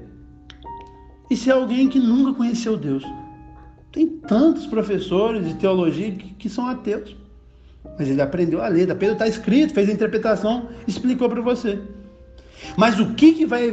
e 1.30 1.36
ser 1.36 1.52
alguém 1.52 1.88
que 1.88 1.98
nunca 1.98 2.34
conheceu 2.34 2.76
Deus. 2.76 3.04
Tem 3.92 4.06
tantos 4.06 4.66
professores 4.66 5.46
de 5.46 5.54
teologia 5.54 6.10
que, 6.12 6.34
que 6.34 6.48
são 6.48 6.66
ateus. 6.66 7.16
Mas 7.98 8.08
ele 8.08 8.20
aprendeu 8.20 8.62
a 8.62 8.68
ler. 8.68 8.86
Da 8.86 8.94
Pedro 8.94 9.14
está 9.14 9.28
escrito, 9.28 9.74
fez 9.74 9.88
a 9.88 9.92
interpretação, 9.92 10.68
explicou 10.86 11.28
para 11.28 11.40
você. 11.40 11.78
Mas 12.76 12.98
o 12.98 13.14
que, 13.14 13.32
que 13.32 13.46
vai 13.46 13.66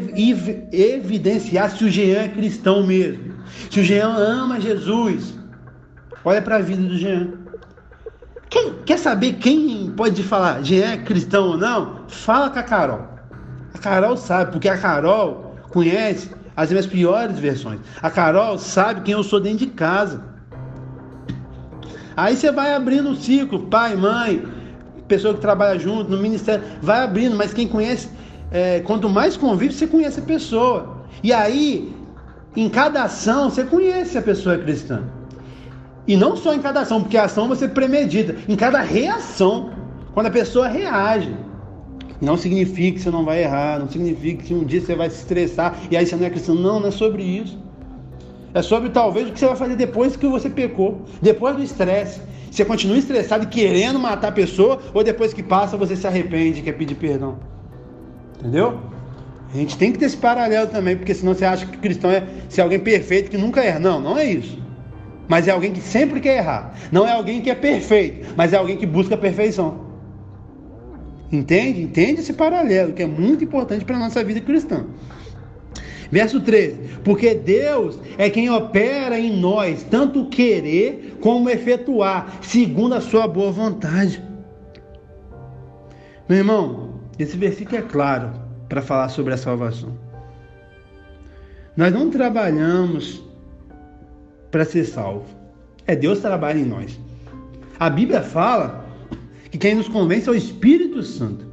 evidenciar 0.71 1.75
se 1.75 1.83
o 1.83 1.89
Jean 1.89 2.19
é 2.19 2.27
cristão 2.27 2.85
mesmo? 2.85 3.33
Se 3.69 3.79
o 3.79 3.83
Jean 3.83 4.09
ama 4.09 4.59
Jesus? 4.59 5.33
Olha 6.23 6.41
para 6.41 6.57
a 6.57 6.61
vida 6.61 6.83
do 6.83 6.97
Jean. 6.97 7.33
Quem, 8.49 8.75
quer 8.85 8.99
saber 8.99 9.33
quem 9.33 9.91
pode 9.95 10.21
falar 10.23 10.61
Jean 10.61 10.91
é 10.91 10.97
cristão 10.97 11.51
ou 11.51 11.57
não? 11.57 12.05
Fala 12.07 12.49
com 12.49 12.59
a 12.59 12.63
Carol. 12.63 13.10
A 13.73 13.77
Carol 13.77 14.17
sabe, 14.17 14.51
porque 14.51 14.69
a 14.69 14.77
Carol 14.77 15.55
conhece 15.69 16.29
as 16.55 16.69
minhas 16.69 16.85
piores 16.85 17.39
versões. 17.39 17.79
A 18.01 18.09
Carol 18.09 18.57
sabe 18.57 19.01
quem 19.01 19.13
eu 19.13 19.23
sou 19.23 19.39
dentro 19.39 19.59
de 19.59 19.67
casa. 19.67 20.23
Aí 22.15 22.35
você 22.35 22.51
vai 22.51 22.73
abrindo 22.73 23.11
o 23.11 23.15
ciclo, 23.15 23.67
pai, 23.67 23.95
mãe, 23.95 24.45
pessoa 25.07 25.33
que 25.33 25.41
trabalha 25.41 25.79
junto, 25.79 26.09
no 26.09 26.17
ministério, 26.17 26.63
vai 26.81 27.03
abrindo, 27.03 27.35
mas 27.35 27.53
quem 27.53 27.67
conhece, 27.67 28.09
é, 28.51 28.79
quanto 28.81 29.09
mais 29.09 29.35
convive, 29.35 29.73
você 29.73 29.87
conhece 29.87 30.19
a 30.19 30.23
pessoa. 30.23 31.05
E 31.23 31.33
aí, 31.33 31.93
em 32.55 32.69
cada 32.69 33.03
ação, 33.03 33.49
você 33.49 33.63
conhece 33.63 34.17
a 34.17 34.21
pessoa 34.21 34.57
cristã. 34.57 35.03
E 36.07 36.15
não 36.17 36.35
só 36.35 36.53
em 36.53 36.59
cada 36.59 36.81
ação, 36.81 37.01
porque 37.01 37.17
a 37.17 37.25
ação 37.25 37.47
você 37.47 37.67
premedita, 37.67 38.35
em 38.47 38.55
cada 38.55 38.81
reação, 38.81 39.71
quando 40.13 40.27
a 40.27 40.31
pessoa 40.31 40.67
reage. 40.67 41.33
Não 42.21 42.37
significa 42.37 42.97
que 42.97 43.03
você 43.03 43.09
não 43.09 43.25
vai 43.25 43.41
errar, 43.41 43.79
não 43.79 43.89
significa 43.89 44.43
que 44.43 44.53
um 44.53 44.63
dia 44.63 44.79
você 44.79 44.95
vai 44.95 45.09
se 45.09 45.17
estressar 45.17 45.75
e 45.89 45.97
aí 45.97 46.05
você 46.05 46.15
não 46.15 46.25
é 46.25 46.29
cristão. 46.29 46.53
Não, 46.53 46.79
não 46.79 46.89
é 46.89 46.91
sobre 46.91 47.23
isso. 47.23 47.57
É 48.53 48.61
sobre 48.61 48.89
talvez 48.89 49.27
o 49.27 49.31
que 49.31 49.39
você 49.39 49.47
vai 49.47 49.55
fazer 49.55 49.75
depois 49.75 50.15
que 50.15 50.27
você 50.27 50.49
pecou, 50.49 51.01
depois 51.21 51.55
do 51.55 51.63
estresse. 51.63 52.21
Você 52.51 52.63
continua 52.63 52.97
estressado 52.97 53.45
e 53.45 53.47
querendo 53.47 53.97
matar 53.97 54.27
a 54.27 54.31
pessoa, 54.31 54.79
ou 54.93 55.03
depois 55.03 55.33
que 55.33 55.41
passa 55.41 55.77
você 55.77 55.95
se 55.95 56.05
arrepende 56.05 56.59
e 56.59 56.61
quer 56.61 56.73
pedir 56.73 56.95
perdão. 56.95 57.39
Entendeu? 58.39 58.79
A 59.53 59.57
gente 59.57 59.77
tem 59.77 59.91
que 59.91 59.97
ter 59.97 60.05
esse 60.05 60.17
paralelo 60.17 60.67
também, 60.67 60.95
porque 60.95 61.13
senão 61.13 61.33
você 61.33 61.45
acha 61.45 61.65
que 61.65 61.77
cristão 61.77 62.11
é 62.11 62.25
ser 62.49 62.61
alguém 62.61 62.79
perfeito 62.79 63.31
que 63.31 63.37
nunca 63.37 63.61
erra. 63.61 63.79
Não, 63.79 63.99
não 63.99 64.17
é 64.17 64.25
isso. 64.25 64.59
Mas 65.27 65.47
é 65.47 65.51
alguém 65.51 65.71
que 65.71 65.81
sempre 65.81 66.19
quer 66.19 66.37
errar. 66.37 66.73
Não 66.91 67.07
é 67.07 67.13
alguém 67.13 67.41
que 67.41 67.49
é 67.49 67.55
perfeito, 67.55 68.33
mas 68.35 68.53
é 68.53 68.57
alguém 68.57 68.77
que 68.77 68.85
busca 68.85 69.15
a 69.15 69.17
perfeição. 69.17 69.90
Entende? 71.31 71.81
Entende 71.81 72.21
esse 72.21 72.33
paralelo, 72.33 72.93
que 72.93 73.03
é 73.03 73.07
muito 73.07 73.43
importante 73.43 73.85
para 73.85 73.95
a 73.95 73.99
nossa 73.99 74.23
vida 74.23 74.41
cristã. 74.41 74.85
Verso 76.11 76.41
13: 76.41 76.97
Porque 77.03 77.33
Deus 77.33 77.97
é 78.17 78.29
quem 78.29 78.49
opera 78.49 79.17
em 79.17 79.39
nós, 79.39 79.83
tanto 79.83 80.25
querer 80.25 81.17
como 81.21 81.49
efetuar, 81.49 82.39
segundo 82.41 82.95
a 82.95 83.01
sua 83.01 83.27
boa 83.27 83.51
vontade. 83.51 84.21
Meu 86.27 86.39
irmão, 86.39 86.95
esse 87.17 87.37
versículo 87.37 87.77
é 87.77 87.81
claro 87.81 88.31
para 88.67 88.81
falar 88.81 89.07
sobre 89.09 89.33
a 89.33 89.37
salvação. 89.37 89.97
Nós 91.77 91.93
não 91.93 92.09
trabalhamos 92.09 93.23
para 94.49 94.65
ser 94.65 94.83
salvo. 94.83 95.25
É 95.87 95.95
Deus 95.95 96.17
que 96.17 96.23
trabalha 96.23 96.59
em 96.59 96.65
nós. 96.65 96.99
A 97.79 97.89
Bíblia 97.89 98.21
fala 98.21 98.80
que 99.51 99.57
quem 99.57 99.75
nos 99.75 99.87
convence 99.87 100.27
é 100.27 100.31
o 100.31 100.35
Espírito 100.35 101.03
Santo. 101.03 101.45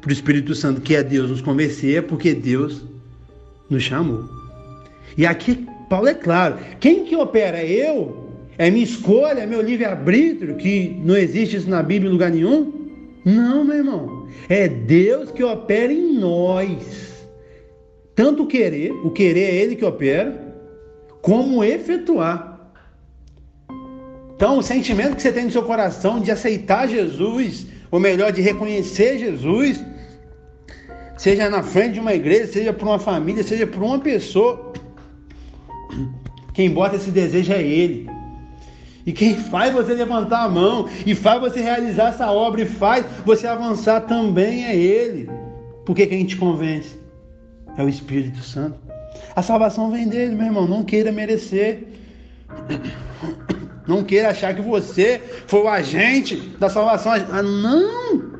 Para 0.00 0.10
o 0.10 0.12
Espírito 0.12 0.54
Santo, 0.54 0.80
que 0.80 0.94
é 0.94 1.02
Deus, 1.02 1.30
nos 1.30 1.40
convencer, 1.40 1.98
é 1.98 2.02
porque 2.02 2.34
Deus 2.34 2.82
nos 3.68 3.82
chamou. 3.82 4.24
E 5.16 5.26
aqui 5.26 5.66
Paulo 5.88 6.06
é 6.06 6.14
claro, 6.14 6.58
quem 6.78 7.04
que 7.04 7.16
opera? 7.16 7.64
Eu? 7.64 8.28
É 8.58 8.70
minha 8.70 8.84
escolha, 8.84 9.40
é 9.40 9.46
meu 9.46 9.62
livre-arbítrio, 9.62 10.56
que 10.56 11.00
não 11.02 11.16
existe 11.16 11.56
isso 11.56 11.70
na 11.70 11.82
Bíblia 11.82 12.10
em 12.10 12.12
lugar 12.12 12.30
nenhum? 12.30 12.72
Não, 13.24 13.64
meu 13.64 13.76
irmão. 13.76 14.28
É 14.48 14.68
Deus 14.68 15.30
que 15.30 15.42
opera 15.42 15.92
em 15.92 16.18
nós. 16.18 17.26
Tanto 18.14 18.46
querer, 18.46 18.90
o 18.90 19.10
querer 19.10 19.44
é 19.44 19.54
Ele 19.54 19.76
que 19.76 19.84
opera, 19.84 20.56
como 21.22 21.62
efetuar. 21.62 22.47
Então, 24.38 24.56
o 24.56 24.62
sentimento 24.62 25.16
que 25.16 25.22
você 25.22 25.32
tem 25.32 25.46
no 25.46 25.50
seu 25.50 25.64
coração 25.64 26.20
de 26.20 26.30
aceitar 26.30 26.88
Jesus, 26.88 27.66
ou 27.90 27.98
melhor, 27.98 28.30
de 28.30 28.40
reconhecer 28.40 29.18
Jesus, 29.18 29.84
seja 31.16 31.50
na 31.50 31.60
frente 31.60 31.94
de 31.94 32.00
uma 32.00 32.14
igreja, 32.14 32.46
seja 32.46 32.72
por 32.72 32.86
uma 32.86 33.00
família, 33.00 33.42
seja 33.42 33.66
por 33.66 33.82
uma 33.82 33.98
pessoa, 33.98 34.72
quem 36.54 36.70
bota 36.70 36.94
esse 36.94 37.10
desejo 37.10 37.52
é 37.52 37.60
Ele. 37.60 38.08
E 39.04 39.12
quem 39.12 39.34
faz 39.34 39.74
você 39.74 39.92
levantar 39.92 40.44
a 40.44 40.48
mão 40.48 40.88
e 41.04 41.16
faz 41.16 41.40
você 41.40 41.60
realizar 41.60 42.10
essa 42.10 42.30
obra 42.30 42.62
e 42.62 42.66
faz 42.66 43.04
você 43.26 43.44
avançar 43.44 44.02
também 44.02 44.66
é 44.66 44.76
Ele. 44.76 45.28
Porque 45.84 46.06
quem 46.06 46.24
te 46.24 46.36
convence 46.36 46.96
é 47.76 47.82
o 47.82 47.88
Espírito 47.88 48.40
Santo. 48.44 48.78
A 49.34 49.42
salvação 49.42 49.90
vem 49.90 50.06
dele, 50.06 50.36
meu 50.36 50.46
irmão. 50.46 50.68
Não 50.68 50.84
queira 50.84 51.10
merecer. 51.10 51.88
Não 53.88 54.04
queira 54.04 54.28
achar 54.28 54.54
que 54.54 54.60
você 54.60 55.20
foi 55.46 55.62
o 55.62 55.68
agente 55.68 56.36
da 56.58 56.68
salvação. 56.68 57.12
Ah, 57.12 57.42
não! 57.42 58.38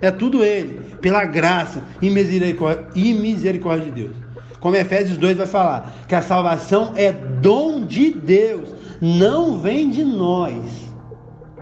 É 0.00 0.10
tudo 0.10 0.42
Ele, 0.42 0.80
pela 1.02 1.26
graça 1.26 1.84
e 2.00 2.08
misericórdia, 2.08 2.86
e 2.94 3.12
misericórdia 3.12 3.84
de 3.84 4.02
Deus. 4.02 4.16
Como 4.60 4.76
Efésios 4.76 5.18
2 5.18 5.36
vai 5.36 5.46
falar, 5.46 5.94
que 6.08 6.14
a 6.14 6.22
salvação 6.22 6.92
é 6.96 7.12
dom 7.12 7.84
de 7.84 8.12
Deus, 8.12 8.70
não 9.00 9.58
vem 9.58 9.90
de 9.90 10.02
nós, 10.02 10.90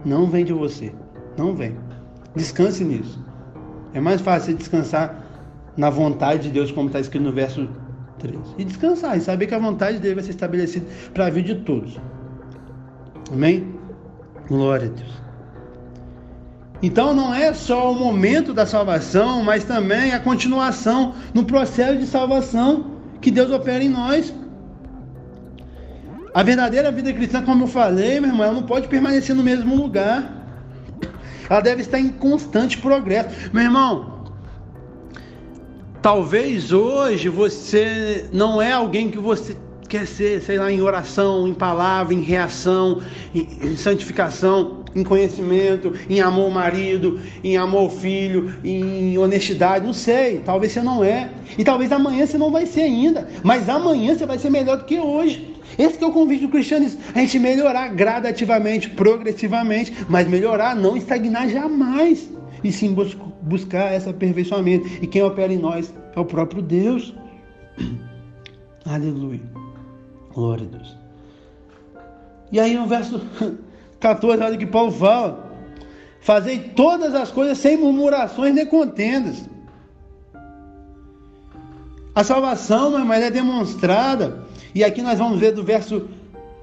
não 0.05 0.27
vem 0.27 0.45
de 0.45 0.53
você, 0.53 0.93
não 1.37 1.55
vem. 1.55 1.77
Descanse 2.37 2.85
nisso. 2.85 3.19
É 3.93 4.01
mais 4.01 4.21
fácil 4.21 4.55
descansar 4.55 5.21
na 5.77 5.91
vontade 5.91 6.45
de 6.45 6.51
Deus, 6.51 6.71
como 6.71 6.87
está 6.87 7.01
escrito 7.01 7.25
no 7.25 7.33
verso 7.33 7.69
3. 8.25 8.39
E 8.59 8.65
descansar, 8.65 9.17
e 9.19 9.21
saber 9.21 9.47
que 9.47 9.55
a 9.55 9.59
vontade 9.59 9.99
dele 9.99 10.15
vai 10.15 10.25
ser 10.25 10.31
estabelecida 10.31 10.87
para 11.13 11.27
a 11.27 11.31
vida 11.31 11.55
de 11.55 11.61
todos. 11.61 11.99
Amém? 13.31 13.75
Glória 14.49 14.87
a 14.87 14.91
Deus. 14.91 15.25
Então 16.83 17.15
não 17.15 17.35
é 17.35 17.53
só 17.53 17.93
o 17.93 17.95
momento 17.95 18.53
da 18.53 18.67
salvação, 18.67 19.43
mas 19.43 19.65
também 19.65 20.13
a 20.13 20.21
continuação 20.21 21.15
no 21.33 21.45
processo 21.45 21.99
de 21.99 22.07
salvação 22.07 22.91
que 23.21 23.31
Deus 23.31 23.51
opera 23.51 23.83
em 23.83 23.89
nós. 23.89 24.35
A 26.35 26.43
verdadeira 26.43 26.91
vida 26.91 27.13
cristã, 27.13 27.43
como 27.43 27.65
eu 27.65 27.69
falei, 27.69 28.21
meu 28.21 28.31
irmão, 28.31 28.45
ela 28.45 28.55
não 28.55 28.65
pode 28.65 28.89
permanecer 28.89 29.37
no 29.37 29.43
mesmo 29.43 29.77
lugar. 29.77 30.31
Ela 31.49 31.61
deve 31.61 31.83
estar 31.83 31.99
em 31.99 32.09
constante 32.09 32.79
progresso. 32.79 33.51
Meu 33.53 33.63
irmão, 33.63 34.14
talvez 36.05 36.71
hoje 36.71 37.31
você 37.31 38.27
não 38.31 38.61
é 38.61 38.71
alguém 38.73 39.11
que 39.11 39.17
você 39.17 39.57
quer 39.89 40.07
ser, 40.07 40.43
sei 40.43 40.59
lá, 40.59 40.71
em 40.71 40.83
oração, 40.83 41.49
em 41.49 41.55
palavra, 41.55 42.13
em 42.13 42.21
reação, 42.21 43.01
em, 43.35 43.49
em 43.63 43.75
santificação. 43.75 44.85
em 44.95 45.03
conhecimento, 45.03 45.93
em 46.09 46.21
amor 46.21 46.45
ao 46.45 46.51
marido, 46.51 47.19
em 47.43 47.57
amor 47.57 47.81
ao 47.81 47.91
filho, 47.91 48.55
em 48.63 49.19
honestidade, 49.19 49.85
não 49.85 49.95
sei, 49.95 50.41
talvez 50.45 50.73
você 50.73 50.83
não 50.83 51.03
é. 51.03 51.31
E 51.59 51.65
talvez 51.65 51.91
amanhã 51.91 52.25
você 52.27 52.39
não 52.39 52.53
vai 52.53 52.65
ser 52.67 52.83
ainda, 52.83 53.27
mas 53.43 53.69
amanhã 53.69 54.15
você 54.15 54.25
vai 54.25 54.39
ser 54.39 54.51
melhor 54.51 54.77
do 54.77 54.85
que 54.85 55.01
hoje. 55.01 55.57
Esse 55.77 55.99
que 55.99 56.05
é 56.05 56.07
o 56.07 56.13
convite 56.13 56.43
do 56.43 56.49
cristianismo, 56.49 57.01
a 57.15 57.19
gente 57.19 57.39
melhorar 57.39 57.89
gradativamente, 57.89 58.91
progressivamente, 58.91 59.93
mas 60.09 60.29
melhorar, 60.29 60.77
não 60.77 60.97
estagnar 60.97 61.49
jamais, 61.49 62.29
e 62.65 62.73
sim 62.73 62.95
bus 62.95 63.15
buscar 63.43 63.95
esse 63.95 64.09
aperfeiçoamento. 64.09 64.87
E 65.03 65.07
quem 65.07 65.23
opera 65.23 65.53
em 65.53 65.59
nós 65.59 65.93
é 66.17 66.19
o 66.19 66.25
próprio 66.25 66.63
Deus. 66.63 67.15
Aleluia. 68.85 69.43
Glória 70.33 70.67
a 70.67 70.77
Deus. 70.77 70.97
E 72.51 72.59
aí 72.59 72.75
no 72.75 72.87
verso 72.87 73.21
14, 74.01 74.43
olha 74.43 74.57
que 74.57 74.67
Paulo 74.67 74.91
fala. 74.91 75.53
Fazei 76.21 76.59
todas 76.59 77.15
as 77.15 77.31
coisas 77.31 77.59
sem 77.59 77.77
murmurações 77.77 78.55
nem 78.55 78.67
contendas. 78.67 79.49
A 82.15 82.25
salvação, 82.25 82.91
meu 82.91 83.01
irmão, 83.01 83.15
é 83.15 83.31
demonstrada. 83.31 84.43
E 84.75 84.83
aqui 84.83 85.03
nós 85.03 85.19
vamos 85.19 85.39
ver 85.39 85.53
do 85.53 85.63
verso 85.63 86.09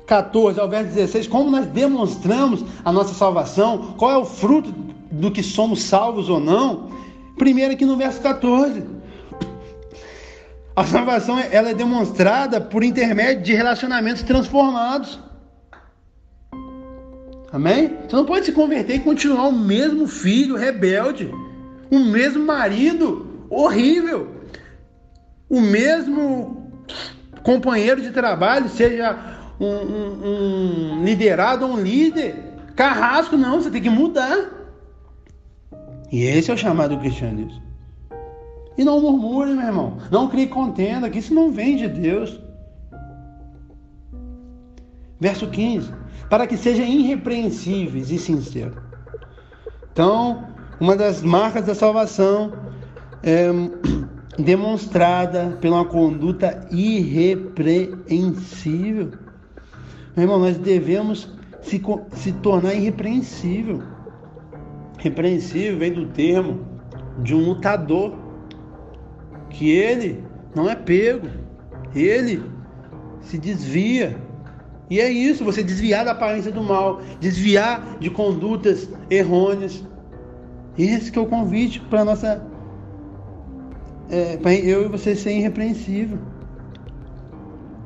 14 0.08 0.60
ao 0.60 0.68
verso 0.68 0.94
16 0.94 1.28
como 1.28 1.52
nós 1.52 1.68
demonstramos 1.68 2.66
a 2.84 2.92
nossa 2.92 3.14
salvação, 3.14 3.94
qual 3.98 4.12
é 4.12 4.18
o 4.18 4.26
fruto 4.26 4.74
do 5.12 5.30
que 5.32 5.44
somos 5.44 5.84
salvos 5.84 6.30
ou 6.30 6.40
não. 6.40 6.90
Primeiro 7.38 7.74
aqui 7.74 7.86
no 7.86 7.98
verso 7.98 8.22
14. 8.22 8.84
A 10.76 10.86
salvação 10.86 11.38
ela 11.38 11.70
é 11.70 11.74
demonstrada 11.74 12.62
por 12.62 12.84
intermédio 12.84 13.44
de 13.44 13.54
relacionamentos 13.54 14.24
transformados. 14.24 15.20
Amém? 17.52 17.98
Você 18.08 18.16
não 18.16 18.26
pode 18.26 18.46
se 18.46 18.54
converter 18.54 18.96
e 18.96 19.00
continuar 19.00 19.50
o 19.50 19.52
mesmo 19.52 20.08
filho 20.08 20.56
rebelde, 20.56 21.30
o 21.90 22.00
mesmo 22.00 22.46
marido 22.46 23.46
horrível, 23.50 24.38
o 25.50 25.60
mesmo 25.60 26.72
companheiro 27.44 28.02
de 28.02 28.12
trabalho, 28.12 28.70
seja 28.70 29.18
um, 29.60 29.66
um, 29.66 31.00
um 31.00 31.04
liderado 31.04 31.66
ou 31.66 31.74
um 31.74 31.82
líder, 31.82 32.36
carrasco, 32.76 33.36
não, 33.36 33.62
você 33.62 33.70
tem 33.70 33.82
que 33.82 33.90
mudar. 33.90 34.61
E 36.12 36.24
esse 36.24 36.52
é 36.52 36.54
o 36.54 36.58
chamado 36.58 36.98
cristianismo. 36.98 37.62
E 38.78 38.84
não 38.84 39.00
murmure, 39.00 39.54
meu 39.54 39.66
irmão. 39.66 39.98
Não 40.12 40.28
crie 40.28 40.48
contenda, 40.48 41.10
que 41.10 41.20
isso 41.20 41.34
não 41.34 41.50
vem 41.52 41.78
de 41.78 41.88
Deus. 41.88 42.38
Verso 45.20 45.48
15. 45.48 45.94
Para 46.30 46.46
que 46.48 46.58
sejam 46.58 46.86
irrepreensíveis 46.86 48.12
e 48.12 48.18
sinceros. 48.18 48.76
Então, 49.92 50.48
uma 50.80 50.96
das 50.96 51.22
marcas 51.22 51.66
da 51.66 51.76
salvação 51.76 52.54
é 53.24 53.50
demonstrada 54.42 55.58
pela 55.62 55.86
conduta 55.86 56.68
irrepreensível. 56.72 59.12
Meu 60.16 60.24
irmão, 60.24 60.40
nós 60.40 60.58
devemos 60.58 61.30
se, 61.62 61.80
se 62.14 62.32
tornar 62.34 62.74
irrepreensível. 62.74 63.84
Repreensível 65.02 65.80
vem 65.80 65.92
do 65.92 66.06
termo 66.10 66.60
de 67.24 67.34
um 67.34 67.44
lutador 67.44 68.14
que 69.50 69.68
ele 69.68 70.24
não 70.56 70.70
é 70.70 70.76
pego, 70.76 71.28
ele 71.96 72.44
se 73.20 73.40
desvia. 73.40 74.16
E 74.92 75.00
é 75.00 75.10
isso, 75.10 75.44
você 75.44 75.64
desviar 75.64 76.06
da 76.06 76.12
aparência 76.12 76.52
do 76.52 76.62
mal, 76.62 77.02
desviar 77.20 77.98
de 78.00 78.12
condutas 78.12 78.88
errôneas. 79.10 79.84
Esse 80.78 81.12
que 81.12 81.18
é 81.18 81.22
o 81.22 81.26
convite 81.26 81.80
para 81.80 82.06
nossa 82.06 82.46
é, 84.08 84.38
para 84.38 84.54
eu 84.54 84.86
e 84.86 84.88
você 84.88 85.16
ser 85.16 85.36
irrepreensível. 85.36 86.20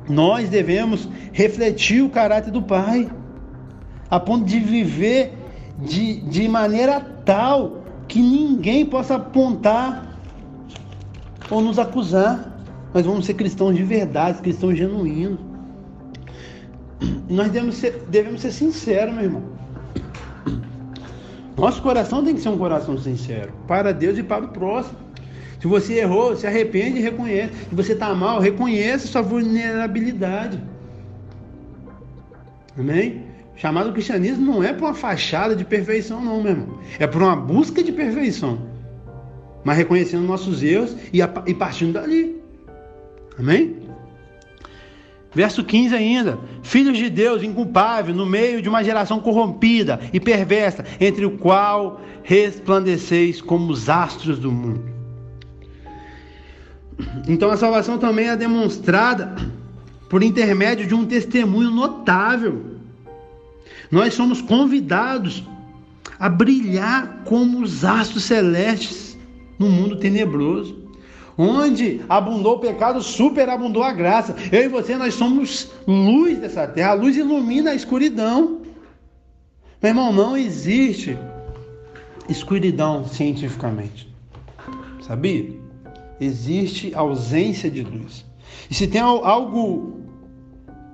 Nós 0.06 0.50
devemos 0.50 1.08
refletir 1.32 2.02
o 2.02 2.10
caráter 2.10 2.50
do 2.50 2.62
Pai, 2.62 3.10
a 4.10 4.20
ponto 4.20 4.44
de 4.44 4.60
viver 4.60 5.45
de, 5.78 6.20
de 6.20 6.48
maneira 6.48 7.00
tal 7.24 7.82
que 8.08 8.20
ninguém 8.20 8.86
possa 8.86 9.16
apontar 9.16 10.16
ou 11.50 11.60
nos 11.60 11.78
acusar. 11.78 12.52
Nós 12.94 13.04
vamos 13.04 13.26
ser 13.26 13.34
cristãos 13.34 13.76
de 13.76 13.82
verdade, 13.82 14.40
cristãos 14.40 14.76
genuínos. 14.76 15.38
Nós 17.28 17.50
devemos 17.50 17.76
ser, 17.76 18.04
devemos 18.08 18.40
ser 18.40 18.52
sinceros, 18.52 19.14
meu 19.14 19.24
irmão. 19.24 19.42
Nosso 21.56 21.82
coração 21.82 22.24
tem 22.24 22.34
que 22.34 22.40
ser 22.40 22.50
um 22.50 22.58
coração 22.58 22.98
sincero 22.98 23.52
para 23.66 23.92
Deus 23.92 24.18
e 24.18 24.22
para 24.22 24.44
o 24.44 24.48
próximo. 24.48 24.98
Se 25.60 25.66
você 25.66 25.94
errou, 25.94 26.36
se 26.36 26.46
arrepende 26.46 26.98
e 26.98 27.02
reconhece. 27.02 27.52
Se 27.68 27.74
você 27.74 27.92
está 27.92 28.14
mal, 28.14 28.40
reconheça 28.40 29.06
sua 29.06 29.22
vulnerabilidade. 29.22 30.62
Amém? 32.78 33.25
Chamado 33.56 33.92
cristianismo 33.92 34.44
não 34.44 34.62
é 34.62 34.72
para 34.72 34.86
uma 34.86 34.94
fachada 34.94 35.56
de 35.56 35.64
perfeição, 35.64 36.22
não, 36.22 36.42
meu 36.42 36.52
irmão. 36.52 36.78
É 36.98 37.06
para 37.06 37.24
uma 37.24 37.36
busca 37.36 37.82
de 37.82 37.90
perfeição 37.90 38.76
mas 39.66 39.78
reconhecendo 39.78 40.22
nossos 40.22 40.62
erros 40.62 40.96
e, 41.12 41.18
e 41.20 41.52
partindo 41.52 41.94
dali. 41.94 42.40
Amém? 43.36 43.78
Verso 45.34 45.64
15 45.64 45.92
ainda: 45.92 46.38
Filhos 46.62 46.96
de 46.96 47.10
Deus, 47.10 47.42
inculpável, 47.42 48.14
no 48.14 48.24
meio 48.24 48.62
de 48.62 48.68
uma 48.68 48.84
geração 48.84 49.18
corrompida 49.18 49.98
e 50.12 50.20
perversa, 50.20 50.84
entre 51.00 51.26
o 51.26 51.32
qual 51.32 52.00
resplandeceis 52.22 53.42
como 53.42 53.72
os 53.72 53.88
astros 53.88 54.38
do 54.38 54.52
mundo. 54.52 54.84
Então 57.26 57.50
a 57.50 57.56
salvação 57.56 57.98
também 57.98 58.28
é 58.28 58.36
demonstrada 58.36 59.34
por 60.08 60.22
intermédio 60.22 60.86
de 60.86 60.94
um 60.94 61.04
testemunho 61.04 61.72
notável. 61.72 62.75
Nós 63.90 64.14
somos 64.14 64.40
convidados 64.40 65.44
a 66.18 66.28
brilhar 66.28 67.22
como 67.24 67.60
os 67.60 67.84
astros 67.84 68.24
celestes 68.24 69.18
no 69.58 69.68
mundo 69.68 69.96
tenebroso. 69.96 70.84
Onde 71.38 72.00
abundou 72.08 72.56
o 72.56 72.60
pecado, 72.60 73.02
superabundou 73.02 73.82
a 73.82 73.92
graça. 73.92 74.34
Eu 74.50 74.62
e 74.62 74.68
você, 74.68 74.96
nós 74.96 75.14
somos 75.14 75.70
luz 75.86 76.38
dessa 76.38 76.66
terra. 76.66 76.92
A 76.92 76.94
luz 76.94 77.16
ilumina 77.16 77.72
a 77.72 77.74
escuridão. 77.74 78.62
Meu 79.82 79.90
irmão, 79.90 80.12
não 80.12 80.36
existe 80.36 81.16
escuridão 82.26 83.06
cientificamente. 83.06 84.10
Sabia? 85.02 85.54
Existe 86.18 86.94
ausência 86.94 87.70
de 87.70 87.82
luz. 87.82 88.24
E 88.70 88.74
se 88.74 88.86
tem 88.86 89.02
algo 89.02 90.05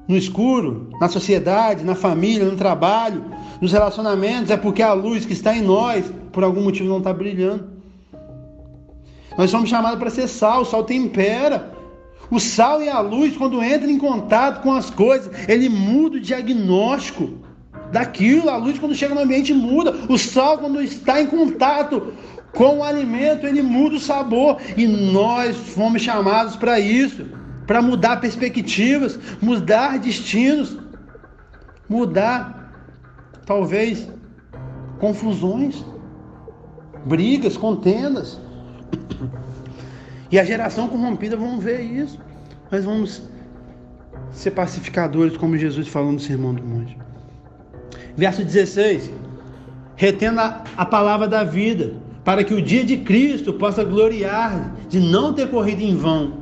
no 0.06 0.16
escuro, 0.16 0.90
na 1.00 1.08
sociedade, 1.08 1.84
na 1.84 1.94
família, 1.94 2.44
no 2.44 2.56
trabalho, 2.56 3.24
nos 3.60 3.72
relacionamentos, 3.72 4.50
é 4.50 4.56
porque 4.56 4.82
a 4.82 4.92
luz 4.92 5.24
que 5.24 5.32
está 5.32 5.56
em 5.56 5.62
nós, 5.62 6.04
por 6.32 6.42
algum 6.42 6.62
motivo, 6.62 6.88
não 6.88 6.98
está 6.98 7.12
brilhando. 7.12 7.70
Nós 9.38 9.50
somos 9.50 9.70
chamados 9.70 9.98
para 9.98 10.10
ser 10.10 10.28
sal, 10.28 10.62
o 10.62 10.64
sal 10.64 10.84
tempera. 10.84 11.72
O 12.30 12.40
sal 12.40 12.82
e 12.82 12.88
a 12.88 13.00
luz, 13.00 13.36
quando 13.36 13.62
entram 13.62 13.90
em 13.90 13.98
contato 13.98 14.62
com 14.62 14.72
as 14.72 14.90
coisas, 14.90 15.30
ele 15.48 15.68
muda 15.68 16.16
o 16.16 16.20
diagnóstico 16.20 17.30
daquilo. 17.90 18.48
A 18.50 18.56
luz, 18.56 18.78
quando 18.78 18.94
chega 18.94 19.14
no 19.14 19.20
ambiente, 19.20 19.52
muda. 19.52 19.94
O 20.08 20.18
sal, 20.18 20.58
quando 20.58 20.82
está 20.82 21.20
em 21.20 21.26
contato 21.26 22.12
com 22.54 22.78
o 22.78 22.84
alimento, 22.84 23.46
ele 23.46 23.62
muda 23.62 23.96
o 23.96 24.00
sabor. 24.00 24.58
E 24.76 24.86
nós 24.86 25.56
fomos 25.56 26.02
chamados 26.02 26.56
para 26.56 26.80
isso 26.80 27.41
para 27.66 27.80
mudar 27.80 28.20
perspectivas, 28.20 29.18
mudar 29.40 29.98
destinos, 29.98 30.78
mudar, 31.88 32.72
talvez, 33.46 34.08
confusões, 34.98 35.84
brigas, 37.04 37.56
contendas. 37.56 38.40
E 40.30 40.38
a 40.38 40.44
geração 40.44 40.88
corrompida 40.88 41.36
vamos 41.36 41.62
ver 41.62 41.80
isso. 41.80 42.18
Nós 42.70 42.84
vamos 42.84 43.22
ser 44.30 44.52
pacificadores, 44.52 45.36
como 45.36 45.58
Jesus 45.58 45.88
falou 45.88 46.12
no 46.12 46.20
Sermão 46.20 46.54
do 46.54 46.62
Monte. 46.62 46.96
Verso 48.16 48.44
16: 48.44 49.10
Retendo 49.94 50.40
a, 50.40 50.64
a 50.76 50.86
palavra 50.86 51.28
da 51.28 51.44
vida, 51.44 51.94
para 52.24 52.44
que 52.44 52.54
o 52.54 52.62
dia 52.62 52.84
de 52.84 52.98
Cristo 52.98 53.52
possa 53.52 53.84
gloriar 53.84 54.74
de 54.88 55.00
não 55.00 55.32
ter 55.32 55.50
corrido 55.50 55.82
em 55.82 55.96
vão. 55.96 56.41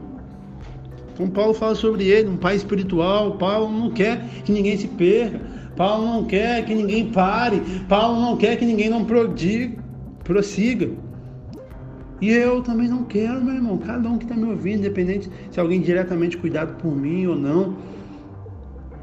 Então, 1.20 1.28
Paulo 1.28 1.52
fala 1.52 1.74
sobre 1.74 2.08
ele, 2.08 2.30
um 2.30 2.36
pai 2.38 2.56
espiritual. 2.56 3.36
Paulo 3.36 3.70
não 3.70 3.90
quer 3.90 4.24
que 4.42 4.50
ninguém 4.50 4.78
se 4.78 4.88
perca. 4.88 5.38
Paulo 5.76 6.06
não 6.06 6.24
quer 6.24 6.64
que 6.64 6.74
ninguém 6.74 7.10
pare. 7.10 7.60
Paulo 7.86 8.18
não 8.18 8.38
quer 8.38 8.56
que 8.56 8.64
ninguém 8.64 8.88
não 8.88 9.04
prossiga. 10.24 10.90
E 12.22 12.30
eu 12.30 12.62
também 12.62 12.88
não 12.88 13.04
quero, 13.04 13.44
meu 13.44 13.54
irmão. 13.54 13.76
Cada 13.76 14.08
um 14.08 14.16
que 14.16 14.24
está 14.24 14.34
me 14.34 14.44
ouvindo, 14.44 14.78
independente 14.78 15.30
se 15.50 15.60
alguém 15.60 15.82
diretamente 15.82 16.38
cuidado 16.38 16.76
por 16.80 16.96
mim 16.96 17.26
ou 17.26 17.36
não. 17.36 17.76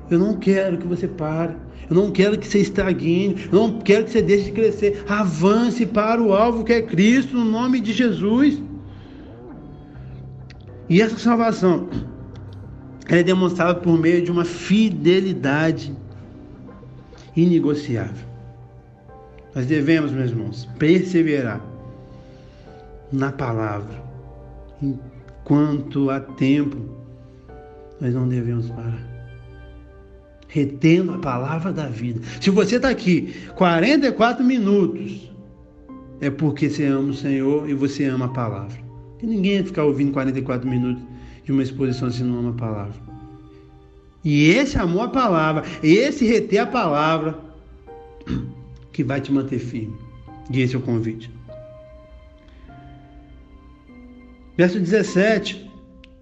Eu 0.09 0.18
não 0.18 0.38
quero 0.38 0.80
que 0.80 0.88
você 0.88 1.07
pare. 1.07 1.55
Eu 1.88 1.95
não 1.95 2.09
quero 2.09 2.38
que 2.39 2.47
você 2.47 2.59
estagne. 2.59 3.36
Eu 3.51 3.59
não 3.59 3.80
quero 3.80 4.05
que 4.05 4.11
você 4.11 4.24
deixe 4.24 4.45
de 4.45 4.51
crescer. 4.53 5.03
Avance 5.07 5.86
para 5.86 6.22
o 6.22 6.34
alvo 6.34 6.63
que 6.63 6.74
é 6.74 6.82
Cristo, 6.82 7.38
no 7.38 7.45
nome 7.45 7.80
de 7.80 7.93
Jesus. 7.93 8.59
E 10.89 11.01
essa 11.01 11.17
salvação 11.17 11.89
é 13.07 13.21
demonstrada 13.21 13.75
por 13.75 13.97
meio 13.97 14.23
de 14.23 14.31
uma 14.31 14.45
fidelidade 14.45 15.95
inegociável. 17.35 18.25
Nós 19.53 19.65
devemos, 19.65 20.11
meus 20.11 20.29
irmãos, 20.29 20.69
perseverar 20.77 21.61
na 23.11 23.31
palavra. 23.31 24.03
Enquanto 24.81 26.09
há 26.09 26.19
tempo, 26.19 26.77
nós 27.99 28.13
não 28.13 28.27
devemos 28.27 28.69
parar. 28.69 29.05
Retendo 30.47 31.13
a 31.13 31.19
palavra 31.19 31.73
da 31.73 31.88
vida. 31.88 32.21
Se 32.39 32.49
você 32.49 32.77
está 32.77 32.89
aqui 32.89 33.33
44 33.55 34.43
minutos, 34.43 35.29
é 36.21 36.29
porque 36.29 36.69
você 36.69 36.85
ama 36.85 37.09
o 37.09 37.13
Senhor 37.13 37.69
e 37.69 37.73
você 37.73 38.05
ama 38.05 38.25
a 38.25 38.29
palavra. 38.29 38.86
E 39.22 39.26
ninguém 39.26 39.53
ia 39.53 39.65
ficar 39.65 39.84
ouvindo 39.84 40.11
44 40.11 40.70
minutos 40.70 41.03
de 41.43 41.51
uma 41.51 41.63
exposição 41.63 42.11
se 42.11 42.24
não 42.24 42.39
ama 42.39 42.49
a 42.51 42.53
palavra. 42.53 43.07
E 44.24 44.49
esse 44.49 44.78
amor 44.78 45.05
à 45.05 45.07
palavra, 45.07 45.63
esse 45.82 46.26
reter 46.26 46.59
a 46.59 46.68
palavra, 46.68 47.39
que 48.91 49.03
vai 49.03 49.22
te 49.22 49.32
manter 49.32 49.59
firme. 49.59 49.95
E 50.51 50.61
esse 50.61 50.76
é 50.76 50.78
o 50.78 50.82
convite. 50.82 51.30
Verso 54.57 54.80
17, 54.80 55.72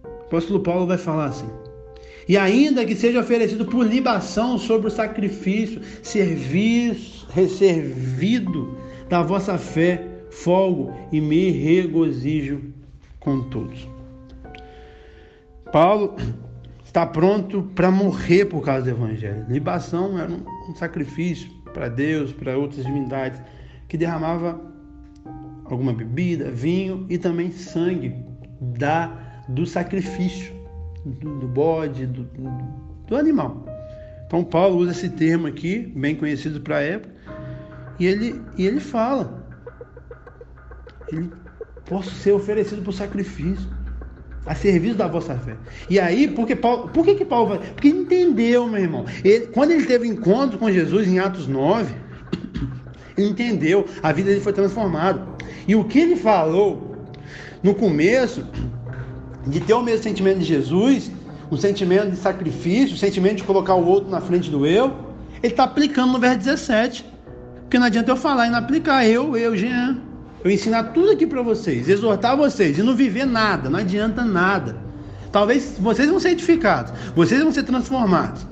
o 0.04 0.08
apóstolo 0.08 0.60
Paulo 0.60 0.86
vai 0.86 0.98
falar 0.98 1.26
assim: 1.26 1.50
E 2.28 2.38
ainda 2.38 2.86
que 2.86 2.96
seja 2.96 3.22
oferecido 3.22 3.66
por 3.66 3.86
libação 3.86 4.58
sobre 4.58 4.88
o 4.88 4.91
sacrifício, 4.91 5.82
serviço, 6.04 7.28
servido 7.50 8.78
da 9.10 9.24
vossa 9.24 9.58
fé, 9.58 10.06
folgo 10.30 10.93
e 11.12 11.22
me 11.22 11.50
regozijo 11.50 12.74
com 13.26 13.41
todos. 13.49 13.89
Paulo 15.73 16.15
está 16.84 17.05
pronto 17.07 17.63
para 17.73 17.89
morrer 17.89 18.45
por 18.45 18.63
causa 18.63 18.84
do 18.84 18.89
evangelho. 18.91 19.45
Libação 19.49 20.17
era 20.17 20.32
um 20.32 20.76
sacrifício 20.76 21.51
para 21.73 21.89
Deus, 21.89 22.32
para 22.32 22.55
outras 22.55 22.86
divindades, 22.86 23.41
que 23.89 23.97
derramava 23.97 24.61
alguma 25.65 25.91
bebida, 25.91 26.51
vinho 26.51 27.05
e 27.09 27.17
também 27.17 27.51
sangue 27.51 28.15
da 28.61 29.23
do 29.49 29.65
sacrifício 29.65 30.55
do, 31.03 31.39
do 31.39 31.47
bode, 31.47 32.05
do, 32.05 32.23
do, 33.07 33.15
animal. 33.15 33.65
Então 34.26 34.43
Paulo 34.43 34.78
usa 34.78 34.91
esse 34.91 35.09
termo 35.09 35.45
aqui, 35.45 35.91
bem 35.95 36.15
conhecido 36.15 36.61
para 36.61 36.78
a 36.78 36.82
época, 36.82 37.13
e 37.99 38.05
ele, 38.07 38.41
e 38.57 38.65
ele 38.65 38.80
fala: 38.80 39.45
ele 41.11 41.30
posso 41.86 42.11
ser 42.11 42.31
oferecido 42.31 42.81
por 42.81 42.93
sacrifício, 42.93 43.67
a 44.45 44.53
serviço 44.53 44.95
da 44.95 45.07
vossa 45.07 45.36
fé. 45.36 45.55
E 45.89 45.99
aí, 45.99 46.27
porque 46.27 46.55
Paulo, 46.55 46.89
por 46.89 47.03
que, 47.03 47.15
que 47.15 47.25
Paulo 47.25 47.49
vai? 47.49 47.59
Porque 47.59 47.88
entendeu, 47.88 48.67
meu 48.67 48.81
irmão. 48.81 49.05
Ele, 49.23 49.47
quando 49.47 49.71
ele 49.71 49.86
teve 49.86 50.07
encontro 50.07 50.57
com 50.57 50.71
Jesus 50.71 51.07
em 51.07 51.19
Atos 51.19 51.47
9, 51.47 51.93
ele 53.17 53.27
entendeu, 53.27 53.86
a 54.03 54.11
vida 54.11 54.29
dele 54.29 54.41
foi 54.41 54.53
transformada. 54.53 55.25
E 55.67 55.75
o 55.75 55.83
que 55.83 55.99
ele 55.99 56.15
falou 56.15 56.95
no 57.63 57.73
começo, 57.73 58.45
de 59.47 59.59
ter 59.59 59.73
o 59.73 59.81
mesmo 59.81 60.03
sentimento 60.03 60.39
de 60.39 60.45
Jesus, 60.45 61.11
um 61.51 61.57
sentimento 61.57 62.11
de 62.11 62.17
sacrifício, 62.17 62.95
um 62.95 62.99
sentimento 62.99 63.38
de 63.38 63.43
colocar 63.43 63.75
o 63.75 63.86
outro 63.86 64.09
na 64.09 64.21
frente 64.21 64.49
do 64.49 64.65
eu, 64.65 64.93
ele 65.41 65.53
está 65.53 65.63
aplicando 65.63 66.13
no 66.13 66.19
verso 66.19 66.39
17. 66.39 67.05
Porque 67.61 67.79
não 67.79 67.88
adianta 67.88 68.11
eu 68.11 68.15
falar 68.15 68.47
e 68.47 68.51
não 68.51 68.59
aplicar. 68.59 69.07
Eu, 69.07 69.36
eu, 69.36 69.55
Jean. 69.55 69.99
Eu 70.46 70.52
ensinar 70.52 70.93
tudo 70.93 71.10
aqui 71.10 71.26
para 71.26 71.41
vocês, 71.41 71.89
exortar 71.89 72.38
vocês 72.38 72.78
e 72.78 72.84
não 72.84 72.96
viver 72.96 73.26
nada, 73.26 73.68
não 73.68 73.80
adianta 73.80 74.24
nada. 74.24 74.78
Talvez 75.32 75.76
vocês 75.80 76.08
vão 76.08 76.20
ser 76.20 76.30
edificados, 76.34 76.93
vocês 77.16 77.41
vão 77.41 77.52
ser 77.52 77.64
transformados, 77.64 78.46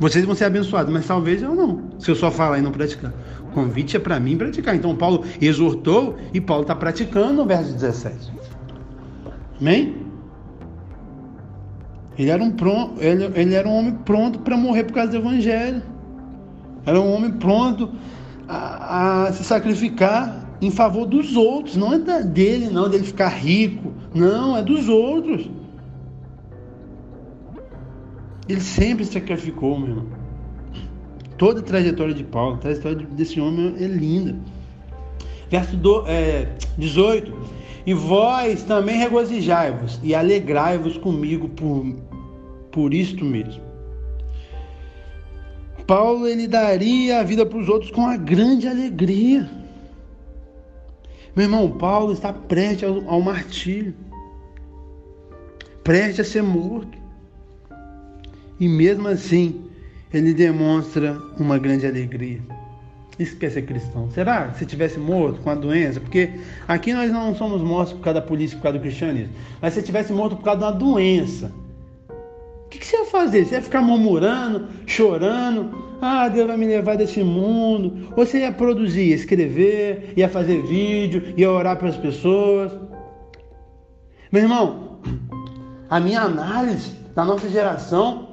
vocês 0.00 0.24
vão 0.24 0.34
ser 0.34 0.46
abençoados, 0.46 0.92
mas 0.92 1.06
talvez 1.06 1.40
eu 1.40 1.54
não, 1.54 1.88
se 2.00 2.10
eu 2.10 2.16
só 2.16 2.32
falar 2.32 2.58
e 2.58 2.62
não 2.62 2.72
praticar. 2.72 3.12
O 3.44 3.52
convite 3.52 3.96
é 3.96 4.00
para 4.00 4.18
mim 4.18 4.36
praticar. 4.36 4.74
Então 4.74 4.96
Paulo 4.96 5.24
exortou 5.40 6.18
e 6.34 6.40
Paulo 6.40 6.62
está 6.62 6.74
praticando 6.74 7.34
no 7.34 7.46
verso 7.46 7.74
17. 7.74 8.32
Amém? 9.60 10.04
Ele 12.18 12.28
era 12.28 12.42
um, 12.42 12.50
pronto, 12.50 13.00
ele, 13.00 13.30
ele 13.36 13.54
era 13.54 13.68
um 13.68 13.78
homem 13.78 13.92
pronto 14.04 14.40
para 14.40 14.56
morrer 14.56 14.82
por 14.82 14.94
causa 14.94 15.12
do 15.12 15.18
Evangelho. 15.18 15.80
Era 16.84 17.00
um 17.00 17.14
homem 17.14 17.30
pronto 17.30 17.88
a, 18.48 19.26
a, 19.28 19.32
se 19.32 19.44
sacrificar 19.44 20.39
em 20.60 20.70
favor 20.70 21.06
dos 21.06 21.36
outros. 21.36 21.76
Não 21.76 21.92
é 21.92 22.22
dele, 22.22 22.68
não, 22.68 22.88
dele 22.88 23.04
ficar 23.04 23.28
rico. 23.28 23.92
Não, 24.14 24.56
é 24.56 24.62
dos 24.62 24.88
outros. 24.88 25.48
Ele 28.48 28.60
sempre 28.60 29.04
se 29.04 29.12
sacrificou, 29.12 29.78
meu 29.78 29.88
irmão. 29.88 30.06
Toda 31.38 31.60
a 31.60 31.62
trajetória 31.62 32.12
de 32.12 32.24
Paulo, 32.24 32.56
a 32.56 32.58
trajetória 32.58 33.06
desse 33.12 33.40
homem 33.40 33.74
é 33.78 33.86
linda. 33.86 34.36
Verso 35.48 35.76
do, 35.76 36.04
é, 36.06 36.48
18. 36.76 37.32
E 37.86 37.94
vós 37.94 38.62
também 38.64 38.98
regozijai-vos 38.98 39.98
e 40.02 40.14
alegrai-vos 40.14 40.98
comigo 40.98 41.48
por, 41.48 41.86
por 42.70 42.92
isto 42.92 43.24
mesmo. 43.24 43.62
Paulo 45.86 46.28
ele 46.28 46.46
daria 46.46 47.20
a 47.20 47.22
vida 47.24 47.44
para 47.44 47.58
os 47.58 47.68
outros 47.68 47.90
com 47.90 48.06
a 48.06 48.16
grande 48.16 48.68
alegria. 48.68 49.48
Meu 51.34 51.44
irmão, 51.44 51.70
Paulo 51.70 52.12
está 52.12 52.32
prestes 52.32 52.88
ao, 52.88 53.08
ao 53.08 53.20
martírio, 53.20 53.94
prestes 55.84 56.20
a 56.20 56.24
ser 56.24 56.42
morto. 56.42 56.98
E 58.58 58.68
mesmo 58.68 59.08
assim, 59.08 59.64
ele 60.12 60.34
demonstra 60.34 61.18
uma 61.38 61.58
grande 61.58 61.86
alegria. 61.86 62.40
Isso 63.18 63.36
quer 63.36 63.50
ser 63.50 63.62
cristão. 63.62 64.10
Será 64.10 64.48
que 64.48 64.58
se 64.58 64.66
tivesse 64.66 64.98
morto 64.98 65.40
com 65.40 65.50
a 65.50 65.54
doença? 65.54 66.00
Porque 66.00 66.30
aqui 66.66 66.92
nós 66.92 67.12
não 67.12 67.34
somos 67.34 67.60
mortos 67.60 67.92
por 67.92 68.00
causa 68.00 68.20
da 68.20 68.26
polícia, 68.26 68.56
por 68.56 68.62
causa 68.62 68.78
do 68.78 68.82
cristianismo. 68.82 69.32
Mas 69.60 69.74
se 69.74 69.82
tivesse 69.82 70.12
morto 70.12 70.36
por 70.36 70.42
causa 70.42 70.58
de 70.60 70.64
uma 70.64 70.72
doença, 70.72 71.52
o 72.64 72.68
que, 72.70 72.78
que 72.78 72.86
você 72.86 72.96
ia 72.96 73.04
fazer? 73.06 73.44
Você 73.44 73.56
ia 73.56 73.62
ficar 73.62 73.82
murmurando, 73.82 74.68
chorando? 74.86 75.89
Ah, 76.00 76.28
Deus 76.28 76.46
vai 76.46 76.56
me 76.56 76.66
levar 76.66 76.96
desse 76.96 77.22
mundo. 77.22 78.08
Você 78.16 78.40
ia 78.40 78.52
produzir, 78.52 79.08
ia 79.08 79.14
escrever, 79.14 80.14
ia 80.16 80.28
fazer 80.28 80.62
vídeo, 80.62 81.34
ia 81.36 81.50
orar 81.50 81.76
para 81.76 81.88
as 81.88 81.96
pessoas. 81.96 82.72
Meu 84.32 84.42
irmão, 84.42 85.00
a 85.90 86.00
minha 86.00 86.22
análise 86.22 86.92
da 87.14 87.24
nossa 87.24 87.48
geração 87.48 88.28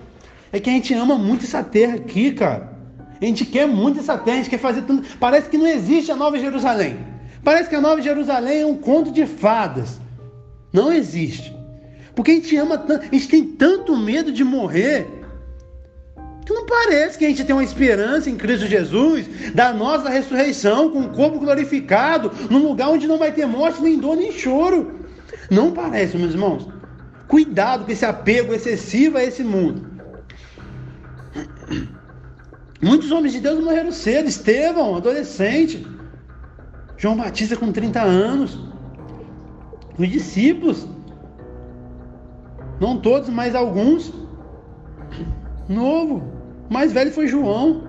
é 0.52 0.60
que 0.60 0.70
a 0.70 0.74
gente 0.74 0.94
ama 0.94 1.18
muito 1.18 1.44
essa 1.44 1.64
terra 1.64 1.96
aqui, 1.96 2.32
cara. 2.32 2.78
A 3.20 3.26
gente 3.26 3.46
quer 3.46 3.68
muito 3.68 4.00
essa 4.00 4.18
terra, 4.18 4.36
a 4.38 4.42
gente 4.42 4.50
quer 4.50 4.60
fazer 4.60 4.84
tudo. 4.84 5.04
Parece 5.20 5.50
que 5.50 5.58
não 5.58 5.68
existe 5.68 6.12
a 6.12 6.16
Nova 6.16 6.40
Jerusalém. 6.40 6.98
Parece 7.44 7.70
que 7.70 7.76
a 7.76 7.82
Nova 7.82 8.02
Jerusalém 8.02 8.62
é 8.62 8.66
um 8.66 8.78
conto 8.78 9.12
de 9.12 9.26
fadas. 9.26 10.00
Não 10.72 10.94
existe. 10.94 11.56
Porque 12.16 12.32
a 12.32 12.34
gente 12.36 12.56
ama 12.56 12.78
tanto, 12.78 13.08
a 13.08 13.16
gente 13.16 13.28
tem 13.28 13.44
tanto 13.44 13.98
medo 13.98 14.32
de 14.32 14.44
morrer, 14.44 15.08
que 16.48 16.54
não 16.54 16.66
parece 16.66 17.18
que 17.18 17.26
a 17.26 17.28
gente 17.28 17.44
tem 17.44 17.54
uma 17.54 17.64
esperança 17.64 18.30
em 18.30 18.38
Cristo 18.38 18.68
Jesus, 18.68 19.54
da 19.54 19.74
nossa 19.74 20.08
ressurreição, 20.08 20.90
com 20.90 21.02
o 21.02 21.10
corpo 21.10 21.40
glorificado, 21.40 22.32
num 22.50 22.66
lugar 22.66 22.88
onde 22.88 23.06
não 23.06 23.18
vai 23.18 23.34
ter 23.34 23.46
morte, 23.46 23.82
nem 23.82 24.00
dor, 24.00 24.16
nem 24.16 24.32
choro. 24.32 25.02
Não 25.52 25.74
parece, 25.74 26.16
meus 26.16 26.32
irmãos. 26.32 26.70
Cuidado 27.28 27.84
com 27.84 27.92
esse 27.92 28.06
apego 28.06 28.54
excessivo 28.54 29.18
a 29.18 29.24
esse 29.26 29.44
mundo. 29.44 29.86
Muitos 32.82 33.12
homens 33.12 33.34
de 33.34 33.42
Deus 33.42 33.62
morreram 33.62 33.92
cedo. 33.92 34.30
Estevão, 34.30 34.96
adolescente. 34.96 35.86
João 36.96 37.18
Batista 37.18 37.58
com 37.58 37.74
30 37.74 38.02
anos. 38.02 38.58
Os 40.00 40.08
discípulos. 40.08 40.88
Não 42.80 42.98
todos, 42.98 43.28
mas 43.28 43.54
alguns. 43.54 44.14
Novo. 45.68 46.37
Mais 46.70 46.92
velho 46.92 47.12
foi 47.12 47.28
João. 47.28 47.84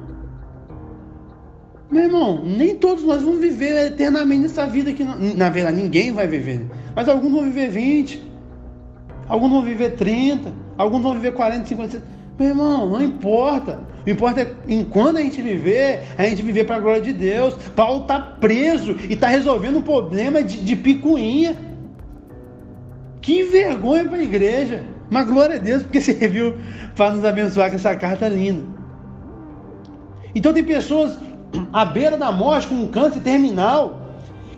Meu 1.91 2.05
irmão, 2.05 2.43
nem 2.45 2.77
todos 2.77 3.03
nós 3.03 3.23
vamos 3.23 3.41
viver 3.41 3.87
eternamente 3.87 4.43
nessa 4.43 4.67
vida 4.67 4.91
aqui. 4.91 5.03
Na 5.03 5.49
verdade, 5.49 5.77
ninguém 5.81 6.13
vai 6.13 6.27
viver. 6.27 6.67
Mas 6.95 7.09
alguns 7.09 7.33
vão 7.33 7.45
viver 7.45 7.71
20. 7.71 8.23
Alguns 9.27 9.51
vão 9.51 9.63
viver 9.63 9.97
30. 9.97 10.53
Alguns 10.77 11.03
vão 11.03 11.15
viver 11.15 11.33
40, 11.33 11.67
50. 11.67 12.03
Meu 12.39 12.49
irmão, 12.49 12.91
não 12.91 13.03
importa. 13.03 13.81
O 14.07 14.11
importa 14.11 14.43
é, 14.43 14.55
enquanto 14.69 15.17
a 15.17 15.21
gente 15.21 15.43
viver, 15.43 16.03
a 16.17 16.25
gente 16.25 16.41
viver 16.43 16.65
para 16.65 16.77
a 16.77 16.81
glória 16.81 17.03
de 17.03 17.13
Deus. 17.13 17.55
Paulo 17.75 18.03
está 18.03 18.21
preso 18.21 18.97
e 19.09 19.15
está 19.15 19.29
resolvendo 19.29 19.79
um 19.79 19.83
problema 19.83 20.43
de, 20.43 20.59
de 20.59 20.77
picuinha. 20.77 21.57
Que 23.21 23.43
vergonha 23.45 24.05
para 24.05 24.19
a 24.19 24.23
igreja. 24.23 24.85
Mas 25.11 25.27
glória 25.27 25.57
a 25.57 25.59
Deus, 25.59 25.83
porque 25.83 26.01
serviu 26.03 26.57
para 26.97 27.13
nos 27.13 27.25
abençoar 27.25 27.71
com 27.71 27.77
essa 27.77 27.95
carta 27.97 28.29
linda. 28.29 28.65
Então 30.35 30.53
tem 30.53 30.65
pessoas 30.65 31.19
à 31.73 31.85
beira 31.85 32.17
da 32.17 32.31
morte 32.31 32.69
com 32.69 32.75
um 32.75 32.89
câncer 32.89 33.21
terminal 33.21 34.09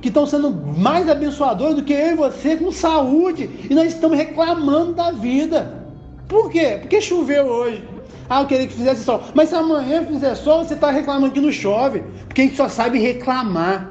que 0.01 0.09
estão 0.09 0.27
sendo 0.27 0.51
mais 0.51 1.09
abençoadores 1.09 1.77
do 1.77 1.83
que 1.83 1.93
eu 1.93 2.13
e 2.13 2.15
você 2.15 2.57
com 2.57 2.73
saúde. 2.73 3.51
E 3.69 3.75
nós 3.75 3.93
estamos 3.93 4.17
reclamando 4.17 4.95
da 4.95 5.11
vida. 5.11 5.85
Por 6.27 6.51
quê? 6.51 6.79
Porque 6.81 7.01
choveu 7.01 7.47
hoje. 7.47 7.85
Ah, 8.29 8.43
eu 8.43 8.47
queria 8.47 8.67
que 8.67 8.75
fizesse 8.75 9.05
sol. 9.05 9.23
Mas 9.35 9.49
se 9.49 9.57
amanhã 9.57 10.05
fizer 10.07 10.35
sol, 10.37 10.65
você 10.65 10.75
está 10.75 10.91
reclamando 10.91 11.33
que 11.33 11.41
não 11.41 11.53
chove. 11.53 12.03
Porque 12.27 12.43
a 12.43 12.45
gente 12.45 12.57
só 12.57 12.69
sabe 12.69 12.99
reclamar. 12.99 13.91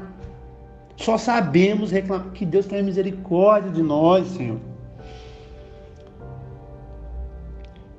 Só 0.95 1.17
sabemos 1.17 1.91
reclamar. 1.91 2.31
Que 2.31 2.45
Deus 2.45 2.65
tenha 2.65 2.81
misericórdia 2.81 3.71
de 3.71 3.83
nós, 3.83 4.27
Senhor. 4.29 4.57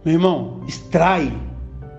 Meu 0.05 0.15
irmão, 0.15 0.63
extrai 0.67 1.33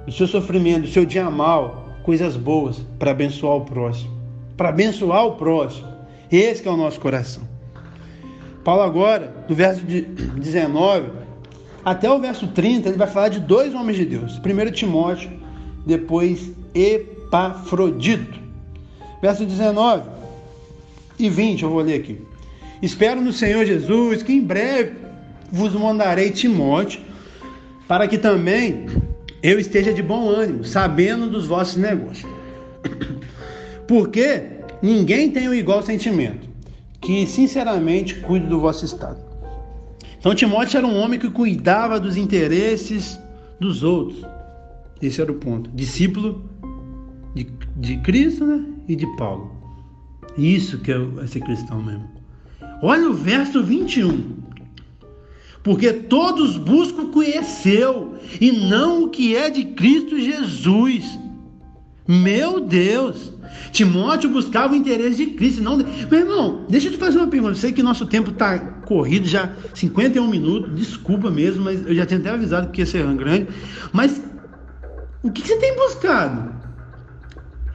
do 0.05 0.11
seu 0.11 0.27
sofrimento, 0.27 0.81
do 0.81 0.87
seu 0.87 1.05
dia 1.05 1.29
mal, 1.29 1.89
coisas 2.03 2.35
boas 2.35 2.79
para 2.97 3.11
abençoar 3.11 3.57
o 3.57 3.61
próximo. 3.61 4.11
Para 4.57 4.69
abençoar 4.69 5.25
o 5.25 5.35
próximo. 5.35 5.87
Esse 6.31 6.67
é 6.67 6.71
o 6.71 6.77
nosso 6.77 6.99
coração. 6.99 7.43
Paulo 8.63 8.81
agora, 8.81 9.45
no 9.47 9.55
verso 9.55 9.81
19 9.83 11.21
até 11.83 12.09
o 12.11 12.19
verso 12.19 12.47
30, 12.47 12.89
ele 12.89 12.97
vai 12.97 13.07
falar 13.07 13.29
de 13.29 13.39
dois 13.39 13.73
homens 13.73 13.97
de 13.97 14.05
Deus. 14.05 14.37
Primeiro 14.39 14.71
Timóteo, 14.71 15.31
depois 15.85 16.51
Epafrodito. 16.73 18.39
Verso 19.21 19.45
19 19.45 20.03
e 21.19 21.29
20, 21.29 21.63
eu 21.63 21.69
vou 21.69 21.81
ler 21.81 21.99
aqui. 21.99 22.19
Espero 22.81 23.21
no 23.21 23.31
Senhor 23.31 23.65
Jesus 23.65 24.23
que 24.23 24.33
em 24.33 24.41
breve 24.41 24.93
vos 25.51 25.73
mandarei 25.73 26.31
Timóteo, 26.31 27.01
para 27.91 28.07
que 28.07 28.17
também 28.17 28.85
eu 29.43 29.59
esteja 29.59 29.93
de 29.93 30.01
bom 30.01 30.29
ânimo, 30.29 30.63
sabendo 30.63 31.29
dos 31.29 31.45
vossos 31.45 31.75
negócios. 31.75 32.25
Porque 33.85 34.43
ninguém 34.81 35.29
tem 35.29 35.49
o 35.49 35.53
igual 35.53 35.83
sentimento, 35.83 36.47
que 37.01 37.27
sinceramente 37.27 38.15
cuide 38.21 38.47
do 38.47 38.61
vosso 38.61 38.85
estado. 38.85 39.19
Então 40.17 40.33
Timóteo 40.33 40.77
era 40.77 40.87
um 40.87 40.97
homem 41.01 41.19
que 41.19 41.29
cuidava 41.29 41.99
dos 41.99 42.15
interesses 42.15 43.19
dos 43.59 43.83
outros. 43.83 44.23
Esse 45.01 45.21
era 45.21 45.29
o 45.29 45.35
ponto. 45.35 45.69
Discípulo 45.71 46.49
de, 47.35 47.45
de 47.75 47.97
Cristo 47.97 48.45
né? 48.45 48.63
e 48.87 48.95
de 48.95 49.17
Paulo. 49.17 49.51
Isso 50.37 50.77
que 50.77 50.93
é 50.93 51.27
ser 51.27 51.41
cristão 51.41 51.83
mesmo. 51.83 52.09
Olha 52.81 53.09
o 53.09 53.13
verso 53.13 53.61
21. 53.61 54.40
Porque 55.63 55.93
todos 55.93 56.57
buscam 56.57 57.11
conheceu 57.11 58.15
e 58.39 58.51
não 58.51 59.03
o 59.03 59.09
que 59.09 59.35
é 59.35 59.49
de 59.49 59.65
Cristo 59.65 60.19
Jesus. 60.19 61.19
Meu 62.07 62.59
Deus! 62.59 63.31
Timóteo 63.71 64.29
buscava 64.29 64.73
o 64.73 64.75
interesse 64.75 65.17
de 65.17 65.27
Cristo, 65.27 65.61
não. 65.61 65.77
Meu 65.77 66.19
irmão, 66.19 66.65
deixa 66.69 66.87
eu 66.87 66.91
te 66.91 66.97
fazer 66.97 67.17
uma 67.17 67.27
pergunta. 67.27 67.53
Eu 67.53 67.57
sei 67.57 67.71
que 67.71 67.83
nosso 67.83 68.05
tempo 68.05 68.31
está 68.31 68.59
corrido 68.59 69.27
já 69.27 69.53
51 69.73 70.27
minutos, 70.27 70.75
desculpa 70.75 71.29
mesmo, 71.29 71.63
mas 71.63 71.85
eu 71.85 71.95
já 71.95 72.05
tinha 72.05 72.19
até 72.19 72.29
avisado 72.29 72.69
que 72.71 72.81
ia 72.81 72.85
ser 72.85 73.05
grande. 73.15 73.47
Mas 73.93 74.21
o 75.23 75.31
que 75.31 75.45
você 75.45 75.55
tem 75.57 75.75
buscado? 75.75 76.53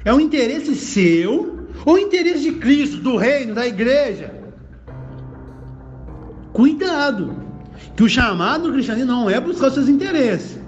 É 0.05 0.13
o 0.13 0.21
interesse 0.21 0.75
seu 0.75 1.67
ou 1.85 1.95
o 1.95 1.99
interesse 1.99 2.41
de 2.41 2.53
Cristo, 2.53 2.99
do 2.99 3.17
reino, 3.17 3.55
da 3.55 3.67
igreja? 3.67 4.35
Cuidado, 6.53 7.46
que 7.95 8.03
o 8.03 8.09
chamado 8.09 8.65
do 8.65 8.73
cristianismo 8.73 9.13
não 9.13 9.31
é 9.31 9.41
buscar 9.41 9.69
os 9.69 9.75
seus 9.75 9.89
interesses. 9.89 10.59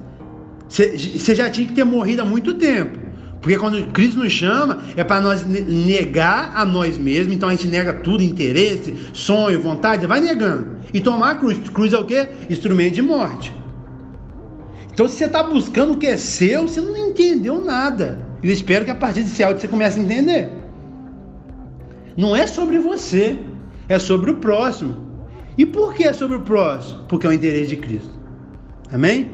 Você 0.69 1.35
já 1.35 1.49
tinha 1.49 1.67
que 1.67 1.73
ter 1.73 1.85
morrido 1.85 2.23
há 2.23 2.25
muito 2.25 2.55
tempo. 2.55 2.99
Porque 3.41 3.57
quando 3.57 3.87
Cristo 3.93 4.19
nos 4.19 4.33
chama, 4.33 4.83
é 4.97 5.05
para 5.05 5.21
nós 5.21 5.47
negar 5.47 6.53
a 6.55 6.65
nós 6.65 6.99
mesmos. 6.99 7.35
Então 7.35 7.49
a 7.49 7.53
gente 7.53 7.69
nega 7.69 7.93
tudo, 7.93 8.23
interesse, 8.23 8.95
sonho, 9.13 9.63
vontade, 9.63 10.07
vai 10.07 10.21
negando. 10.21 10.79
E 10.93 11.01
tomar 11.01 11.31
a 11.31 11.35
cruz. 11.37 11.59
Cruz 11.71 11.93
é 11.93 11.99
o 11.99 12.05
quê? 12.05 12.29
Instrumento 12.51 12.95
de 12.95 13.03
morte. 13.03 13.55
Então 14.93 15.09
se 15.09 15.15
você 15.15 15.27
está 15.27 15.43
buscando 15.43 15.93
o 15.93 15.97
que 15.97 16.07
é 16.07 16.17
seu, 16.17 16.67
você 16.67 16.81
não 16.81 16.97
entendeu 16.97 17.65
nada. 17.65 18.19
Eu 18.43 18.53
espero 18.53 18.85
que 18.85 18.91
a 18.91 18.95
partir 18.95 19.23
desse 19.23 19.43
áudio 19.43 19.61
você 19.61 19.69
comece 19.69 19.99
a 19.99 20.03
entender. 20.03 20.51
Não 22.17 22.35
é 22.35 22.47
sobre 22.47 22.79
você, 22.81 23.39
é 23.89 23.99
sobre 23.99 24.33
o 24.33 24.37
próximo. 24.37 25.08
E 25.59 25.67
por 25.67 25.93
que 25.93 26.11
sobre 26.15 26.37
o 26.37 26.41
próximo? 26.41 27.03
Porque 27.09 27.27
é 27.27 27.31
o 27.31 27.33
interesse 27.33 27.71
de 27.71 27.77
Cristo. 27.77 28.11
Amém? 28.93 29.29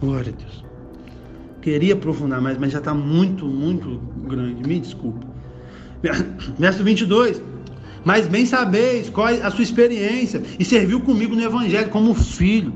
Glória 0.00 0.34
a 0.36 0.36
Deus. 0.36 0.64
Queria 1.60 1.94
aprofundar 1.94 2.40
mais, 2.40 2.58
mas 2.58 2.72
já 2.72 2.78
está 2.78 2.92
muito, 2.92 3.46
muito 3.46 4.00
grande. 4.28 4.68
Me 4.68 4.80
desculpa. 4.80 5.24
Verso 6.58 6.82
22. 6.82 7.40
Mas 8.04 8.26
bem 8.26 8.44
sabeis 8.44 9.08
qual 9.08 9.28
é 9.28 9.40
a 9.42 9.50
sua 9.52 9.62
experiência 9.62 10.42
e 10.58 10.64
serviu 10.64 11.00
comigo 11.00 11.36
no 11.36 11.42
Evangelho 11.42 11.88
como 11.88 12.12
filho. 12.14 12.74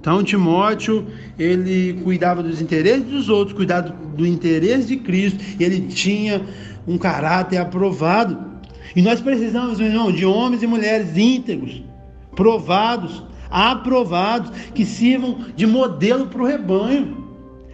Então, 0.00 0.24
Timóteo, 0.24 1.06
ele 1.38 2.00
cuidava 2.02 2.42
dos 2.42 2.60
interesses 2.60 3.04
dos 3.04 3.28
outros, 3.28 3.56
cuidava 3.56 3.90
do 4.16 4.26
interesse 4.26 4.88
de 4.88 4.96
Cristo, 4.96 5.38
ele 5.60 5.82
tinha 5.82 6.42
um 6.88 6.98
caráter 6.98 7.58
aprovado. 7.58 8.49
E 8.94 9.02
nós 9.02 9.20
precisamos, 9.20 9.78
meu 9.78 9.88
irmão, 9.88 10.12
de 10.12 10.24
homens 10.24 10.62
e 10.62 10.66
mulheres 10.66 11.16
íntegros, 11.16 11.82
provados, 12.34 13.22
aprovados, 13.50 14.50
que 14.74 14.84
sirvam 14.84 15.46
de 15.54 15.66
modelo 15.66 16.26
para 16.26 16.42
o 16.42 16.46
rebanho. 16.46 17.28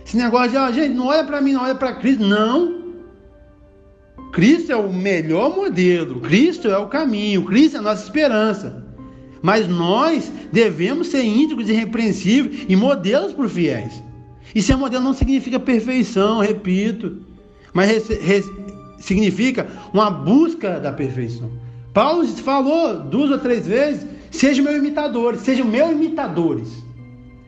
Esse 0.05 0.17
negócio 0.17 0.51
de, 0.51 0.57
ó, 0.57 0.71
gente, 0.71 0.95
não 0.95 1.07
olha 1.07 1.25
para 1.25 1.41
mim, 1.41 1.53
não 1.53 1.63
olha 1.63 1.75
para 1.75 1.95
Cristo. 1.95 2.25
Não. 2.25 2.77
Cristo 4.33 4.71
é 4.71 4.77
o 4.77 4.93
melhor 4.93 5.55
modelo. 5.55 6.21
Cristo 6.21 6.69
é 6.69 6.79
o 6.79 6.87
caminho. 6.87 7.45
Cristo 7.45 7.77
é 7.77 7.79
a 7.81 7.83
nossa 7.83 8.05
esperança. 8.05 8.85
Mas 9.43 9.69
nós 9.69 10.31
devemos 10.53 11.09
ser 11.09 11.25
íntegros 11.25 11.69
e 11.69 11.73
repreensíveis 11.73 12.67
e 12.69 12.77
modelos 12.77 13.33
para 13.33 13.47
os 13.47 13.53
fiéis. 13.53 14.03
E 14.55 14.63
ser 14.63 14.77
modelo 14.77 15.05
não 15.05 15.15
significa 15.15 15.59
perfeição, 15.59 16.41
repito, 16.41 17.21
mas 17.73 18.09
significa 18.99 19.67
uma 19.93 20.11
busca 20.11 20.81
da 20.81 20.93
perfeição. 20.93 21.51
Paulo 21.93 22.27
falou 22.29 23.01
duas 23.01 23.31
ou 23.31 23.39
três 23.39 23.67
vezes: 23.67 24.07
sejam 24.31 24.65
meus 24.65 24.77
imitadores, 24.77 25.41
sejam 25.41 25.67
meus 25.67 25.93
imitadores. 25.93 26.85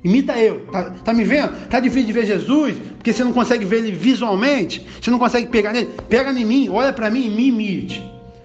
Imita 0.03 0.39
eu. 0.39 0.61
Tá, 0.73 0.91
tá, 1.05 1.13
me 1.13 1.25
vendo? 1.25 1.53
Tá 1.69 1.81
difícil 1.81 2.07
de 2.07 2.13
ver 2.13 2.27
Jesus? 2.27 2.77
Porque 2.97 3.13
você 3.13 3.25
não 3.25 3.33
consegue 3.33 3.65
ver 3.65 3.79
ele 3.79 3.93
visualmente? 3.93 4.87
Você 5.01 5.11
não 5.11 5.19
consegue 5.19 5.49
pegar 5.49 5.73
nele? 5.73 5.91
Pega 6.09 6.31
em 6.31 6.45
mim, 6.45 6.69
olha 6.69 6.93
para 6.93 7.11
mim 7.11 7.27
e 7.27 7.31
me 7.31 7.49
imite. 7.49 8.03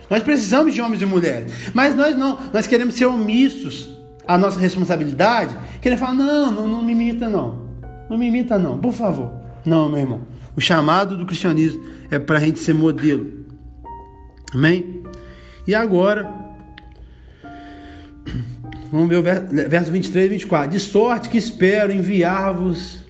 Nós 0.09 0.23
precisamos 0.23 0.73
de 0.73 0.81
homens 0.81 1.01
e 1.01 1.05
mulheres. 1.05 1.53
Mas 1.73 1.95
nós 1.95 2.17
não. 2.17 2.37
Nós 2.51 2.67
queremos 2.67 2.95
ser 2.95 3.05
omissos 3.05 3.89
à 4.27 4.37
nossa 4.37 4.59
responsabilidade. 4.59 5.55
Queremos 5.81 6.01
falar, 6.01 6.15
não, 6.15 6.51
não, 6.51 6.67
não 6.67 6.83
me 6.83 6.91
imita 6.91 7.29
não. 7.29 7.63
Não 8.09 8.17
me 8.17 8.27
imita 8.27 8.57
não, 8.57 8.77
por 8.77 8.93
favor. 8.93 9.31
Não, 9.65 9.89
meu 9.89 9.99
irmão. 9.99 10.21
O 10.55 10.61
chamado 10.61 11.17
do 11.17 11.25
cristianismo 11.25 11.83
é 12.15 12.19
para 12.19 12.37
a 12.37 12.41
gente 12.41 12.59
ser 12.59 12.73
modelo. 12.73 13.31
Amém? 14.53 15.03
E 15.65 15.73
agora, 15.73 16.43
Vamos 18.93 19.09
ver 19.09 19.17
o 19.17 19.23
verso 19.69 19.91
23 19.91 20.27
e 20.27 20.29
24. 20.29 20.69
De 20.69 20.79
sorte 20.79 21.27
que 21.27 21.35
espero 21.35 21.91
enviar-vos 21.91 23.03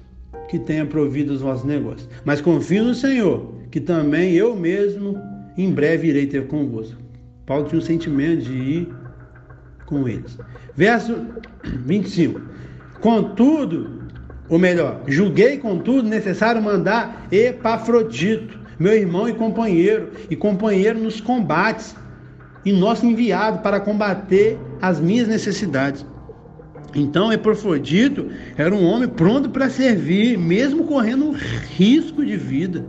que 0.47 0.57
tenha 0.57 0.85
provido 0.85 1.33
os 1.33 1.41
vossos 1.41 1.65
negócios. 1.65 2.09
Mas 2.23 2.39
confio 2.39 2.85
no 2.85 2.95
Senhor, 2.95 3.53
que 3.69 3.81
também 3.81 4.31
eu 4.31 4.55
mesmo 4.55 5.21
em 5.57 5.69
breve 5.69 6.07
irei 6.07 6.25
ter 6.25 6.47
convosco. 6.47 6.95
Paulo 7.45 7.65
tinha 7.67 7.79
um 7.79 7.83
sentimento 7.83 8.43
de 8.43 8.53
ir 8.53 8.93
com 9.85 10.07
eles. 10.07 10.37
Verso 10.73 11.17
25. 11.65 12.39
Contudo, 13.01 14.03
ou 14.47 14.57
melhor, 14.57 15.03
julguei 15.05 15.57
contudo 15.57 16.07
necessário 16.07 16.61
mandar 16.61 17.27
Epafrodito, 17.29 18.57
meu 18.79 18.93
irmão 18.93 19.27
e 19.27 19.33
companheiro, 19.33 20.11
e 20.29 20.35
companheiro 20.35 20.99
nos 20.99 21.21
combates, 21.21 21.95
e 22.65 22.71
nosso 22.71 23.05
enviado 23.05 23.59
para 23.59 23.79
combater 23.79 24.57
as 24.81 24.99
minhas 24.99 25.27
necessidades. 25.27 26.05
Então, 26.95 27.33
Epafrodito 27.33 28.29
era 28.55 28.73
um 28.73 28.85
homem 28.85 29.09
pronto 29.09 29.49
para 29.49 29.69
servir, 29.69 30.37
mesmo 30.37 30.83
correndo 30.85 31.31
risco 31.75 32.23
de 32.23 32.37
vida. 32.37 32.85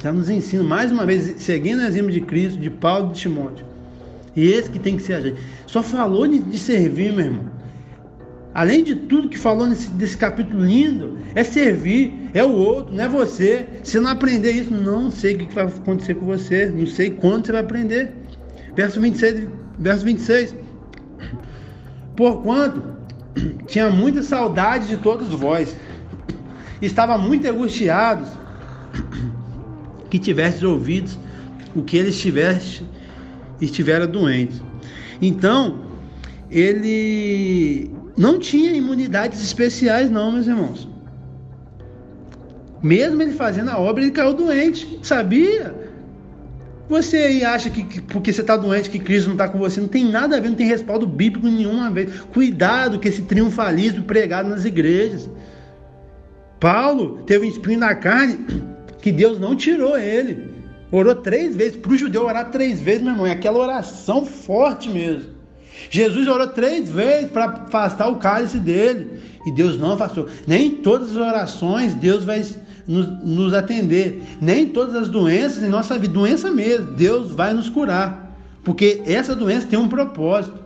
Já 0.00 0.12
nos 0.12 0.30
ensina, 0.30 0.62
mais 0.62 0.92
uma 0.92 1.04
vez, 1.04 1.34
seguindo 1.42 1.80
o 1.80 1.84
exemplo 1.84 2.12
de 2.12 2.20
Cristo, 2.20 2.58
de 2.58 2.70
Paulo 2.70 3.10
e 3.10 3.12
de 3.14 3.20
Timóteo. 3.20 3.66
E 4.36 4.46
esse 4.46 4.70
que 4.70 4.78
tem 4.78 4.96
que 4.96 5.02
ser 5.02 5.14
a 5.14 5.20
gente. 5.20 5.40
Só 5.66 5.82
falou 5.82 6.28
de, 6.28 6.38
de 6.38 6.58
servir, 6.58 7.12
meu 7.12 7.26
irmão. 7.26 7.57
Além 8.58 8.82
de 8.82 8.96
tudo 8.96 9.28
que 9.28 9.38
falou 9.38 9.68
nesse 9.68 9.88
desse 9.90 10.16
capítulo 10.16 10.64
lindo, 10.64 11.16
é 11.36 11.44
servir, 11.44 12.28
é 12.34 12.42
o 12.42 12.50
outro, 12.50 12.92
não 12.92 13.04
é 13.04 13.08
você. 13.08 13.68
Se 13.84 14.00
não 14.00 14.10
aprender 14.10 14.50
isso, 14.50 14.74
não 14.74 15.12
sei 15.12 15.36
o 15.36 15.38
que 15.38 15.54
vai 15.54 15.66
acontecer 15.66 16.16
com 16.16 16.26
você, 16.26 16.66
não 16.66 16.84
sei 16.84 17.08
quando 17.08 17.46
você 17.46 17.52
vai 17.52 17.60
aprender. 17.60 18.12
Verso 18.74 19.00
26, 19.00 19.46
verso 19.78 20.04
26. 20.04 20.56
porquanto 22.16 22.82
tinha 23.68 23.90
muita 23.90 24.24
saudade 24.24 24.88
de 24.88 24.96
todos 24.96 25.28
vós, 25.28 25.76
estava 26.82 27.16
muito 27.16 27.46
angustiados 27.46 28.28
que 30.10 30.18
tivesses 30.18 30.64
ouvido 30.64 31.12
o 31.76 31.82
que 31.84 31.96
eles 31.96 32.20
tivesse 32.20 32.82
estivera 33.60 34.04
doentes. 34.04 34.60
Então, 35.22 35.78
ele 36.50 37.96
não 38.18 38.38
tinha 38.38 38.72
imunidades 38.72 39.40
especiais, 39.40 40.10
não, 40.10 40.32
meus 40.32 40.48
irmãos. 40.48 40.88
Mesmo 42.82 43.22
ele 43.22 43.32
fazendo 43.32 43.70
a 43.70 43.78
obra, 43.78 44.02
ele 44.02 44.10
caiu 44.10 44.34
doente, 44.34 44.98
sabia? 45.02 45.72
Você 46.88 47.16
aí 47.18 47.44
acha 47.44 47.70
que, 47.70 47.84
que 47.84 48.00
porque 48.00 48.32
você 48.32 48.40
está 48.40 48.56
doente, 48.56 48.90
que 48.90 48.98
Cristo 48.98 49.26
não 49.26 49.34
está 49.34 49.48
com 49.48 49.58
você, 49.58 49.80
não 49.80 49.88
tem 49.88 50.04
nada 50.04 50.36
a 50.36 50.40
ver, 50.40 50.48
não 50.48 50.56
tem 50.56 50.66
respaldo 50.66 51.06
bíblico 51.06 51.46
nenhuma 51.46 51.90
vez. 51.90 52.20
Cuidado 52.32 52.98
com 52.98 53.06
esse 53.06 53.22
triunfalismo 53.22 54.02
pregado 54.02 54.48
nas 54.48 54.64
igrejas. 54.64 55.30
Paulo 56.58 57.22
teve 57.24 57.46
um 57.46 57.48
espinho 57.48 57.78
na 57.78 57.94
carne 57.94 58.44
que 59.00 59.12
Deus 59.12 59.38
não 59.38 59.54
tirou 59.54 59.96
ele. 59.96 60.50
Orou 60.90 61.14
três 61.14 61.54
vezes. 61.54 61.76
Para 61.76 61.92
o 61.92 61.96
judeu 61.96 62.24
orar 62.24 62.50
três 62.50 62.80
vezes, 62.80 63.02
meu 63.02 63.12
irmão, 63.12 63.26
é 63.26 63.32
aquela 63.32 63.58
oração 63.58 64.26
forte 64.26 64.88
mesmo. 64.88 65.37
Jesus 65.90 66.26
orou 66.26 66.46
três 66.48 66.90
vezes 66.90 67.30
para 67.30 67.46
afastar 67.46 68.08
o 68.08 68.16
cálice 68.16 68.58
dele. 68.58 69.20
E 69.46 69.52
Deus 69.52 69.78
não 69.78 69.92
afastou. 69.92 70.28
Nem 70.46 70.70
todas 70.70 71.10
as 71.10 71.16
orações 71.16 71.94
Deus 71.94 72.24
vai 72.24 72.44
nos, 72.86 73.06
nos 73.22 73.54
atender. 73.54 74.22
Nem 74.40 74.66
todas 74.66 74.94
as 74.94 75.08
doenças 75.08 75.62
em 75.62 75.68
nossa 75.68 75.98
vida, 75.98 76.12
doença 76.12 76.50
mesmo, 76.50 76.92
Deus 76.92 77.30
vai 77.32 77.52
nos 77.52 77.68
curar. 77.68 78.36
Porque 78.64 79.02
essa 79.06 79.34
doença 79.34 79.66
tem 79.66 79.78
um 79.78 79.88
propósito. 79.88 80.58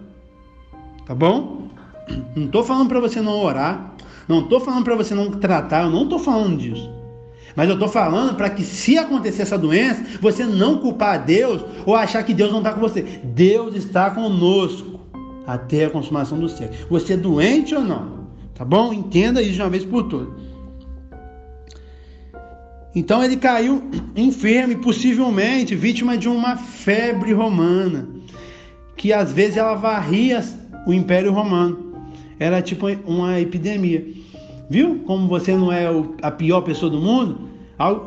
Tá 1.06 1.14
bom? 1.14 1.68
Não 2.34 2.46
estou 2.46 2.64
falando 2.64 2.88
para 2.88 3.00
você 3.00 3.20
não 3.20 3.38
orar. 3.38 3.94
Não 4.26 4.40
estou 4.40 4.60
falando 4.60 4.84
para 4.84 4.96
você 4.96 5.14
não 5.14 5.30
tratar. 5.30 5.84
Eu 5.84 5.90
não 5.90 6.04
estou 6.04 6.18
falando 6.18 6.58
disso. 6.58 6.90
Mas 7.54 7.68
eu 7.68 7.74
estou 7.74 7.88
falando 7.88 8.34
para 8.34 8.48
que, 8.48 8.64
se 8.64 8.96
acontecer 8.96 9.42
essa 9.42 9.58
doença, 9.58 10.02
você 10.20 10.44
não 10.44 10.78
culpar 10.78 11.22
Deus 11.22 11.62
ou 11.84 11.94
achar 11.94 12.22
que 12.22 12.32
Deus 12.32 12.50
não 12.50 12.58
está 12.58 12.72
com 12.72 12.80
você. 12.80 13.02
Deus 13.22 13.74
está 13.74 14.10
conosco 14.10 14.91
até 15.46 15.86
a 15.86 15.90
consumação 15.90 16.38
do 16.38 16.48
céu. 16.48 16.70
Você 16.88 17.14
é 17.14 17.16
doente 17.16 17.74
ou 17.74 17.82
não? 17.82 18.22
Tá 18.54 18.64
bom? 18.64 18.92
Entenda 18.92 19.42
isso 19.42 19.54
de 19.54 19.60
uma 19.60 19.70
vez 19.70 19.84
por 19.84 20.04
todas. 20.04 20.52
Então 22.94 23.24
ele 23.24 23.36
caiu 23.36 23.82
enfermo 24.14 24.72
e 24.72 24.76
possivelmente 24.76 25.74
vítima 25.74 26.16
de 26.16 26.28
uma 26.28 26.56
febre 26.56 27.32
romana, 27.32 28.08
que 28.96 29.12
às 29.12 29.32
vezes 29.32 29.56
ela 29.56 29.74
varria 29.74 30.44
o 30.86 30.92
Império 30.92 31.32
Romano. 31.32 31.92
Era 32.38 32.60
tipo 32.60 32.86
uma 33.06 33.40
epidemia. 33.40 34.06
Viu 34.68 35.00
como 35.06 35.28
você 35.28 35.56
não 35.56 35.72
é 35.72 35.86
a 36.22 36.30
pior 36.30 36.60
pessoa 36.62 36.90
do 36.90 37.00
mundo? 37.00 37.48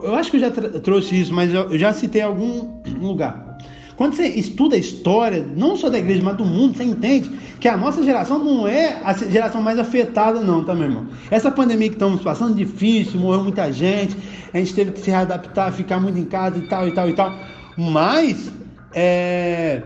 Eu 0.04 0.16
acho 0.16 0.32
que 0.32 0.38
eu 0.38 0.42
já 0.42 0.52
trouxe 0.52 1.20
isso, 1.20 1.34
mas 1.34 1.54
eu 1.54 1.78
já 1.78 1.92
citei 1.94 2.22
algum 2.22 2.82
lugar. 3.02 3.55
Quando 3.98 4.16
você 4.16 4.28
estuda 4.28 4.76
a 4.76 4.80
história, 4.80 5.48
não 5.56 5.78
só 5.78 5.90
da 5.90 5.98
igreja, 5.98 6.22
mas 6.22 6.36
do 6.36 6.44
mundo, 6.44 6.78
você 6.78 6.84
entende 6.84 7.30
que 7.60 7.68
a 7.68 7.78
nossa 7.78 8.04
geração 8.04 8.40
não 8.44 8.68
é 8.68 9.00
a 9.04 9.14
geração 9.14 9.62
mais 9.62 9.80
afetada, 9.80 10.42
não, 10.42 10.64
tá, 10.66 10.76
meu 10.76 10.86
irmão? 10.86 11.08
Essa 11.32 11.50
pandemia 11.50 11.88
que 11.88 11.96
estamos 11.96 12.22
passando, 12.22 12.56
difícil, 12.56 13.20
morreu 13.20 13.44
muita 13.44 13.72
gente, 13.72 14.18
a 14.54 14.58
gente 14.58 14.74
teve 14.74 14.92
que 14.92 15.00
se 15.00 15.10
readaptar, 15.10 15.72
ficar 15.72 16.00
muito 16.00 16.20
em 16.20 16.26
casa 16.26 16.58
e 16.58 16.68
tal, 16.68 16.88
e 16.88 16.92
tal, 16.94 17.10
e 17.10 17.14
tal. 17.14 17.40
Mas, 17.78 18.52
é... 18.94 19.82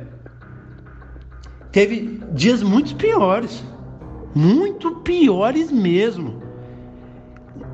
teve 1.72 2.20
dias 2.34 2.64
muito 2.64 2.95
piores, 2.95 3.64
muito 4.34 4.89
piores 4.97 5.72
mesmo. 5.72 6.41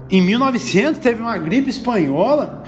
Em 0.09 0.21
1900 0.21 0.99
teve 0.99 1.21
uma 1.21 1.38
gripe 1.38 1.69
espanhola 1.69 2.63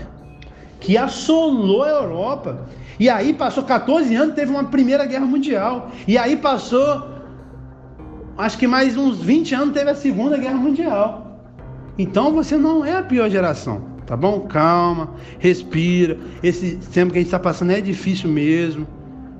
que 0.80 0.98
assolou 0.98 1.84
a 1.84 1.90
Europa. 1.90 2.68
E 3.00 3.10
aí 3.10 3.34
passou 3.34 3.64
14 3.64 4.14
anos, 4.16 4.36
teve 4.36 4.52
uma 4.52 4.66
primeira 4.66 5.06
guerra 5.06 5.26
mundial. 5.26 5.92
E 6.08 6.18
aí 6.18 6.36
passou, 6.36 7.08
acho 8.38 8.58
que 8.58 8.68
mais 8.68 8.98
uns 8.98 9.20
20 9.20 9.56
anos, 9.56 9.74
teve 9.74 9.90
a 9.90 9.96
segunda 9.96 10.38
guerra 10.38 10.58
mundial. 10.58 11.40
Então 11.98 12.32
você 12.32 12.58
não 12.58 12.86
é 12.86 12.98
a 12.98 13.04
pior 13.04 13.30
geração, 13.30 13.82
tá 14.06 14.16
bom? 14.16 14.42
Calma, 14.42 15.12
respira. 15.40 16.18
Esse 16.44 16.78
tempo 16.92 17.12
que 17.12 17.20
a 17.20 17.22
gente 17.22 17.28
está 17.28 17.40
passando 17.40 17.72
é 17.72 17.82
difícil 17.82 18.30
mesmo. 18.30 18.88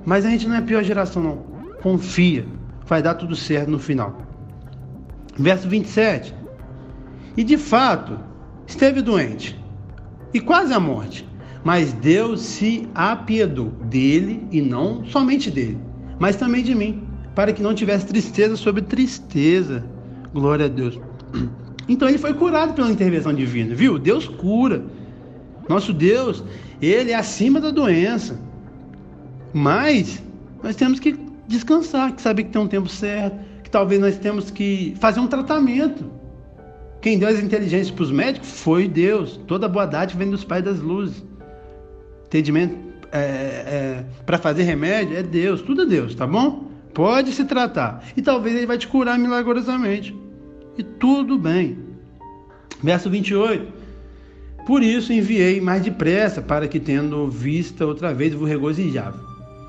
Mas 0.04 0.24
a 0.24 0.30
gente 0.30 0.48
não 0.48 0.54
é 0.54 0.58
a 0.58 0.62
pior 0.62 0.82
geração, 0.82 1.22
não. 1.22 1.36
Confia, 1.82 2.46
vai 2.86 3.02
dar 3.02 3.14
tudo 3.14 3.36
certo 3.36 3.70
no 3.70 3.78
final. 3.78 4.16
Verso 5.36 5.68
27. 5.68 6.34
E 7.36 7.44
de 7.44 7.56
fato, 7.56 8.18
esteve 8.66 9.02
doente 9.02 9.58
e 10.32 10.40
quase 10.40 10.72
à 10.72 10.80
morte. 10.80 11.27
Mas 11.68 11.92
Deus 11.92 12.40
se 12.40 12.88
apiedou 12.94 13.66
dele 13.90 14.42
e 14.50 14.62
não 14.62 15.04
somente 15.04 15.50
dele, 15.50 15.76
mas 16.18 16.34
também 16.34 16.64
de 16.64 16.74
mim, 16.74 17.02
para 17.34 17.52
que 17.52 17.62
não 17.62 17.74
tivesse 17.74 18.06
tristeza 18.06 18.56
sobre 18.56 18.80
tristeza. 18.80 19.84
Glória 20.32 20.64
a 20.64 20.68
Deus. 20.68 20.98
Então 21.86 22.08
ele 22.08 22.16
foi 22.16 22.32
curado 22.32 22.72
pela 22.72 22.90
intervenção 22.90 23.34
divina, 23.34 23.74
viu? 23.74 23.98
Deus 23.98 24.26
cura. 24.26 24.82
Nosso 25.68 25.92
Deus, 25.92 26.42
ele 26.80 27.12
é 27.12 27.14
acima 27.14 27.60
da 27.60 27.70
doença. 27.70 28.38
Mas 29.52 30.22
nós 30.62 30.74
temos 30.74 30.98
que 30.98 31.18
descansar, 31.46 32.14
que 32.14 32.22
saber 32.22 32.44
que 32.44 32.50
tem 32.50 32.60
um 32.60 32.68
tempo 32.68 32.88
certo, 32.88 33.38
que 33.62 33.70
talvez 33.70 34.00
nós 34.00 34.18
temos 34.18 34.50
que 34.50 34.94
fazer 35.00 35.20
um 35.20 35.26
tratamento. 35.26 36.10
Quem 37.02 37.18
deu 37.18 37.28
as 37.28 37.42
inteligências 37.42 37.90
para 37.90 38.04
os 38.04 38.10
médicos 38.10 38.50
foi 38.60 38.86
Deus. 38.88 39.38
Toda 39.46 39.68
boa 39.68 39.86
dádiva 39.86 40.18
vem 40.18 40.30
dos 40.30 40.44
pais 40.44 40.64
das 40.64 40.80
luzes 40.80 41.27
atendimento 42.28 42.76
é, 43.10 43.18
é, 43.18 44.04
para 44.24 44.38
fazer 44.38 44.62
remédio 44.62 45.16
é 45.16 45.22
Deus, 45.22 45.62
tudo 45.62 45.82
é 45.82 45.86
Deus, 45.86 46.14
tá 46.14 46.26
bom? 46.26 46.68
Pode 46.94 47.32
se 47.32 47.44
tratar. 47.44 48.04
E 48.16 48.22
talvez 48.22 48.54
ele 48.56 48.66
vai 48.66 48.76
te 48.76 48.86
curar 48.86 49.18
milagrosamente. 49.18 50.14
E 50.76 50.82
tudo 50.82 51.38
bem. 51.38 51.78
Verso 52.82 53.08
28. 53.08 53.72
Por 54.66 54.82
isso 54.82 55.12
enviei 55.12 55.60
mais 55.60 55.82
depressa, 55.82 56.42
para 56.42 56.68
que, 56.68 56.78
tendo 56.78 57.28
vista 57.28 57.86
outra 57.86 58.12
vez, 58.12 58.34
vos 58.34 58.48
regozijava. 58.48 59.18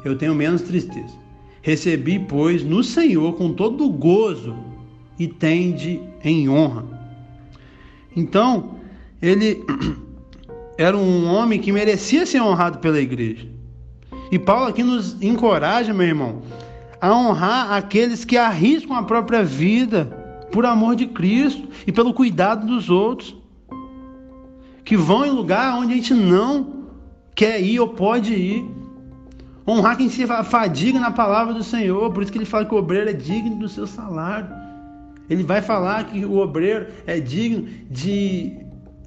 Eu 0.03 0.17
tenho 0.17 0.35
menos 0.35 0.61
tristeza. 0.61 1.13
Recebi, 1.61 2.19
pois, 2.19 2.63
no 2.63 2.83
Senhor 2.83 3.33
com 3.33 3.53
todo 3.53 3.89
gozo 3.89 4.55
e 5.17 5.27
tende 5.27 6.01
em 6.23 6.49
honra. 6.49 6.85
Então, 8.15 8.75
ele 9.21 9.63
era 10.79 10.95
um 10.95 11.25
homem 11.25 11.59
que 11.59 11.73
merecia 11.73 12.25
ser 12.25 12.41
honrado 12.41 12.79
pela 12.79 13.01
igreja. 13.01 13.45
E 14.31 14.39
Paulo 14.39 14.67
aqui 14.67 14.81
nos 14.81 15.21
encoraja, 15.21 15.93
meu 15.93 16.07
irmão, 16.07 16.41
a 17.01 17.13
honrar 17.13 17.73
aqueles 17.73 18.23
que 18.23 18.37
arriscam 18.37 18.95
a 18.95 19.03
própria 19.03 19.43
vida 19.43 20.05
por 20.53 20.65
amor 20.65 20.95
de 20.95 21.05
Cristo 21.05 21.67
e 21.85 21.91
pelo 21.91 22.13
cuidado 22.13 22.65
dos 22.65 22.89
outros, 22.89 23.35
que 24.85 24.95
vão 24.95 25.25
em 25.25 25.31
lugar 25.31 25.75
onde 25.75 25.91
a 25.91 25.95
gente 25.97 26.13
não 26.13 26.85
quer 27.35 27.61
ir 27.61 27.81
ou 27.81 27.89
pode 27.89 28.33
ir. 28.33 28.65
Honrar 29.67 29.97
quem 29.97 30.07
se 30.07 30.25
fadiga 30.45 30.97
na 30.97 31.11
palavra 31.11 31.53
do 31.53 31.63
Senhor, 31.63 32.09
por 32.13 32.23
isso 32.23 32.31
que 32.31 32.37
ele 32.37 32.45
fala 32.45 32.63
que 32.63 32.73
o 32.73 32.77
obreiro 32.77 33.09
é 33.09 33.13
digno 33.13 33.57
do 33.57 33.67
seu 33.67 33.85
salário. 33.85 34.49
Ele 35.29 35.43
vai 35.43 35.61
falar 35.61 36.05
que 36.05 36.23
o 36.23 36.37
obreiro 36.37 36.87
é 37.05 37.19
digno 37.19 37.67
de 37.91 38.57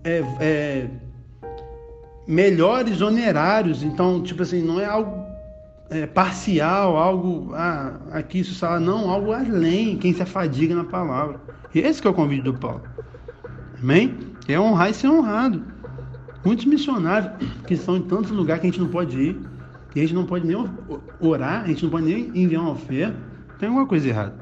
é, 0.05 0.23
é, 0.39 0.87
melhores 2.27 3.01
honorários. 3.01 3.83
Então, 3.83 4.23
tipo 4.23 4.43
assim, 4.43 4.63
não 4.63 4.81
é 4.81 4.85
algo 4.85 5.27
é, 5.91 6.07
parcial, 6.07 6.97
algo 6.97 7.53
ah, 7.55 7.95
aqui 8.13 8.41
isso 8.41 8.55
sala, 8.55 8.81
não, 8.81 9.11
algo 9.11 9.33
além, 9.33 9.97
quem 9.99 10.13
se 10.15 10.23
afadiga 10.23 10.75
na 10.75 10.85
palavra. 10.85 11.41
Esse 11.75 12.01
que 12.01 12.07
é 12.07 12.11
o 12.11 12.15
convite 12.15 12.43
do 12.43 12.55
Paulo. 12.55 12.83
Amém? 13.81 14.19
É 14.49 14.59
honrar 14.59 14.91
e 14.91 14.95
ser 14.95 15.09
honrado. 15.09 15.63
Muitos 16.45 16.65
missionários 16.65 17.33
que 17.67 17.75
estão 17.75 17.97
em 17.97 18.03
tantos 18.03 18.31
lugares 18.31 18.61
que 18.61 18.67
a 18.67 18.71
gente 18.71 18.81
não 18.81 18.89
pode 18.89 19.17
ir, 19.19 19.41
e 19.95 20.01
a 20.01 20.03
gente 20.03 20.15
não 20.15 20.25
pode 20.25 20.47
nem 20.47 20.57
orar, 21.21 21.63
a 21.65 21.69
gente 21.69 21.85
não 21.85 21.91
pode 21.91 22.07
nem 22.07 22.31
enviar 22.35 22.63
uma 22.63 22.73
oferta, 22.73 23.17
tem 23.59 23.69
alguma 23.69 23.87
coisa 23.87 24.09
errada. 24.09 24.35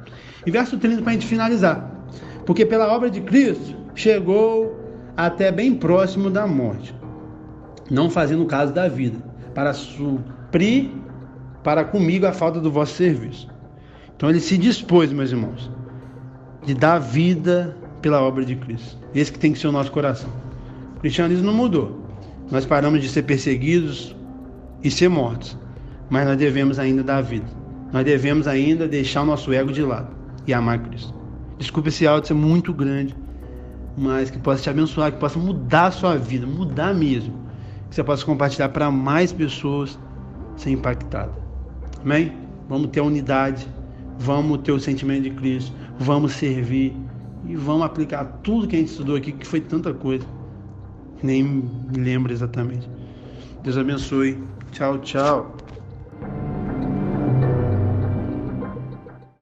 E 0.47 0.51
verso 0.51 0.79
30 0.79 1.03
para 1.03 1.11
a 1.11 1.13
gente 1.13 1.27
finalizar. 1.27 1.91
Porque 2.47 2.65
pela 2.65 2.91
obra 2.93 3.11
de 3.11 3.21
Cristo 3.21 3.77
chegou 3.95 4.79
até 5.17 5.53
bem 5.53 5.75
próximo 5.75 6.31
da 6.31 6.47
morte 6.47 6.95
não 7.91 8.09
fazendo 8.09 8.45
caso 8.47 8.73
da 8.73 8.89
vida, 8.89 9.19
para 9.55 9.75
suprir 9.75 10.91
para 11.63 11.85
comigo 11.85 12.27
a 12.27 12.33
falta 12.33 12.61
do 12.61 12.71
vosso 12.71 12.95
serviço. 12.95 13.49
Então 14.17 14.29
ele 14.29 14.41
se 14.41 14.57
dispôs, 14.57 15.13
meus 15.13 15.31
irmãos, 15.31 15.71
de 16.65 16.75
dar 16.75 16.99
vida 16.99 17.77
pela 18.01 18.21
obra 18.21 18.45
de 18.45 18.57
Cristo. 18.57 18.99
Esse 19.15 19.33
que 19.33 19.39
tem 19.39 19.53
que 19.53 19.59
ser 19.59 19.69
o 19.69 19.73
nosso 19.73 19.91
coração. 19.91 20.31
O 20.97 21.01
cristianismo 21.01 21.47
não 21.47 21.55
mudou. 21.55 22.01
Nós 22.51 22.67
paramos 22.67 23.01
de 23.01 23.09
ser 23.09 23.23
perseguidos 23.23 24.15
e 24.83 24.91
ser 24.91 25.09
mortos, 25.09 25.57
mas 26.09 26.27
nós 26.27 26.37
devemos 26.37 26.79
ainda 26.79 27.03
dar 27.03 27.21
vida. 27.23 27.47
Nós 27.93 28.05
devemos 28.05 28.47
ainda 28.47 28.89
deixar 28.89 29.23
o 29.23 29.27
nosso 29.27 29.53
ego 29.53 29.73
de 29.73 29.83
lado. 29.83 30.19
e 30.47 30.55
amar 30.55 30.79
Cristo. 30.81 31.15
Desculpe 31.59 31.91
esse 31.91 32.07
áudio 32.07 32.29
ser 32.29 32.35
muito 32.35 32.73
grande, 32.73 33.15
mas 33.97 34.31
que 34.31 34.39
possa 34.39 34.63
te 34.63 34.71
abençoar, 34.71 35.13
que 35.13 35.19
possa 35.19 35.39
mudar 35.39 35.87
a 35.87 35.91
sua 35.91 36.17
vida, 36.17 36.47
mudar 36.47 36.95
mesmo. 36.95 37.35
Que 37.91 37.97
você 37.97 38.05
possa 38.05 38.25
compartilhar 38.25 38.71
para 38.71 38.91
mais 38.91 39.33
pessoas 39.33 39.99
ser 40.57 40.71
impactada. 40.71 41.33
Amém? 42.03 42.33
Vamos 42.69 42.89
ter 42.89 43.01
unidade, 43.01 43.67
vamos 44.19 44.59
ter 44.59 44.73
o 44.73 44.81
sentimento 44.81 45.25
de 45.25 45.31
Cristo, 45.31 45.75
vamos 45.99 46.33
servir 46.33 46.97
e 47.47 47.57
vamos 47.57 47.83
aplicar 47.83 48.25
tudo 48.43 48.69
que 48.69 48.77
a 48.77 48.79
gente 48.79 48.91
estudou 48.91 49.17
aqui, 49.17 49.33
que 49.33 49.47
foi 49.47 49.61
tanta 49.61 49.93
coisa. 49.93 50.25
Nem 51.23 51.43
me 51.43 51.99
lembro 51.99 52.33
exatamente. 52.33 52.89
Deus 53.63 53.77
abençoe. 53.77 54.39
Tchau, 54.73 54.99
tchau. 54.99 55.57